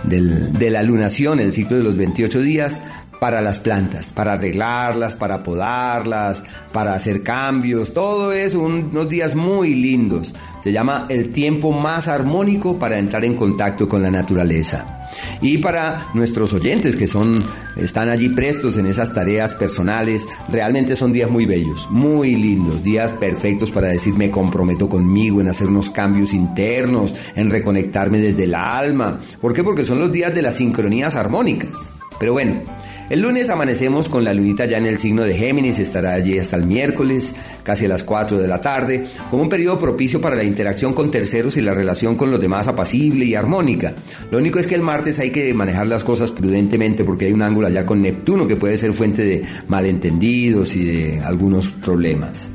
de 0.03 0.69
la 0.69 0.83
lunación, 0.83 1.39
el 1.39 1.53
ciclo 1.53 1.77
de 1.77 1.83
los 1.83 1.97
28 1.97 2.41
días, 2.41 2.81
para 3.19 3.41
las 3.41 3.59
plantas, 3.59 4.11
para 4.11 4.33
arreglarlas, 4.33 5.13
para 5.13 5.43
podarlas, 5.43 6.43
para 6.71 6.93
hacer 6.93 7.21
cambios. 7.21 7.93
Todo 7.93 8.31
es 8.31 8.55
unos 8.55 9.09
días 9.09 9.35
muy 9.35 9.75
lindos. 9.75 10.33
Se 10.63 10.71
llama 10.71 11.05
el 11.09 11.29
tiempo 11.31 11.71
más 11.71 12.07
armónico 12.07 12.79
para 12.79 12.97
entrar 12.97 13.25
en 13.25 13.35
contacto 13.35 13.89
con 13.89 14.01
la 14.01 14.09
naturaleza. 14.09 14.98
Y 15.41 15.59
para 15.59 16.07
nuestros 16.13 16.53
oyentes 16.53 16.95
que 16.95 17.07
son 17.07 17.39
están 17.75 18.09
allí 18.09 18.29
prestos 18.29 18.77
en 18.77 18.85
esas 18.85 19.13
tareas 19.13 19.53
personales, 19.53 20.27
realmente 20.49 20.95
son 20.95 21.13
días 21.13 21.29
muy 21.29 21.45
bellos, 21.45 21.87
muy 21.89 22.35
lindos, 22.35 22.83
días 22.83 23.11
perfectos 23.13 23.71
para 23.71 23.87
decir 23.87 24.13
me 24.15 24.29
comprometo 24.29 24.89
conmigo 24.89 25.39
en 25.41 25.47
hacer 25.47 25.67
unos 25.67 25.89
cambios 25.89 26.33
internos, 26.33 27.15
en 27.35 27.49
reconectarme 27.49 28.19
desde 28.19 28.43
el 28.45 28.55
alma. 28.55 29.19
¿Por 29.39 29.53
qué? 29.53 29.63
Porque 29.63 29.85
son 29.85 29.99
los 29.99 30.11
días 30.11 30.33
de 30.35 30.41
las 30.41 30.55
sincronías 30.55 31.15
armónicas. 31.15 31.91
Pero 32.19 32.33
bueno, 32.33 32.61
el 33.09 33.21
lunes 33.21 33.49
amanecemos 33.49 34.07
con 34.07 34.23
la 34.23 34.33
lunita 34.33 34.65
ya 34.65 34.77
en 34.77 34.85
el 34.85 34.99
signo 34.99 35.23
de 35.23 35.33
Géminis, 35.33 35.79
estará 35.79 36.13
allí 36.13 36.37
hasta 36.37 36.57
el 36.57 36.65
miércoles, 36.65 37.33
casi 37.63 37.85
a 37.85 37.89
las 37.89 38.03
4 38.03 38.37
de 38.37 38.47
la 38.47 38.61
tarde, 38.61 39.05
como 39.31 39.41
un 39.41 39.49
periodo 39.49 39.79
propicio 39.79 40.21
para 40.21 40.35
la 40.35 40.43
interacción 40.43 40.93
con 40.93 41.09
terceros 41.09 41.57
y 41.57 41.61
la 41.61 41.73
relación 41.73 42.15
con 42.15 42.29
los 42.29 42.39
demás 42.39 42.67
apacible 42.67 43.25
y 43.25 43.33
armónica. 43.33 43.93
Lo 44.29 44.37
único 44.37 44.59
es 44.59 44.67
que 44.67 44.75
el 44.75 44.81
martes 44.81 45.17
hay 45.17 45.31
que 45.31 45.53
manejar 45.53 45.87
las 45.87 46.03
cosas 46.03 46.31
prudentemente 46.31 47.03
porque 47.03 47.25
hay 47.25 47.33
un 47.33 47.41
ángulo 47.41 47.67
allá 47.67 47.85
con 47.85 48.01
Neptuno 48.01 48.47
que 48.47 48.55
puede 48.55 48.77
ser 48.77 48.93
fuente 48.93 49.23
de 49.23 49.43
malentendidos 49.67 50.75
y 50.75 50.85
de 50.85 51.19
algunos 51.21 51.69
problemas. 51.69 52.51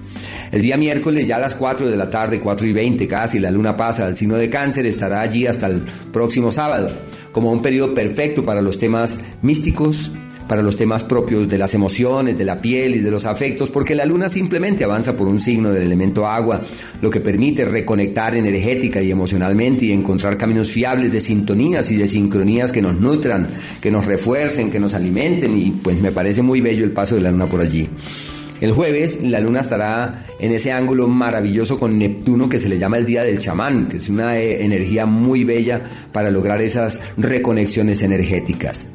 El 0.53 0.63
día 0.63 0.77
miércoles, 0.77 1.27
ya 1.27 1.37
a 1.37 1.41
las 1.41 1.57
4 1.57 1.91
de 1.91 1.97
la 1.97 2.11
tarde, 2.11 2.39
4 2.39 2.65
y 2.69 2.73
20 2.73 3.09
casi, 3.09 3.41
la 3.41 3.51
luna 3.51 3.77
pasa 3.77 4.07
al 4.07 4.17
signo 4.17 4.37
de 4.37 4.49
cáncer, 4.49 4.87
estará 4.87 5.21
allí 5.21 5.49
hasta 5.49 5.67
el 5.67 5.83
próximo 6.13 6.53
sábado, 6.53 6.91
como 7.33 7.51
un 7.51 7.61
periodo 7.61 7.93
perfecto 7.93 8.45
para 8.45 8.63
los 8.63 8.79
temas 8.79 9.19
místicos, 9.43 10.13
para 10.49 10.63
los 10.63 10.77
temas 10.77 11.03
propios 11.05 11.49
de 11.49 11.59
las 11.59 11.75
emociones, 11.75 12.37
de 12.37 12.45
la 12.45 12.61
piel 12.61 12.97
y 12.97 12.99
de 13.01 13.11
los 13.11 13.25
afectos, 13.25 13.71
porque 13.71 13.95
la 13.95 14.05
luna 14.05 14.29
simplemente 14.29 14.85
avanza 14.85 15.17
por 15.17 15.29
un 15.29 15.41
signo 15.41 15.71
del 15.71 15.85
elemento 15.85 16.27
agua, 16.27 16.61
lo 17.01 17.11
que 17.11 17.21
permite 17.21 17.65
reconectar 17.65 18.37
energética 18.37 19.03
y 19.03 19.11
emocionalmente 19.11 19.87
y 19.87 19.93
encontrar 19.93 20.37
caminos 20.37 20.71
fiables 20.71 21.13
de 21.13 21.21
sintonías 21.21 21.91
y 21.91 21.97
de 21.97 22.09
sincronías 22.09 22.73
que 22.73 22.83
nos 22.83 22.99
nutran, 23.01 23.49
que 23.81 23.91
nos 23.91 24.07
refuercen, 24.07 24.71
que 24.71 24.81
nos 24.81 24.95
alimenten 24.95 25.59
y 25.59 25.71
pues 25.71 26.01
me 26.01 26.13
parece 26.13 26.43
muy 26.43 26.61
bello 26.61 26.85
el 26.85 26.93
paso 26.93 27.15
de 27.15 27.23
la 27.23 27.31
luna 27.31 27.47
por 27.47 27.61
allí. 27.61 27.89
El 28.61 28.73
jueves 28.73 29.23
la 29.23 29.41
luna 29.41 29.61
estará 29.61 30.25
en 30.39 30.53
ese 30.53 30.73
ángulo 30.73 31.09
maravilloso 31.09 31.79
con 31.79 31.99
Neptuno 31.99 32.49
que 32.49 32.61
se 32.61 32.69
le 32.69 32.79
llama 32.79 32.99
el 32.99 33.05
día 33.05 33.25
del 33.25 33.41
chamán, 33.41 33.89
que 33.89 33.97
es 33.97 34.09
una 34.09 34.39
eh, 34.39 34.65
energía 34.65 35.07
muy 35.07 35.45
bella 35.45 35.83
para 36.13 36.31
lograr 36.31 36.63
esas 36.63 37.01
reconexiones 37.17 38.03
energéticas. 38.03 38.89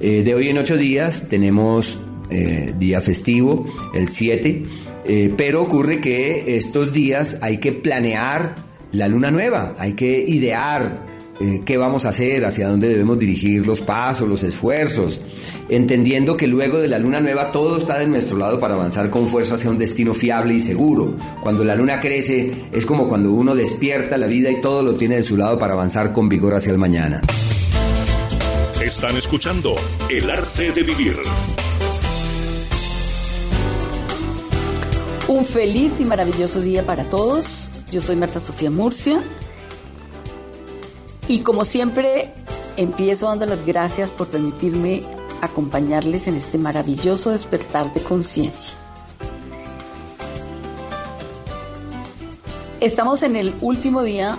Eh, 0.00 0.22
de 0.22 0.34
hoy 0.34 0.48
en 0.48 0.58
ocho 0.58 0.76
días 0.76 1.24
tenemos 1.28 1.98
eh, 2.30 2.72
día 2.78 3.00
festivo, 3.00 3.66
el 3.94 4.08
7, 4.08 4.64
eh, 5.06 5.34
pero 5.36 5.62
ocurre 5.62 6.00
que 6.00 6.56
estos 6.56 6.92
días 6.92 7.38
hay 7.40 7.58
que 7.58 7.72
planear 7.72 8.54
la 8.92 9.08
luna 9.08 9.30
nueva, 9.30 9.74
hay 9.78 9.94
que 9.94 10.24
idear 10.26 11.08
qué 11.64 11.76
vamos 11.76 12.04
a 12.04 12.08
hacer, 12.08 12.44
hacia 12.44 12.66
dónde 12.66 12.88
debemos 12.88 13.16
dirigir 13.16 13.64
los 13.64 13.80
pasos, 13.80 14.28
los 14.28 14.42
esfuerzos, 14.42 15.20
entendiendo 15.68 16.36
que 16.36 16.48
luego 16.48 16.80
de 16.80 16.88
la 16.88 16.98
luna 16.98 17.20
nueva 17.20 17.52
todo 17.52 17.76
está 17.76 17.96
de 17.96 18.08
nuestro 18.08 18.36
lado 18.36 18.58
para 18.58 18.74
avanzar 18.74 19.08
con 19.08 19.28
fuerza 19.28 19.54
hacia 19.54 19.70
un 19.70 19.78
destino 19.78 20.14
fiable 20.14 20.54
y 20.54 20.60
seguro. 20.60 21.14
Cuando 21.40 21.62
la 21.62 21.76
luna 21.76 22.00
crece 22.00 22.50
es 22.72 22.84
como 22.84 23.08
cuando 23.08 23.30
uno 23.30 23.54
despierta 23.54 24.18
la 24.18 24.26
vida 24.26 24.50
y 24.50 24.60
todo 24.60 24.82
lo 24.82 24.94
tiene 24.94 25.18
de 25.18 25.22
su 25.22 25.36
lado 25.36 25.56
para 25.60 25.74
avanzar 25.74 26.12
con 26.12 26.28
vigor 26.28 26.54
hacia 26.54 26.72
el 26.72 26.78
mañana. 26.78 27.22
Están 28.88 29.18
escuchando 29.18 29.74
El 30.08 30.30
arte 30.30 30.72
de 30.72 30.82
vivir. 30.82 31.14
Un 35.28 35.44
feliz 35.44 36.00
y 36.00 36.06
maravilloso 36.06 36.62
día 36.62 36.86
para 36.86 37.04
todos. 37.04 37.68
Yo 37.92 38.00
soy 38.00 38.16
Marta 38.16 38.40
Sofía 38.40 38.70
Murcia. 38.70 39.22
Y 41.28 41.40
como 41.40 41.66
siempre, 41.66 42.32
empiezo 42.78 43.26
dando 43.26 43.44
las 43.44 43.66
gracias 43.66 44.10
por 44.10 44.28
permitirme 44.28 45.02
acompañarles 45.42 46.26
en 46.26 46.36
este 46.36 46.56
maravilloso 46.56 47.28
despertar 47.28 47.92
de 47.92 48.02
conciencia. 48.02 48.74
Estamos 52.80 53.22
en 53.22 53.36
el 53.36 53.54
último 53.60 54.02
día 54.02 54.38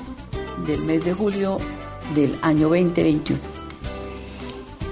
del 0.66 0.82
mes 0.86 1.06
de 1.06 1.14
julio 1.14 1.60
del 2.16 2.36
año 2.42 2.70
2021 2.70 3.59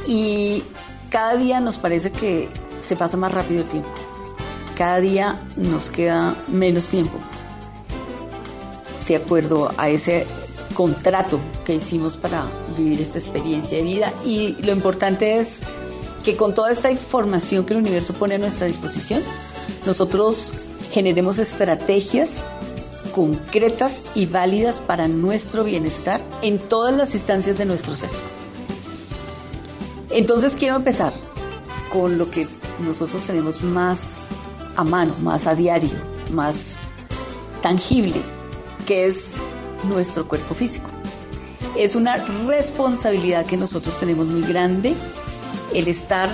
y 0.07 0.63
cada 1.09 1.35
día 1.35 1.59
nos 1.59 1.77
parece 1.77 2.11
que 2.11 2.49
se 2.79 2.95
pasa 2.95 3.17
más 3.17 3.31
rápido 3.31 3.61
el 3.61 3.69
tiempo. 3.69 3.89
Cada 4.75 4.99
día 4.99 5.39
nos 5.55 5.89
queda 5.89 6.35
menos 6.47 6.89
tiempo. 6.89 7.17
De 9.07 9.15
acuerdo 9.15 9.71
a 9.77 9.89
ese 9.89 10.27
contrato 10.73 11.39
que 11.65 11.73
hicimos 11.73 12.17
para 12.17 12.45
vivir 12.77 13.01
esta 13.01 13.17
experiencia 13.17 13.79
de 13.79 13.83
vida. 13.83 14.13
Y 14.25 14.61
lo 14.61 14.71
importante 14.71 15.39
es 15.39 15.61
que 16.23 16.35
con 16.37 16.53
toda 16.53 16.71
esta 16.71 16.91
información 16.91 17.65
que 17.65 17.73
el 17.73 17.79
universo 17.79 18.13
pone 18.13 18.35
a 18.35 18.37
nuestra 18.37 18.67
disposición, 18.67 19.23
nosotros 19.87 20.53
generemos 20.91 21.39
estrategias 21.39 22.45
concretas 23.15 24.03
y 24.13 24.27
válidas 24.27 24.79
para 24.81 25.07
nuestro 25.07 25.63
bienestar 25.63 26.21
en 26.43 26.59
todas 26.59 26.95
las 26.95 27.15
instancias 27.15 27.57
de 27.57 27.65
nuestro 27.65 27.95
ser. 27.95 28.11
Entonces 30.17 30.55
quiero 30.57 30.77
empezar 30.77 31.13
con 31.93 32.17
lo 32.17 32.31
que 32.31 32.47
nosotros 32.79 33.23
tenemos 33.23 33.61
más 33.61 34.29
a 34.75 34.83
mano, 34.83 35.13
más 35.21 35.45
a 35.45 35.53
diario, 35.53 35.91
más 36.31 36.79
tangible, 37.61 38.19
que 38.87 39.05
es 39.05 39.35
nuestro 39.83 40.27
cuerpo 40.27 40.55
físico. 40.55 40.89
Es 41.77 41.95
una 41.95 42.17
responsabilidad 42.47 43.45
que 43.45 43.57
nosotros 43.57 43.99
tenemos 43.99 44.25
muy 44.25 44.41
grande 44.41 44.95
el 45.75 45.87
estar 45.87 46.31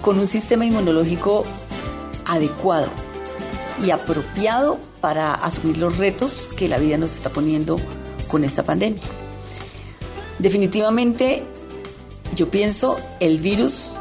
con 0.00 0.20
un 0.20 0.28
sistema 0.28 0.64
inmunológico 0.64 1.44
adecuado 2.24 2.86
y 3.84 3.90
apropiado 3.90 4.78
para 5.00 5.34
asumir 5.34 5.78
los 5.78 5.98
retos 5.98 6.48
que 6.56 6.68
la 6.68 6.78
vida 6.78 6.98
nos 6.98 7.10
está 7.10 7.30
poniendo 7.30 7.80
con 8.28 8.44
esta 8.44 8.62
pandemia. 8.62 9.02
Definitivamente 10.38 11.42
yo 12.34 12.50
pienso, 12.50 12.96
el 13.20 13.38
virus 13.38 13.94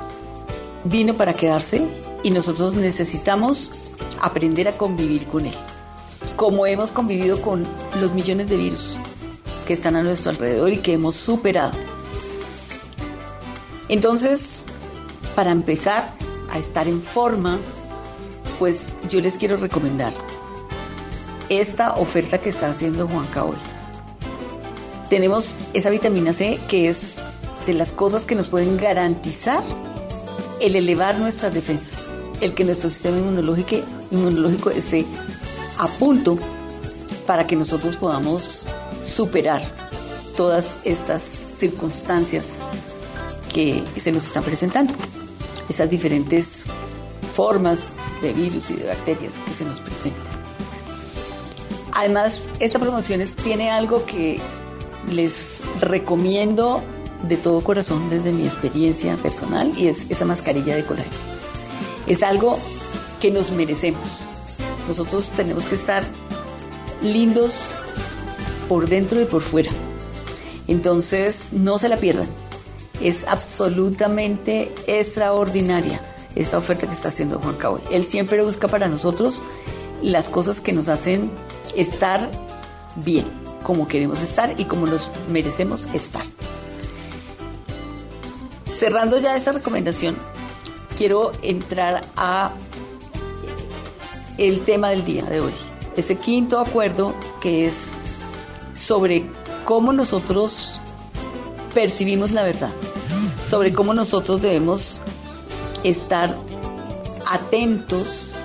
vino 0.86 1.15
para 1.15 1.34
quedarse 1.34 1.86
y 2.24 2.32
nosotros 2.32 2.74
necesitamos 2.74 3.71
aprender 4.21 4.67
a 4.67 4.78
convivir 4.78 5.28
con 5.28 5.45
él, 5.45 5.53
como 6.36 6.65
hemos 6.65 6.91
convivido 6.91 7.41
con 7.41 7.65
los 7.99 8.13
millones 8.13 8.49
de 8.49 8.57
virus 8.57 8.97
que 9.65 9.74
están 9.74 9.95
a 9.95 10.03
nuestro 10.03 10.32
alrededor 10.32 10.71
y 10.74 10.78
que 10.78 10.93
hemos 10.93 11.15
superado. 11.15 11.71
Entonces, 13.89 14.65
para 15.36 15.51
empezar 15.51 16.13
a 16.49 16.57
estar 16.57 16.88
en 16.88 17.01
forma, 17.01 17.59
pues 18.59 18.93
yo 19.09 19.19
les 19.21 19.38
quiero 19.38 19.57
recomendar 19.57 20.13
esta 21.49 21.95
oferta 21.95 22.38
que 22.39 22.49
está 22.49 22.67
haciendo 22.69 23.07
Juanca 23.07 23.43
hoy. 23.43 23.57
Tenemos 25.09 25.55
esa 25.74 25.89
vitamina 25.89 26.34
C 26.34 26.59
que 26.67 26.89
es 26.89 27.15
de 27.66 27.74
las 27.74 27.93
cosas 27.93 28.26
que 28.26 28.36
nos 28.36 28.47
pueden 28.47 28.78
garantizar 28.78 29.64
el 30.59 30.76
elevar 30.76 31.18
nuestras 31.18 31.53
defensas, 31.53 32.14
el 32.41 32.53
que 32.53 32.64
nuestro 32.64 32.89
sistema 32.89 33.18
inmunológico, 33.18 33.78
inmunológico 34.11 34.70
esté 34.70 35.05
a 35.78 35.88
punto 35.88 36.38
para 37.26 37.47
que 37.47 37.55
nosotros 37.55 37.95
podamos 37.95 38.66
superar 39.03 39.61
todas 40.36 40.78
estas 40.84 41.22
circunstancias 41.22 42.64
que 43.53 43.84
se 43.97 44.11
nos 44.11 44.26
están 44.26 44.43
presentando, 44.43 44.93
esas 45.70 45.89
diferentes 45.89 46.66
formas 47.32 47.95
de 48.22 48.34
virus 48.34 48.72
y 48.72 48.76
de 48.76 48.88
bacterias 48.88 49.39
que 49.39 49.53
se 49.53 49.66
nos 49.66 49.80
presentan. 49.80 50.34
Además, 51.95 52.49
esta 52.59 52.80
promoción 52.80 53.22
tiene 53.43 53.70
algo 53.70 54.05
que 54.05 54.39
les 55.11 55.61
recomiendo 55.80 56.84
de 57.24 57.38
todo 57.38 57.63
corazón 57.63 58.09
desde 58.09 58.32
mi 58.32 58.43
experiencia 58.43 59.15
personal 59.17 59.74
y 59.78 59.88
es 59.88 60.07
esa 60.09 60.26
mascarilla 60.26 60.76
de 60.76 60.86
colágeno. 60.86 61.15
Es 62.07 62.21
algo 62.21 62.59
que 63.19 63.32
nos 63.32 63.51
merecemos. 63.51 64.05
Nosotros 64.88 65.30
tenemos 65.30 65.65
que 65.65 65.76
estar 65.76 66.03
lindos 67.01 67.59
por 68.67 68.88
dentro 68.88 69.21
y 69.21 69.26
por 69.26 69.41
fuera. 69.41 69.71
Entonces, 70.67 71.49
no 71.51 71.78
se 71.78 71.89
la 71.89 71.97
pierdan. 71.97 72.28
Es 73.01 73.26
absolutamente 73.28 74.71
extraordinaria 74.88 76.01
esta 76.36 76.57
oferta 76.57 76.88
que 76.88 76.93
está 76.93 77.09
haciendo 77.09 77.39
Juan 77.39 77.55
Cabo. 77.55 77.80
Él 77.91 78.03
siempre 78.03 78.43
busca 78.43 78.67
para 78.67 78.88
nosotros 78.88 79.43
las 80.01 80.30
cosas 80.30 80.59
que 80.59 80.74
nos 80.74 80.89
hacen 80.89 81.32
estar 81.76 82.30
bien, 82.97 83.26
como 83.63 83.88
queremos 83.88 84.21
estar 84.21 84.53
y 84.59 84.65
como 84.65 84.86
nos 84.86 85.09
merecemos 85.30 85.88
estar. 85.93 86.32
Cerrando 88.74 89.19
ya 89.19 89.36
esta 89.36 89.51
recomendación, 89.51 90.17
quiero 90.97 91.32
entrar 91.41 92.03
a 92.17 92.53
el 94.38 94.61
tema 94.61 94.89
del 94.89 95.05
día 95.05 95.24
de 95.24 95.41
hoy. 95.41 95.53
Ese 95.95 96.17
quinto 96.17 96.59
acuerdo 96.59 97.13
que 97.39 97.67
es 97.67 97.91
sobre 98.74 99.26
cómo 99.63 99.93
nosotros 99.93 100.80
percibimos 101.74 102.32
la 102.32 102.43
verdad, 102.43 102.71
sobre 103.47 103.74
cómo 103.74 103.93
nosotros 103.93 104.41
debemos 104.41 105.01
estar 105.84 106.36
atentos 107.30 108.36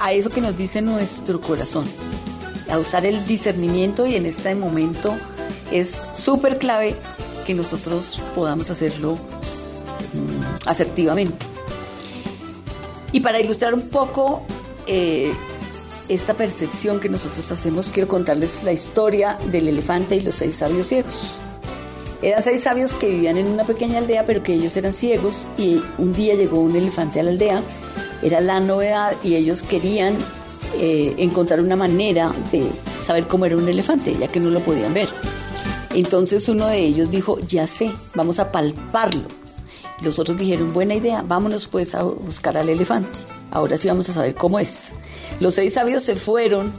a 0.00 0.12
eso 0.12 0.30
que 0.30 0.40
nos 0.40 0.56
dice 0.56 0.82
nuestro 0.82 1.40
corazón, 1.40 1.84
a 2.70 2.78
usar 2.78 3.06
el 3.06 3.24
discernimiento 3.24 4.04
y 4.06 4.16
en 4.16 4.26
este 4.26 4.54
momento 4.56 5.16
es 5.70 6.08
súper 6.12 6.58
clave 6.58 6.96
que 7.46 7.54
nosotros 7.54 8.20
podamos 8.34 8.68
hacerlo 8.70 9.14
mm, 9.14 10.68
asertivamente. 10.68 11.46
Y 13.12 13.20
para 13.20 13.40
ilustrar 13.40 13.72
un 13.72 13.88
poco 13.88 14.42
eh, 14.86 15.32
esta 16.08 16.34
percepción 16.34 17.00
que 17.00 17.08
nosotros 17.08 17.50
hacemos, 17.50 17.92
quiero 17.92 18.08
contarles 18.08 18.62
la 18.64 18.72
historia 18.72 19.38
del 19.50 19.68
elefante 19.68 20.16
y 20.16 20.20
los 20.20 20.34
seis 20.34 20.56
sabios 20.56 20.88
ciegos. 20.88 21.36
Eran 22.22 22.42
seis 22.42 22.62
sabios 22.62 22.94
que 22.94 23.08
vivían 23.08 23.36
en 23.36 23.46
una 23.46 23.64
pequeña 23.64 23.98
aldea, 23.98 24.24
pero 24.24 24.42
que 24.42 24.54
ellos 24.54 24.76
eran 24.76 24.92
ciegos 24.92 25.46
y 25.56 25.82
un 25.98 26.12
día 26.12 26.34
llegó 26.34 26.60
un 26.60 26.74
elefante 26.74 27.20
a 27.20 27.22
la 27.22 27.30
aldea. 27.30 27.62
Era 28.22 28.40
la 28.40 28.58
novedad 28.60 29.14
y 29.22 29.34
ellos 29.34 29.62
querían 29.62 30.14
eh, 30.78 31.14
encontrar 31.18 31.60
una 31.60 31.76
manera 31.76 32.32
de 32.50 32.66
saber 33.02 33.26
cómo 33.26 33.46
era 33.46 33.56
un 33.56 33.68
elefante, 33.68 34.16
ya 34.18 34.28
que 34.28 34.40
no 34.40 34.50
lo 34.50 34.60
podían 34.60 34.94
ver. 34.94 35.08
Entonces 35.96 36.46
uno 36.50 36.66
de 36.66 36.76
ellos 36.76 37.10
dijo, 37.10 37.38
ya 37.40 37.66
sé, 37.66 37.90
vamos 38.14 38.38
a 38.38 38.52
palparlo. 38.52 39.22
Los 40.02 40.18
otros 40.18 40.36
dijeron, 40.36 40.74
buena 40.74 40.94
idea, 40.94 41.24
vámonos 41.26 41.68
pues 41.68 41.94
a 41.94 42.02
buscar 42.02 42.58
al 42.58 42.68
elefante. 42.68 43.20
Ahora 43.50 43.78
sí 43.78 43.88
vamos 43.88 44.06
a 44.10 44.12
saber 44.12 44.34
cómo 44.34 44.58
es. 44.58 44.92
Los 45.40 45.54
seis 45.54 45.72
sabios 45.72 46.02
se 46.02 46.14
fueron 46.14 46.70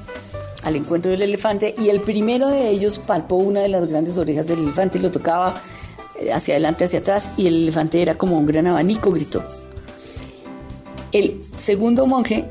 al 0.62 0.76
encuentro 0.76 1.10
del 1.10 1.24
elefante 1.24 1.74
y 1.80 1.90
el 1.90 2.02
primero 2.02 2.48
de 2.48 2.70
ellos 2.70 3.00
palpó 3.00 3.38
una 3.38 3.62
de 3.62 3.70
las 3.70 3.88
grandes 3.88 4.20
orejas 4.20 4.46
del 4.46 4.60
elefante 4.60 5.00
y 5.00 5.02
lo 5.02 5.10
tocaba 5.10 5.64
eh, 6.20 6.32
hacia 6.32 6.54
adelante, 6.54 6.86
hacia 6.86 7.00
atrás 7.00 7.32
y 7.38 7.48
el 7.48 7.64
elefante 7.64 8.00
era 8.04 8.20
como 8.20 8.38
un 8.38 8.46
gran 8.46 8.68
abanico, 8.68 9.12
gritó. 9.12 9.44
El 11.12 11.42
segundo 11.56 12.06
monje 12.06 12.46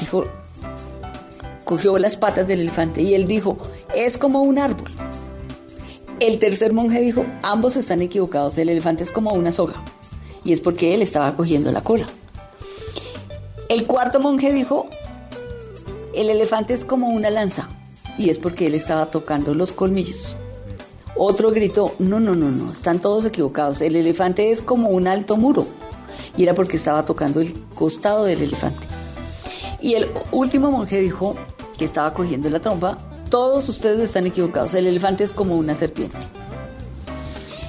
dijo, 0.00 0.24
cogió 1.64 1.98
las 1.98 2.16
patas 2.16 2.48
del 2.48 2.60
elefante 2.60 3.02
y 3.02 3.12
él 3.12 3.26
dijo, 3.26 3.58
es 3.94 4.16
como 4.16 4.40
un 4.40 4.58
árbol. 4.58 4.90
El 6.20 6.40
tercer 6.40 6.72
monje 6.72 7.00
dijo, 7.00 7.24
ambos 7.44 7.76
están 7.76 8.02
equivocados, 8.02 8.58
el 8.58 8.68
elefante 8.68 9.04
es 9.04 9.12
como 9.12 9.32
una 9.34 9.52
soga 9.52 9.74
y 10.42 10.52
es 10.52 10.60
porque 10.60 10.92
él 10.92 11.00
estaba 11.00 11.36
cogiendo 11.36 11.70
la 11.70 11.80
cola. 11.80 12.08
El 13.68 13.86
cuarto 13.86 14.18
monje 14.18 14.52
dijo, 14.52 14.88
el 16.14 16.28
elefante 16.28 16.74
es 16.74 16.84
como 16.84 17.08
una 17.10 17.30
lanza 17.30 17.68
y 18.18 18.30
es 18.30 18.38
porque 18.38 18.66
él 18.66 18.74
estaba 18.74 19.12
tocando 19.12 19.54
los 19.54 19.72
colmillos. 19.72 20.36
Otro 21.16 21.52
gritó, 21.52 21.94
no, 22.00 22.18
no, 22.18 22.34
no, 22.34 22.50
no, 22.50 22.72
están 22.72 22.98
todos 22.98 23.24
equivocados, 23.24 23.80
el 23.80 23.94
elefante 23.94 24.50
es 24.50 24.60
como 24.60 24.88
un 24.88 25.06
alto 25.06 25.36
muro 25.36 25.68
y 26.36 26.42
era 26.42 26.54
porque 26.54 26.78
estaba 26.78 27.04
tocando 27.04 27.40
el 27.40 27.54
costado 27.76 28.24
del 28.24 28.42
elefante. 28.42 28.88
Y 29.80 29.94
el 29.94 30.10
último 30.32 30.72
monje 30.72 31.00
dijo 31.00 31.36
que 31.78 31.84
estaba 31.84 32.12
cogiendo 32.12 32.50
la 32.50 32.60
trompa, 32.60 32.98
todos 33.30 33.68
ustedes 33.68 34.00
están 34.00 34.26
equivocados, 34.26 34.74
el 34.74 34.86
elefante 34.86 35.24
es 35.24 35.32
como 35.32 35.56
una 35.56 35.74
serpiente. 35.74 36.18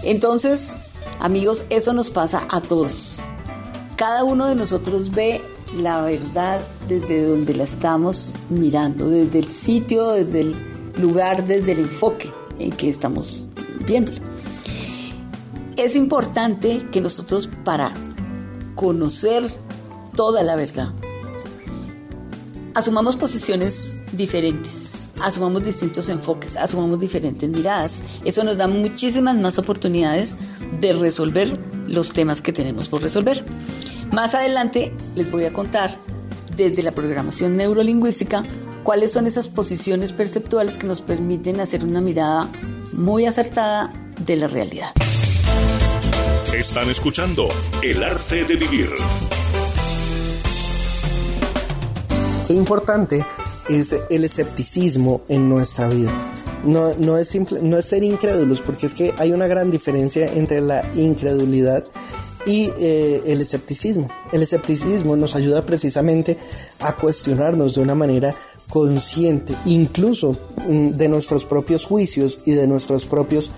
Entonces, 0.04 0.76
amigos, 1.20 1.66
eso 1.70 1.94
nos 1.94 2.10
pasa 2.10 2.48
a 2.50 2.62
todos. 2.62 3.20
Cada 3.96 4.24
uno 4.24 4.48
de 4.48 4.56
nosotros 4.56 5.12
ve 5.12 5.42
la 5.78 6.02
verdad 6.02 6.62
desde 6.88 7.26
donde 7.26 7.54
la 7.54 7.64
estamos 7.64 8.34
mirando, 8.50 9.10
desde 9.10 9.40
el 9.40 9.48
sitio, 9.48 10.10
desde 10.10 10.42
el 10.42 10.56
lugar, 11.00 11.46
desde 11.46 11.74
el 11.74 11.80
enfoque 11.80 12.32
en 12.58 12.72
que 12.72 12.90
estamos 12.90 13.50
viéndola. 13.86 14.20
Es 15.78 15.96
importante 15.96 16.86
que 16.92 17.02
nosotros 17.02 17.50
para 17.64 17.94
conocer 18.76 19.44
toda 20.16 20.44
la 20.44 20.56
verdad 20.56 20.90
asumamos 22.76 23.18
posiciones 23.18 24.02
diferentes, 24.14 25.09
asumamos 25.22 25.64
distintos 25.64 26.10
enfoques, 26.10 26.58
asumamos 26.58 27.00
diferentes 27.00 27.50
miradas. 27.50 28.04
Eso 28.26 28.44
nos 28.44 28.58
da 28.58 28.68
muchísimas 28.68 29.36
más 29.36 29.58
oportunidades 29.58 30.38
de 30.80 30.94
resolver 30.94 31.58
los 31.88 32.14
temas 32.14 32.42
que 32.42 32.54
tenemos 32.54 32.88
por 32.88 33.02
resolver. 33.02 33.44
Más 34.12 34.36
adelante 34.36 34.94
les 35.16 35.30
voy 35.30 35.46
a 35.46 35.54
contar 35.54 35.96
desde 36.56 36.84
la 36.84 36.92
programación 36.92 37.58
neurolingüística 37.58 38.44
cuáles 38.84 39.12
son 39.12 39.28
esas 39.28 39.48
posiciones 39.48 40.14
perceptuales 40.14 40.78
que 40.78 40.88
nos 40.88 41.02
permiten 41.02 41.60
hacer 41.60 41.84
una 41.84 42.02
mirada 42.02 42.50
muy 42.94 43.26
acertada 43.26 43.94
de 44.26 44.36
la 44.36 44.48
realidad. 44.48 44.90
Están 46.54 46.90
escuchando 46.90 47.48
El 47.82 48.04
arte 48.04 48.44
de 48.44 48.56
vivir. 48.56 48.90
Qué 52.48 52.54
importante 52.54 53.24
es 53.70 53.96
el 54.10 54.26
escepticismo 54.26 55.22
en 55.28 55.48
nuestra 55.50 55.88
vida. 55.88 56.14
No, 56.66 56.94
no, 56.96 57.18
es 57.18 57.30
simple, 57.30 57.62
no 57.62 57.78
es 57.78 57.86
ser 57.86 58.04
incrédulos, 58.04 58.62
porque 58.62 58.88
es 58.88 58.94
que 58.94 59.14
hay 59.18 59.32
una 59.32 59.48
gran 59.48 59.72
diferencia 59.72 60.32
entre 60.34 60.62
la 60.62 60.84
incredulidad 60.96 61.86
y 62.46 62.72
eh, 62.80 63.22
el 63.26 63.42
escepticismo. 63.42 64.10
El 64.32 64.42
escepticismo 64.42 65.16
nos 65.16 65.36
ayuda 65.36 65.66
precisamente 65.66 66.38
a 66.80 66.96
cuestionarnos 66.96 67.76
de 67.76 67.82
una 67.82 67.96
manera 67.96 68.36
consciente, 68.70 69.56
incluso 69.66 70.38
mm, 70.68 70.90
de 70.92 71.10
nuestros 71.10 71.46
propios 71.46 71.86
juicios 71.86 72.40
y 72.46 72.52
de 72.52 72.68
nuestros 72.68 73.06
propios 73.06 73.52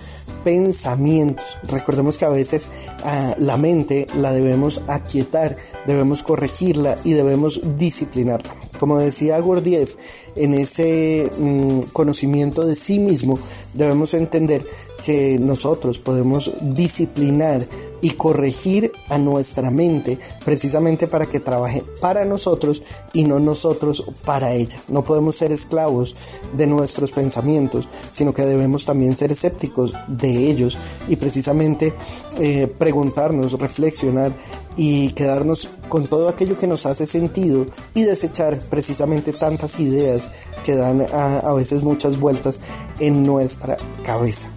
pensamientos. 0.43 1.45
Recordemos 1.63 2.17
que 2.17 2.25
a 2.25 2.29
veces 2.29 2.69
ah, 3.03 3.35
la 3.37 3.57
mente 3.57 4.07
la 4.15 4.31
debemos 4.31 4.81
aquietar, 4.87 5.57
debemos 5.85 6.23
corregirla 6.23 6.97
y 7.03 7.13
debemos 7.13 7.61
disciplinarla. 7.77 8.55
Como 8.79 8.97
decía 8.97 9.39
Gurdjieff, 9.39 9.95
en 10.35 10.53
ese 10.53 11.29
mm, 11.37 11.81
conocimiento 11.91 12.65
de 12.65 12.75
sí 12.75 12.99
mismo 12.99 13.37
debemos 13.73 14.13
entender 14.13 14.65
que 15.05 15.37
nosotros 15.39 15.99
podemos 15.99 16.51
disciplinar 16.61 17.67
y 18.01 18.11
corregir 18.11 18.91
a 19.09 19.17
nuestra 19.17 19.69
mente 19.69 20.19
precisamente 20.43 21.07
para 21.07 21.27
que 21.27 21.39
trabaje 21.39 21.83
para 22.01 22.25
nosotros 22.25 22.83
y 23.13 23.23
no 23.23 23.39
nosotros 23.39 24.03
para 24.25 24.53
ella. 24.53 24.81
No 24.87 25.03
podemos 25.03 25.35
ser 25.35 25.51
esclavos 25.51 26.15
de 26.57 26.67
nuestros 26.67 27.11
pensamientos, 27.11 27.87
sino 28.11 28.33
que 28.33 28.43
debemos 28.43 28.85
también 28.85 29.15
ser 29.15 29.31
escépticos 29.31 29.93
de 30.07 30.49
ellos 30.49 30.77
y 31.07 31.15
precisamente 31.15 31.93
eh, 32.39 32.67
preguntarnos, 32.67 33.53
reflexionar 33.53 34.31
y 34.77 35.11
quedarnos 35.11 35.69
con 35.89 36.07
todo 36.07 36.29
aquello 36.29 36.57
que 36.57 36.67
nos 36.67 36.85
hace 36.85 37.05
sentido 37.05 37.65
y 37.93 38.03
desechar 38.03 38.59
precisamente 38.61 39.33
tantas 39.33 39.79
ideas 39.79 40.29
que 40.63 40.75
dan 40.75 41.05
a, 41.13 41.39
a 41.39 41.53
veces 41.53 41.83
muchas 41.83 42.19
vueltas 42.19 42.59
en 42.99 43.23
nuestra 43.23 43.77
cabeza 44.05 44.49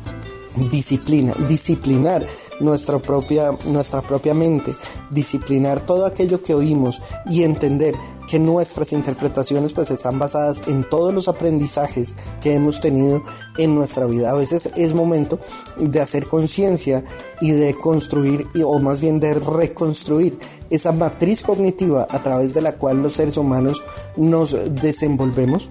disciplina, 0.70 1.34
disciplinar 1.48 2.26
nuestra 2.60 2.98
propia, 2.98 3.52
nuestra 3.66 4.02
propia 4.02 4.34
mente, 4.34 4.74
disciplinar 5.10 5.80
todo 5.80 6.06
aquello 6.06 6.42
que 6.42 6.54
oímos 6.54 7.00
y 7.26 7.42
entender 7.42 7.94
que 8.28 8.38
nuestras 8.38 8.92
interpretaciones 8.92 9.72
pues 9.72 9.90
están 9.90 10.18
basadas 10.18 10.62
en 10.66 10.88
todos 10.88 11.12
los 11.12 11.28
aprendizajes 11.28 12.14
que 12.40 12.54
hemos 12.54 12.80
tenido 12.80 13.22
en 13.58 13.74
nuestra 13.74 14.06
vida. 14.06 14.30
A 14.30 14.34
veces 14.34 14.70
es 14.76 14.94
momento 14.94 15.38
de 15.78 16.00
hacer 16.00 16.28
conciencia 16.28 17.04
y 17.40 17.50
de 17.50 17.74
construir 17.74 18.46
o 18.64 18.78
más 18.78 19.00
bien 19.00 19.20
de 19.20 19.34
reconstruir 19.34 20.38
esa 20.70 20.92
matriz 20.92 21.42
cognitiva 21.42 22.06
a 22.10 22.22
través 22.22 22.54
de 22.54 22.62
la 22.62 22.76
cual 22.76 23.02
los 23.02 23.14
seres 23.14 23.36
humanos 23.36 23.82
nos 24.16 24.56
desenvolvemos 24.74 25.68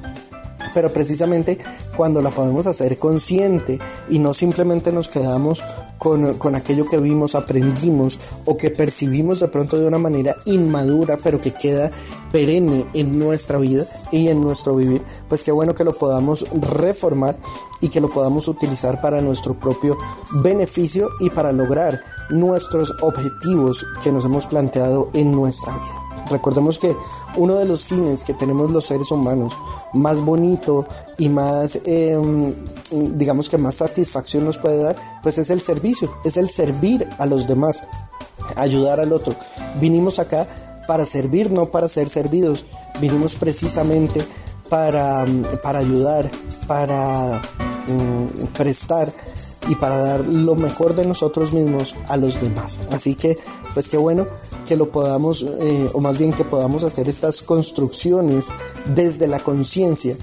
pero 0.73 0.91
precisamente 0.91 1.57
cuando 1.95 2.21
la 2.21 2.31
podemos 2.31 2.67
hacer 2.67 2.97
consciente 2.97 3.79
y 4.09 4.19
no 4.19 4.33
simplemente 4.33 4.91
nos 4.91 5.09
quedamos 5.09 5.63
con, 5.97 6.33
con, 6.35 6.55
aquello 6.55 6.85
que 6.85 6.97
vimos, 6.97 7.33
aprendimos 7.35 8.19
o 8.45 8.57
que 8.57 8.69
percibimos 8.71 9.39
de 9.39 9.47
pronto 9.47 9.79
de 9.79 9.87
una 9.87 9.97
manera 9.97 10.35
inmadura, 10.45 11.17
pero 11.17 11.39
que 11.39 11.53
queda 11.53 11.91
perenne 12.31 12.85
en 12.93 13.17
nuestra 13.17 13.57
vida 13.57 13.85
y 14.11 14.27
en 14.27 14.41
nuestro 14.41 14.75
vivir, 14.75 15.01
pues 15.29 15.43
qué 15.43 15.51
bueno 15.51 15.73
que 15.73 15.83
lo 15.83 15.93
podamos 15.93 16.45
reformar 16.51 17.37
y 17.79 17.89
que 17.89 18.01
lo 18.01 18.09
podamos 18.09 18.47
utilizar 18.47 18.99
para 19.01 19.21
nuestro 19.21 19.53
propio 19.53 19.97
beneficio 20.31 21.09
y 21.19 21.29
para 21.29 21.51
lograr 21.51 22.01
nuestros 22.29 22.93
objetivos 23.01 23.85
que 24.03 24.11
nos 24.11 24.25
hemos 24.25 24.47
planteado 24.47 25.09
en 25.13 25.31
nuestra 25.31 25.73
vida. 25.73 26.02
Recordemos 26.33 26.79
que 26.79 26.95
uno 27.37 27.55
de 27.55 27.65
los 27.65 27.83
fines 27.85 28.23
que 28.23 28.33
tenemos 28.33 28.71
los 28.71 28.85
seres 28.85 29.11
humanos, 29.11 29.53
más 29.93 30.19
bonito 30.19 30.87
y 31.19 31.29
más, 31.29 31.77
em, 31.85 32.55
digamos 32.91 33.49
que 33.49 33.59
más 33.59 33.75
satisfacción 33.75 34.43
nos 34.43 34.57
puede 34.57 34.81
dar, 34.81 34.95
pues 35.21 35.37
es 35.37 35.51
el 35.51 35.61
servicio, 35.61 36.11
es 36.25 36.35
el 36.35 36.49
servir 36.49 37.07
a 37.19 37.27
los 37.27 37.45
demás, 37.45 37.83
ayudar 38.55 38.99
al 38.99 39.13
otro. 39.13 39.35
Vinimos 39.79 40.17
acá 40.17 40.47
para 40.87 41.05
servir, 41.05 41.51
no 41.51 41.67
para 41.67 41.87
ser 41.87 42.09
servidos. 42.09 42.65
Vinimos 42.99 43.35
precisamente 43.35 44.25
para, 44.69 45.25
para 45.61 45.79
ayudar, 45.79 46.31
para 46.65 47.43
mm, 47.87 48.45
prestar 48.57 49.13
y 49.69 49.75
para 49.75 49.97
dar 49.97 50.25
lo 50.25 50.55
mejor 50.55 50.95
de 50.95 51.05
nosotros 51.05 51.53
mismos 51.53 51.95
a 52.07 52.17
los 52.17 52.39
demás. 52.41 52.77
Así 52.89 53.15
que, 53.15 53.37
pues 53.73 53.89
qué 53.89 53.97
bueno 53.97 54.27
que 54.65 54.75
lo 54.75 54.89
podamos, 54.91 55.43
eh, 55.43 55.89
o 55.93 55.99
más 55.99 56.17
bien 56.17 56.33
que 56.33 56.43
podamos 56.43 56.83
hacer 56.83 57.09
estas 57.09 57.41
construcciones 57.41 58.49
desde 58.93 59.27
la 59.27 59.39
conciencia 59.39 60.15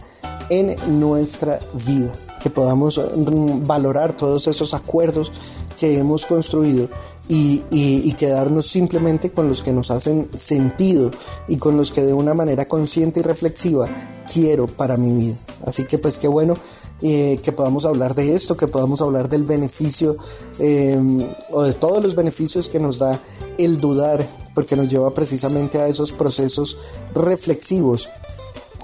en 0.48 0.76
nuestra 0.98 1.60
vida, 1.86 2.12
que 2.42 2.50
podamos 2.50 2.98
mm, 2.98 3.66
valorar 3.66 4.16
todos 4.16 4.46
esos 4.48 4.74
acuerdos 4.74 5.32
que 5.78 5.98
hemos 5.98 6.26
construido 6.26 6.88
y, 7.26 7.62
y, 7.70 8.12
quedarnos 8.14 8.66
simplemente 8.66 9.30
con 9.30 9.48
los 9.48 9.62
que 9.62 9.72
nos 9.72 9.92
hacen 9.92 10.28
sentido 10.34 11.12
y 11.46 11.56
con 11.58 11.76
los 11.76 11.92
que 11.92 12.02
de 12.02 12.12
una 12.12 12.34
manera 12.34 12.66
consciente 12.66 13.20
y 13.20 13.22
reflexiva 13.22 13.88
quiero 14.30 14.66
para 14.66 14.96
mi 14.96 15.12
vida. 15.12 15.36
Así 15.64 15.84
que 15.84 15.96
pues 15.96 16.18
qué 16.18 16.26
bueno 16.26 16.54
eh, 17.02 17.40
que 17.42 17.52
podamos 17.52 17.84
hablar 17.84 18.14
de 18.14 18.34
esto, 18.34 18.56
que 18.56 18.66
podamos 18.66 19.00
hablar 19.00 19.28
del 19.28 19.44
beneficio 19.44 20.16
em, 20.58 21.26
o 21.50 21.62
de 21.62 21.72
todos 21.72 22.02
los 22.02 22.14
beneficios 22.14 22.68
que 22.68 22.78
nos 22.78 22.98
da 22.98 23.18
el 23.58 23.78
dudar, 23.78 24.26
porque 24.54 24.76
nos 24.76 24.90
lleva 24.90 25.14
precisamente 25.14 25.80
a 25.80 25.88
esos 25.88 26.12
procesos 26.12 26.76
reflexivos 27.14 28.08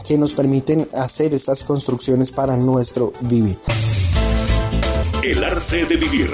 que 0.06 0.16
nos 0.16 0.34
permiten 0.34 0.88
hacer 0.94 1.34
estas 1.34 1.64
construcciones 1.64 2.30
para 2.30 2.56
nuestro 2.56 3.12
vivir. 3.22 3.58
El 5.22 5.42
arte 5.42 5.84
de 5.84 5.96
vivir. 5.96 6.30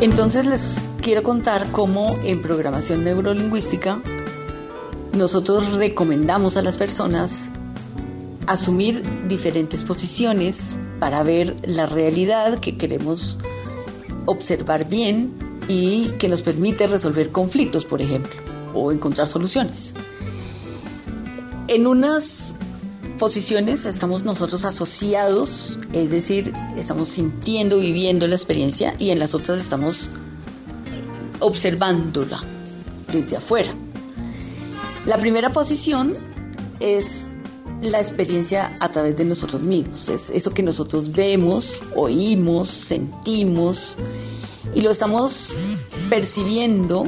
Entonces 0.00 0.46
les 0.46 0.78
quiero 1.02 1.22
contar 1.22 1.66
cómo 1.72 2.16
en 2.24 2.42
programación 2.42 3.04
neurolingüística 3.04 4.00
nosotros 5.14 5.74
recomendamos 5.74 6.56
a 6.56 6.62
las 6.62 6.76
personas 6.76 7.50
asumir 8.46 9.02
diferentes 9.28 9.82
posiciones 9.82 10.76
para 11.00 11.22
ver 11.22 11.56
la 11.66 11.86
realidad 11.86 12.60
que 12.60 12.76
queremos 12.76 13.38
observar 14.26 14.88
bien 14.88 15.32
y 15.68 16.08
que 16.18 16.28
nos 16.28 16.42
permite 16.42 16.86
resolver 16.86 17.30
conflictos, 17.30 17.84
por 17.84 18.02
ejemplo, 18.02 18.32
o 18.74 18.92
encontrar 18.92 19.28
soluciones. 19.28 19.94
En 21.68 21.86
unas 21.86 22.54
posiciones 23.18 23.86
estamos 23.86 24.24
nosotros 24.24 24.64
asociados, 24.64 25.78
es 25.92 26.10
decir, 26.10 26.52
estamos 26.76 27.08
sintiendo, 27.08 27.78
viviendo 27.78 28.26
la 28.26 28.34
experiencia 28.34 28.94
y 28.98 29.10
en 29.10 29.18
las 29.18 29.34
otras 29.34 29.60
estamos 29.60 30.08
observándola 31.40 32.42
desde 33.12 33.36
afuera. 33.36 33.72
La 35.06 35.18
primera 35.18 35.50
posición 35.50 36.14
es 36.80 37.28
la 37.82 38.00
experiencia 38.00 38.76
a 38.80 38.90
través 38.90 39.16
de 39.16 39.24
nosotros 39.24 39.62
mismos, 39.62 40.08
es 40.08 40.30
eso 40.30 40.52
que 40.52 40.62
nosotros 40.62 41.12
vemos, 41.12 41.80
oímos, 41.94 42.68
sentimos 42.68 43.96
y 44.74 44.80
lo 44.80 44.90
estamos 44.90 45.50
percibiendo 46.08 47.04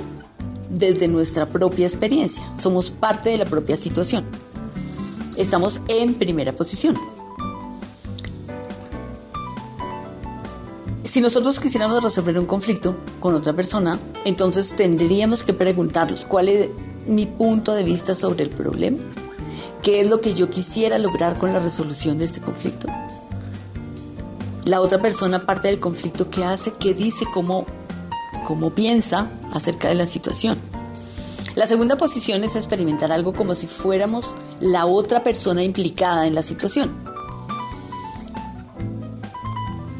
desde 0.71 1.09
nuestra 1.09 1.49
propia 1.49 1.87
experiencia, 1.87 2.45
somos 2.59 2.91
parte 2.91 3.31
de 3.31 3.39
la 3.39 3.45
propia 3.45 3.77
situación. 3.77 4.25
Estamos 5.37 5.81
en 5.89 6.15
primera 6.15 6.53
posición. 6.53 6.97
Si 11.05 11.21
nosotros 11.21 11.61
quisiéramos 11.61 12.03
resolver 12.03 12.39
un 12.39 12.47
conflicto 12.47 12.97
con 13.21 13.35
otra 13.35 13.55
persona, 13.55 13.99
entonces 14.25 14.75
tendríamos 14.77 15.45
que 15.45 15.55
preguntarnos 15.55 16.25
cuál 16.27 16.49
es 16.49 16.69
mi 17.07 17.27
punto 17.27 17.73
de 17.73 17.85
vista 17.85 18.15
sobre 18.15 18.45
el 18.45 18.51
problema, 18.51 18.99
qué 19.87 20.01
es 20.01 20.11
lo 20.11 20.21
que 20.21 20.35
yo 20.35 20.51
quisiera 20.51 20.99
lograr 20.99 21.39
con 21.39 21.53
la 21.53 21.61
resolución 21.61 22.19
de 22.19 22.25
este 22.25 22.41
conflicto. 22.41 22.89
La 24.65 24.81
otra 24.81 25.01
persona 25.01 25.47
parte 25.47 25.69
del 25.69 25.79
conflicto, 25.79 26.29
qué 26.29 26.43
hace, 26.43 26.73
qué 26.73 26.93
dice, 26.93 27.25
cómo, 27.33 27.67
cómo 28.45 28.71
piensa 28.71 29.31
acerca 29.53 29.87
de 29.87 29.95
la 29.95 30.07
situación. 30.07 30.59
La 31.55 31.69
segunda 31.69 31.97
posición 31.97 32.43
es 32.43 32.57
experimentar 32.57 33.13
algo 33.13 33.33
como 33.33 33.55
si 33.55 33.69
fuéramos 33.69 34.35
la 34.59 34.87
otra 34.87 35.23
persona 35.23 35.63
implicada 35.63 36.27
en 36.27 36.35
la 36.35 36.43
situación. 36.43 36.91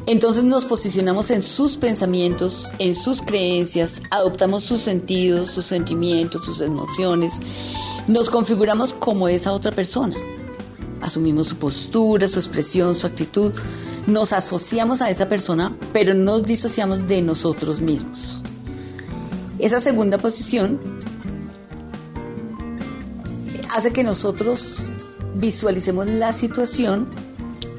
Entonces 0.05 0.43
nos 0.43 0.65
posicionamos 0.65 1.31
en 1.31 1.41
sus 1.41 1.77
pensamientos, 1.77 2.69
en 2.79 2.93
sus 2.93 3.21
creencias, 3.21 4.01
adoptamos 4.11 4.65
sus 4.65 4.81
sentidos, 4.81 5.49
sus 5.49 5.65
sentimientos, 5.65 6.45
sus 6.45 6.59
emociones, 6.59 7.39
nos 8.07 8.29
configuramos 8.29 8.93
como 8.93 9.27
esa 9.27 9.51
otra 9.51 9.71
persona. 9.71 10.15
Asumimos 11.01 11.47
su 11.47 11.57
postura, 11.57 12.27
su 12.27 12.39
expresión, 12.39 12.95
su 12.95 13.05
actitud, 13.05 13.51
nos 14.07 14.33
asociamos 14.33 15.01
a 15.01 15.09
esa 15.09 15.27
persona, 15.27 15.75
pero 15.93 16.13
nos 16.13 16.43
disociamos 16.43 17.07
de 17.07 17.21
nosotros 17.21 17.81
mismos. 17.81 18.41
Esa 19.59 19.79
segunda 19.79 20.17
posición 20.17 20.79
hace 23.75 23.91
que 23.91 24.03
nosotros 24.03 24.85
visualicemos 25.35 26.07
la 26.07 26.31
situación 26.31 27.07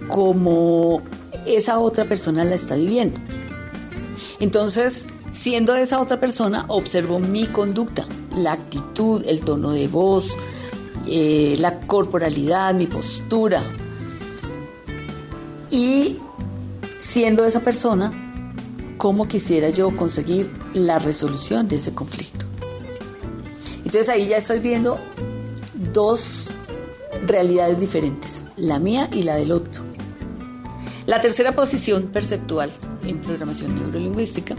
como 0.09 1.03
esa 1.47 1.79
otra 1.79 2.05
persona 2.05 2.45
la 2.45 2.55
está 2.55 2.74
viviendo. 2.74 3.20
Entonces, 4.39 5.07
siendo 5.31 5.74
esa 5.74 6.01
otra 6.01 6.20
persona, 6.20 6.66
observo 6.68 7.18
mi 7.18 7.47
conducta, 7.47 8.07
la 8.39 8.53
actitud, 8.53 9.24
el 9.26 9.43
tono 9.43 9.72
de 9.72 9.89
voz, 9.89 10.36
eh, 11.07 11.57
la 11.59 11.80
corporalidad, 11.80 12.74
mi 12.74 12.86
postura. 12.86 13.62
Y 15.70 16.16
siendo 17.01 17.45
esa 17.45 17.61
persona, 17.61 18.12
¿cómo 18.97 19.28
quisiera 19.28 19.70
yo 19.70 19.95
conseguir 19.97 20.51
la 20.72 20.99
resolución 20.99 21.68
de 21.68 21.76
ese 21.76 21.95
conflicto? 21.95 22.47
Entonces 23.84 24.09
ahí 24.09 24.28
ya 24.28 24.36
estoy 24.36 24.59
viendo 24.61 24.99
dos 25.93 26.49
realidades 27.26 27.78
diferentes, 27.78 28.45
la 28.57 28.78
mía 28.78 29.09
y 29.12 29.22
la 29.22 29.36
del 29.36 29.53
otro. 29.53 29.82
La 31.07 31.20
tercera 31.20 31.53
posición 31.53 32.09
perceptual 32.09 32.70
en 33.07 33.20
programación 33.20 33.74
neurolingüística 33.74 34.57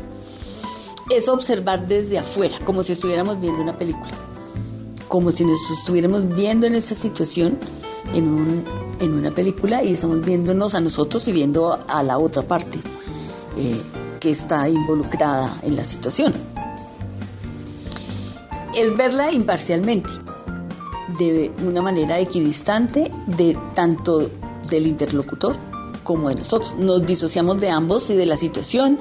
es 1.10 1.28
observar 1.28 1.88
desde 1.88 2.20
afuera, 2.20 2.58
como 2.66 2.84
si 2.84 2.94
estuviéramos 2.94 3.40
viendo 3.40 3.62
una 3.62 3.78
película, 3.78 4.12
como 5.08 5.32
si 5.32 5.46
nos 5.46 5.60
estuviéramos 5.72 6.36
viendo 6.36 6.68
en 6.68 6.76
esa 6.76 6.96
situación 6.96 7.58
en, 8.14 8.64
una 9.02 9.32
película 9.32 9.84
y 9.84 9.94
estamos 9.94 10.24
viéndonos 10.26 10.76
a 10.76 10.82
nosotros 10.82 11.28
y 11.28 11.32
viendo 11.32 11.80
a 11.88 12.04
la 12.04 12.18
otra 12.18 12.44
parte 12.44 12.80
eh, 13.58 13.82
que 14.20 14.32
está 14.32 14.68
involucrada 14.70 15.58
en 15.64 15.76
la 15.76 15.84
situación. 15.84 16.34
Es 18.76 18.96
verla 18.96 19.32
imparcialmente, 19.32 20.10
de 21.18 21.52
una 21.66 21.82
manera 21.82 22.20
equidistante 22.20 23.12
de 23.26 23.58
tanto 23.74 24.30
del 24.70 24.88
interlocutor 24.88 25.56
como 26.10 26.30
de 26.30 26.36
nosotros. 26.38 26.74
Nos 26.80 27.06
disociamos 27.06 27.62
de 27.62 27.70
ambos 27.70 28.10
y 28.10 28.16
de 28.16 28.26
la 28.26 28.36
situación 28.36 28.98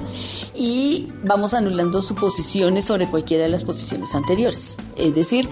y 0.55 1.09
vamos 1.24 1.55
anulando 1.55 2.02
suposiciones 2.02 2.85
sobre 2.85 3.09
cualquiera 3.09 3.44
de 3.44 3.48
las 3.48 3.64
posiciones 3.64 4.14
anteriores. 4.14 4.76
Es 4.94 5.14
decir, 5.14 5.48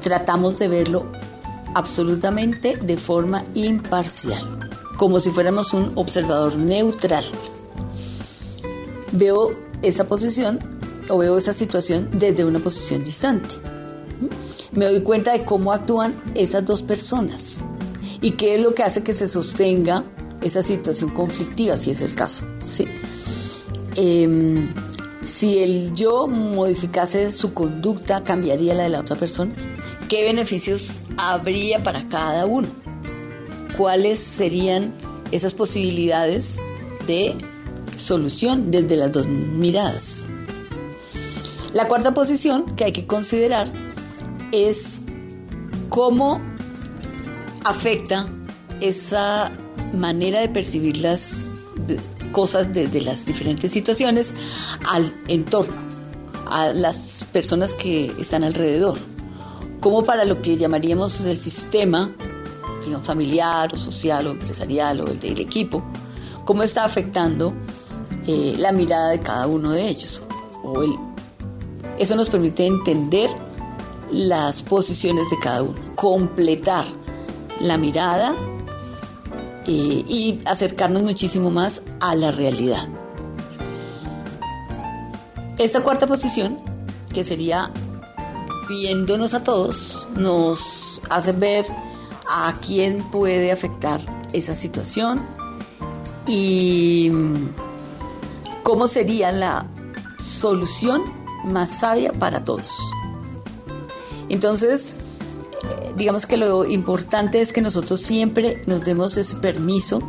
tratamos 0.00 0.58
de 0.58 0.66
verlo 0.66 1.06
absolutamente 1.76 2.76
de 2.76 2.96
forma 2.96 3.44
imparcial, 3.54 4.42
como 4.96 5.20
si 5.20 5.30
fuéramos 5.30 5.72
un 5.74 5.92
observador 5.94 6.56
neutral. 6.56 7.24
Veo 9.12 9.52
esa 9.82 10.08
posición 10.08 10.58
o 11.08 11.18
veo 11.18 11.38
esa 11.38 11.52
situación 11.52 12.08
desde 12.10 12.44
una 12.44 12.58
posición 12.58 13.04
distante 13.04 13.54
me 14.72 14.84
doy 14.84 15.02
cuenta 15.02 15.32
de 15.32 15.44
cómo 15.44 15.72
actúan 15.72 16.14
esas 16.36 16.64
dos 16.64 16.82
personas 16.82 17.64
y 18.20 18.32
qué 18.32 18.54
es 18.54 18.60
lo 18.60 18.72
que 18.72 18.84
hace 18.84 19.02
que 19.02 19.14
se 19.14 19.26
sostenga 19.26 20.04
esa 20.42 20.62
situación 20.62 21.10
conflictiva, 21.10 21.76
si 21.76 21.90
es 21.90 22.02
el 22.02 22.14
caso. 22.14 22.44
¿sí? 22.66 22.86
Em, 23.96 24.72
si 25.24 25.58
el 25.58 25.94
yo 25.94 26.26
modificase 26.26 27.30
su 27.32 27.52
conducta, 27.52 28.24
cambiaría 28.24 28.74
la 28.74 28.84
de 28.84 28.88
la 28.90 29.00
otra 29.00 29.16
persona. 29.16 29.52
¿Qué 30.08 30.24
beneficios 30.24 30.96
habría 31.18 31.82
para 31.82 32.08
cada 32.08 32.46
uno? 32.46 32.68
¿Cuáles 33.76 34.18
serían 34.18 34.92
esas 35.30 35.54
posibilidades 35.54 36.58
de 37.06 37.34
solución 37.96 38.70
desde 38.70 38.96
las 38.96 39.12
dos 39.12 39.26
miradas? 39.26 40.26
La 41.72 41.86
cuarta 41.86 42.12
posición 42.12 42.74
que 42.74 42.84
hay 42.84 42.92
que 42.92 43.06
considerar 43.06 43.72
es 44.50 45.02
cómo 45.88 46.40
afecta 47.64 48.26
esa 48.80 49.52
manera 49.94 50.40
de 50.40 50.48
percibir 50.48 50.98
las 50.98 51.46
cosas 52.32 52.72
desde 52.72 53.00
las 53.00 53.26
diferentes 53.26 53.72
situaciones 53.72 54.34
al 54.88 55.12
entorno, 55.28 55.82
a 56.50 56.68
las 56.72 57.24
personas 57.32 57.74
que 57.74 58.12
están 58.18 58.44
alrededor, 58.44 58.98
como 59.80 60.04
para 60.04 60.24
lo 60.24 60.40
que 60.40 60.56
llamaríamos 60.56 61.24
el 61.26 61.36
sistema 61.36 62.12
familiar 63.02 63.72
o 63.72 63.76
social 63.76 64.26
o 64.26 64.30
empresarial 64.30 65.00
o 65.00 65.08
el 65.08 65.20
del 65.20 65.38
equipo, 65.40 65.82
cómo 66.44 66.62
está 66.62 66.84
afectando 66.84 67.52
eh, 68.26 68.54
la 68.58 68.72
mirada 68.72 69.10
de 69.10 69.20
cada 69.20 69.46
uno 69.46 69.70
de 69.70 69.88
ellos. 69.88 70.22
O 70.64 70.82
el, 70.82 70.94
eso 71.98 72.16
nos 72.16 72.28
permite 72.28 72.66
entender 72.66 73.30
las 74.10 74.62
posiciones 74.62 75.30
de 75.30 75.38
cada 75.38 75.62
uno, 75.62 75.78
completar 75.94 76.84
la 77.60 77.76
mirada 77.76 78.34
y 79.66 80.40
acercarnos 80.46 81.02
muchísimo 81.02 81.50
más 81.50 81.82
a 82.00 82.14
la 82.14 82.30
realidad. 82.30 82.88
Esta 85.58 85.82
cuarta 85.82 86.06
posición, 86.06 86.58
que 87.12 87.22
sería 87.22 87.70
viéndonos 88.66 89.34
a 89.34 89.44
todos, 89.44 90.08
nos 90.16 91.02
hace 91.10 91.32
ver 91.32 91.66
a 92.26 92.54
quién 92.66 93.02
puede 93.10 93.52
afectar 93.52 94.00
esa 94.32 94.54
situación 94.54 95.20
y 96.26 97.10
cómo 98.62 98.88
sería 98.88 99.32
la 99.32 99.66
solución 100.18 101.02
más 101.44 101.80
sabia 101.80 102.12
para 102.12 102.42
todos. 102.44 102.70
Entonces, 104.30 104.94
digamos 105.96 106.26
que 106.26 106.36
lo 106.36 106.64
importante 106.64 107.40
es 107.40 107.52
que 107.52 107.60
nosotros 107.60 108.00
siempre 108.00 108.62
nos 108.66 108.84
demos 108.84 109.16
ese 109.16 109.36
permiso 109.36 110.00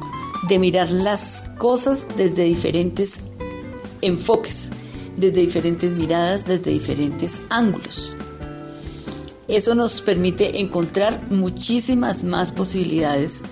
de 0.47 0.59
mirar 0.59 0.89
las 0.91 1.43
cosas 1.57 2.07
desde 2.15 2.43
diferentes 2.43 3.19
enfoques, 4.01 4.69
desde 5.17 5.41
diferentes 5.41 5.91
miradas, 5.91 6.45
desde 6.45 6.71
diferentes 6.71 7.41
ángulos. 7.49 8.13
Eso 9.47 9.75
nos 9.75 10.01
permite 10.01 10.61
encontrar 10.61 11.29
muchísimas 11.29 12.23
más 12.23 12.51
posibilidades 12.51 13.43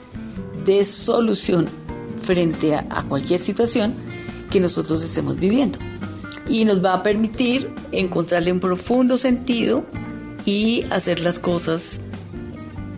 de 0.63 0.85
solución 0.85 1.67
frente 2.19 2.75
a, 2.75 2.85
cualquier 3.07 3.39
situación 3.39 3.93
que 4.49 4.59
nosotros 4.59 5.03
estemos 5.03 5.37
viviendo. 5.37 5.77
Y 6.47 6.63
nos 6.65 6.83
va 6.83 6.93
a 6.93 7.03
permitir 7.03 7.73
encontrarle 7.91 8.51
un 8.51 8.59
profundo 8.59 9.17
sentido 9.17 9.85
y 10.45 10.83
hacer 10.91 11.19
las 11.19 11.39
cosas 11.39 11.99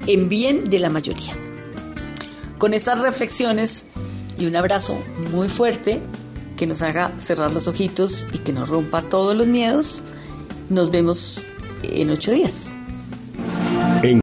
en 0.07 0.29
bien 0.29 0.69
de 0.69 0.79
la 0.79 0.89
mayoría. 0.89 1.33
Con 2.57 2.73
estas 2.73 2.99
reflexiones 2.99 3.87
y 4.37 4.45
un 4.45 4.55
abrazo 4.55 4.97
muy 5.31 5.49
fuerte 5.49 5.99
que 6.55 6.67
nos 6.67 6.81
haga 6.81 7.11
cerrar 7.17 7.51
los 7.51 7.67
ojitos 7.67 8.27
y 8.33 8.39
que 8.39 8.53
nos 8.53 8.69
rompa 8.69 9.01
todos 9.01 9.35
los 9.35 9.47
miedos, 9.47 10.03
nos 10.69 10.91
vemos 10.91 11.43
en 11.83 12.09
ocho 12.11 12.31
días. 12.31 12.71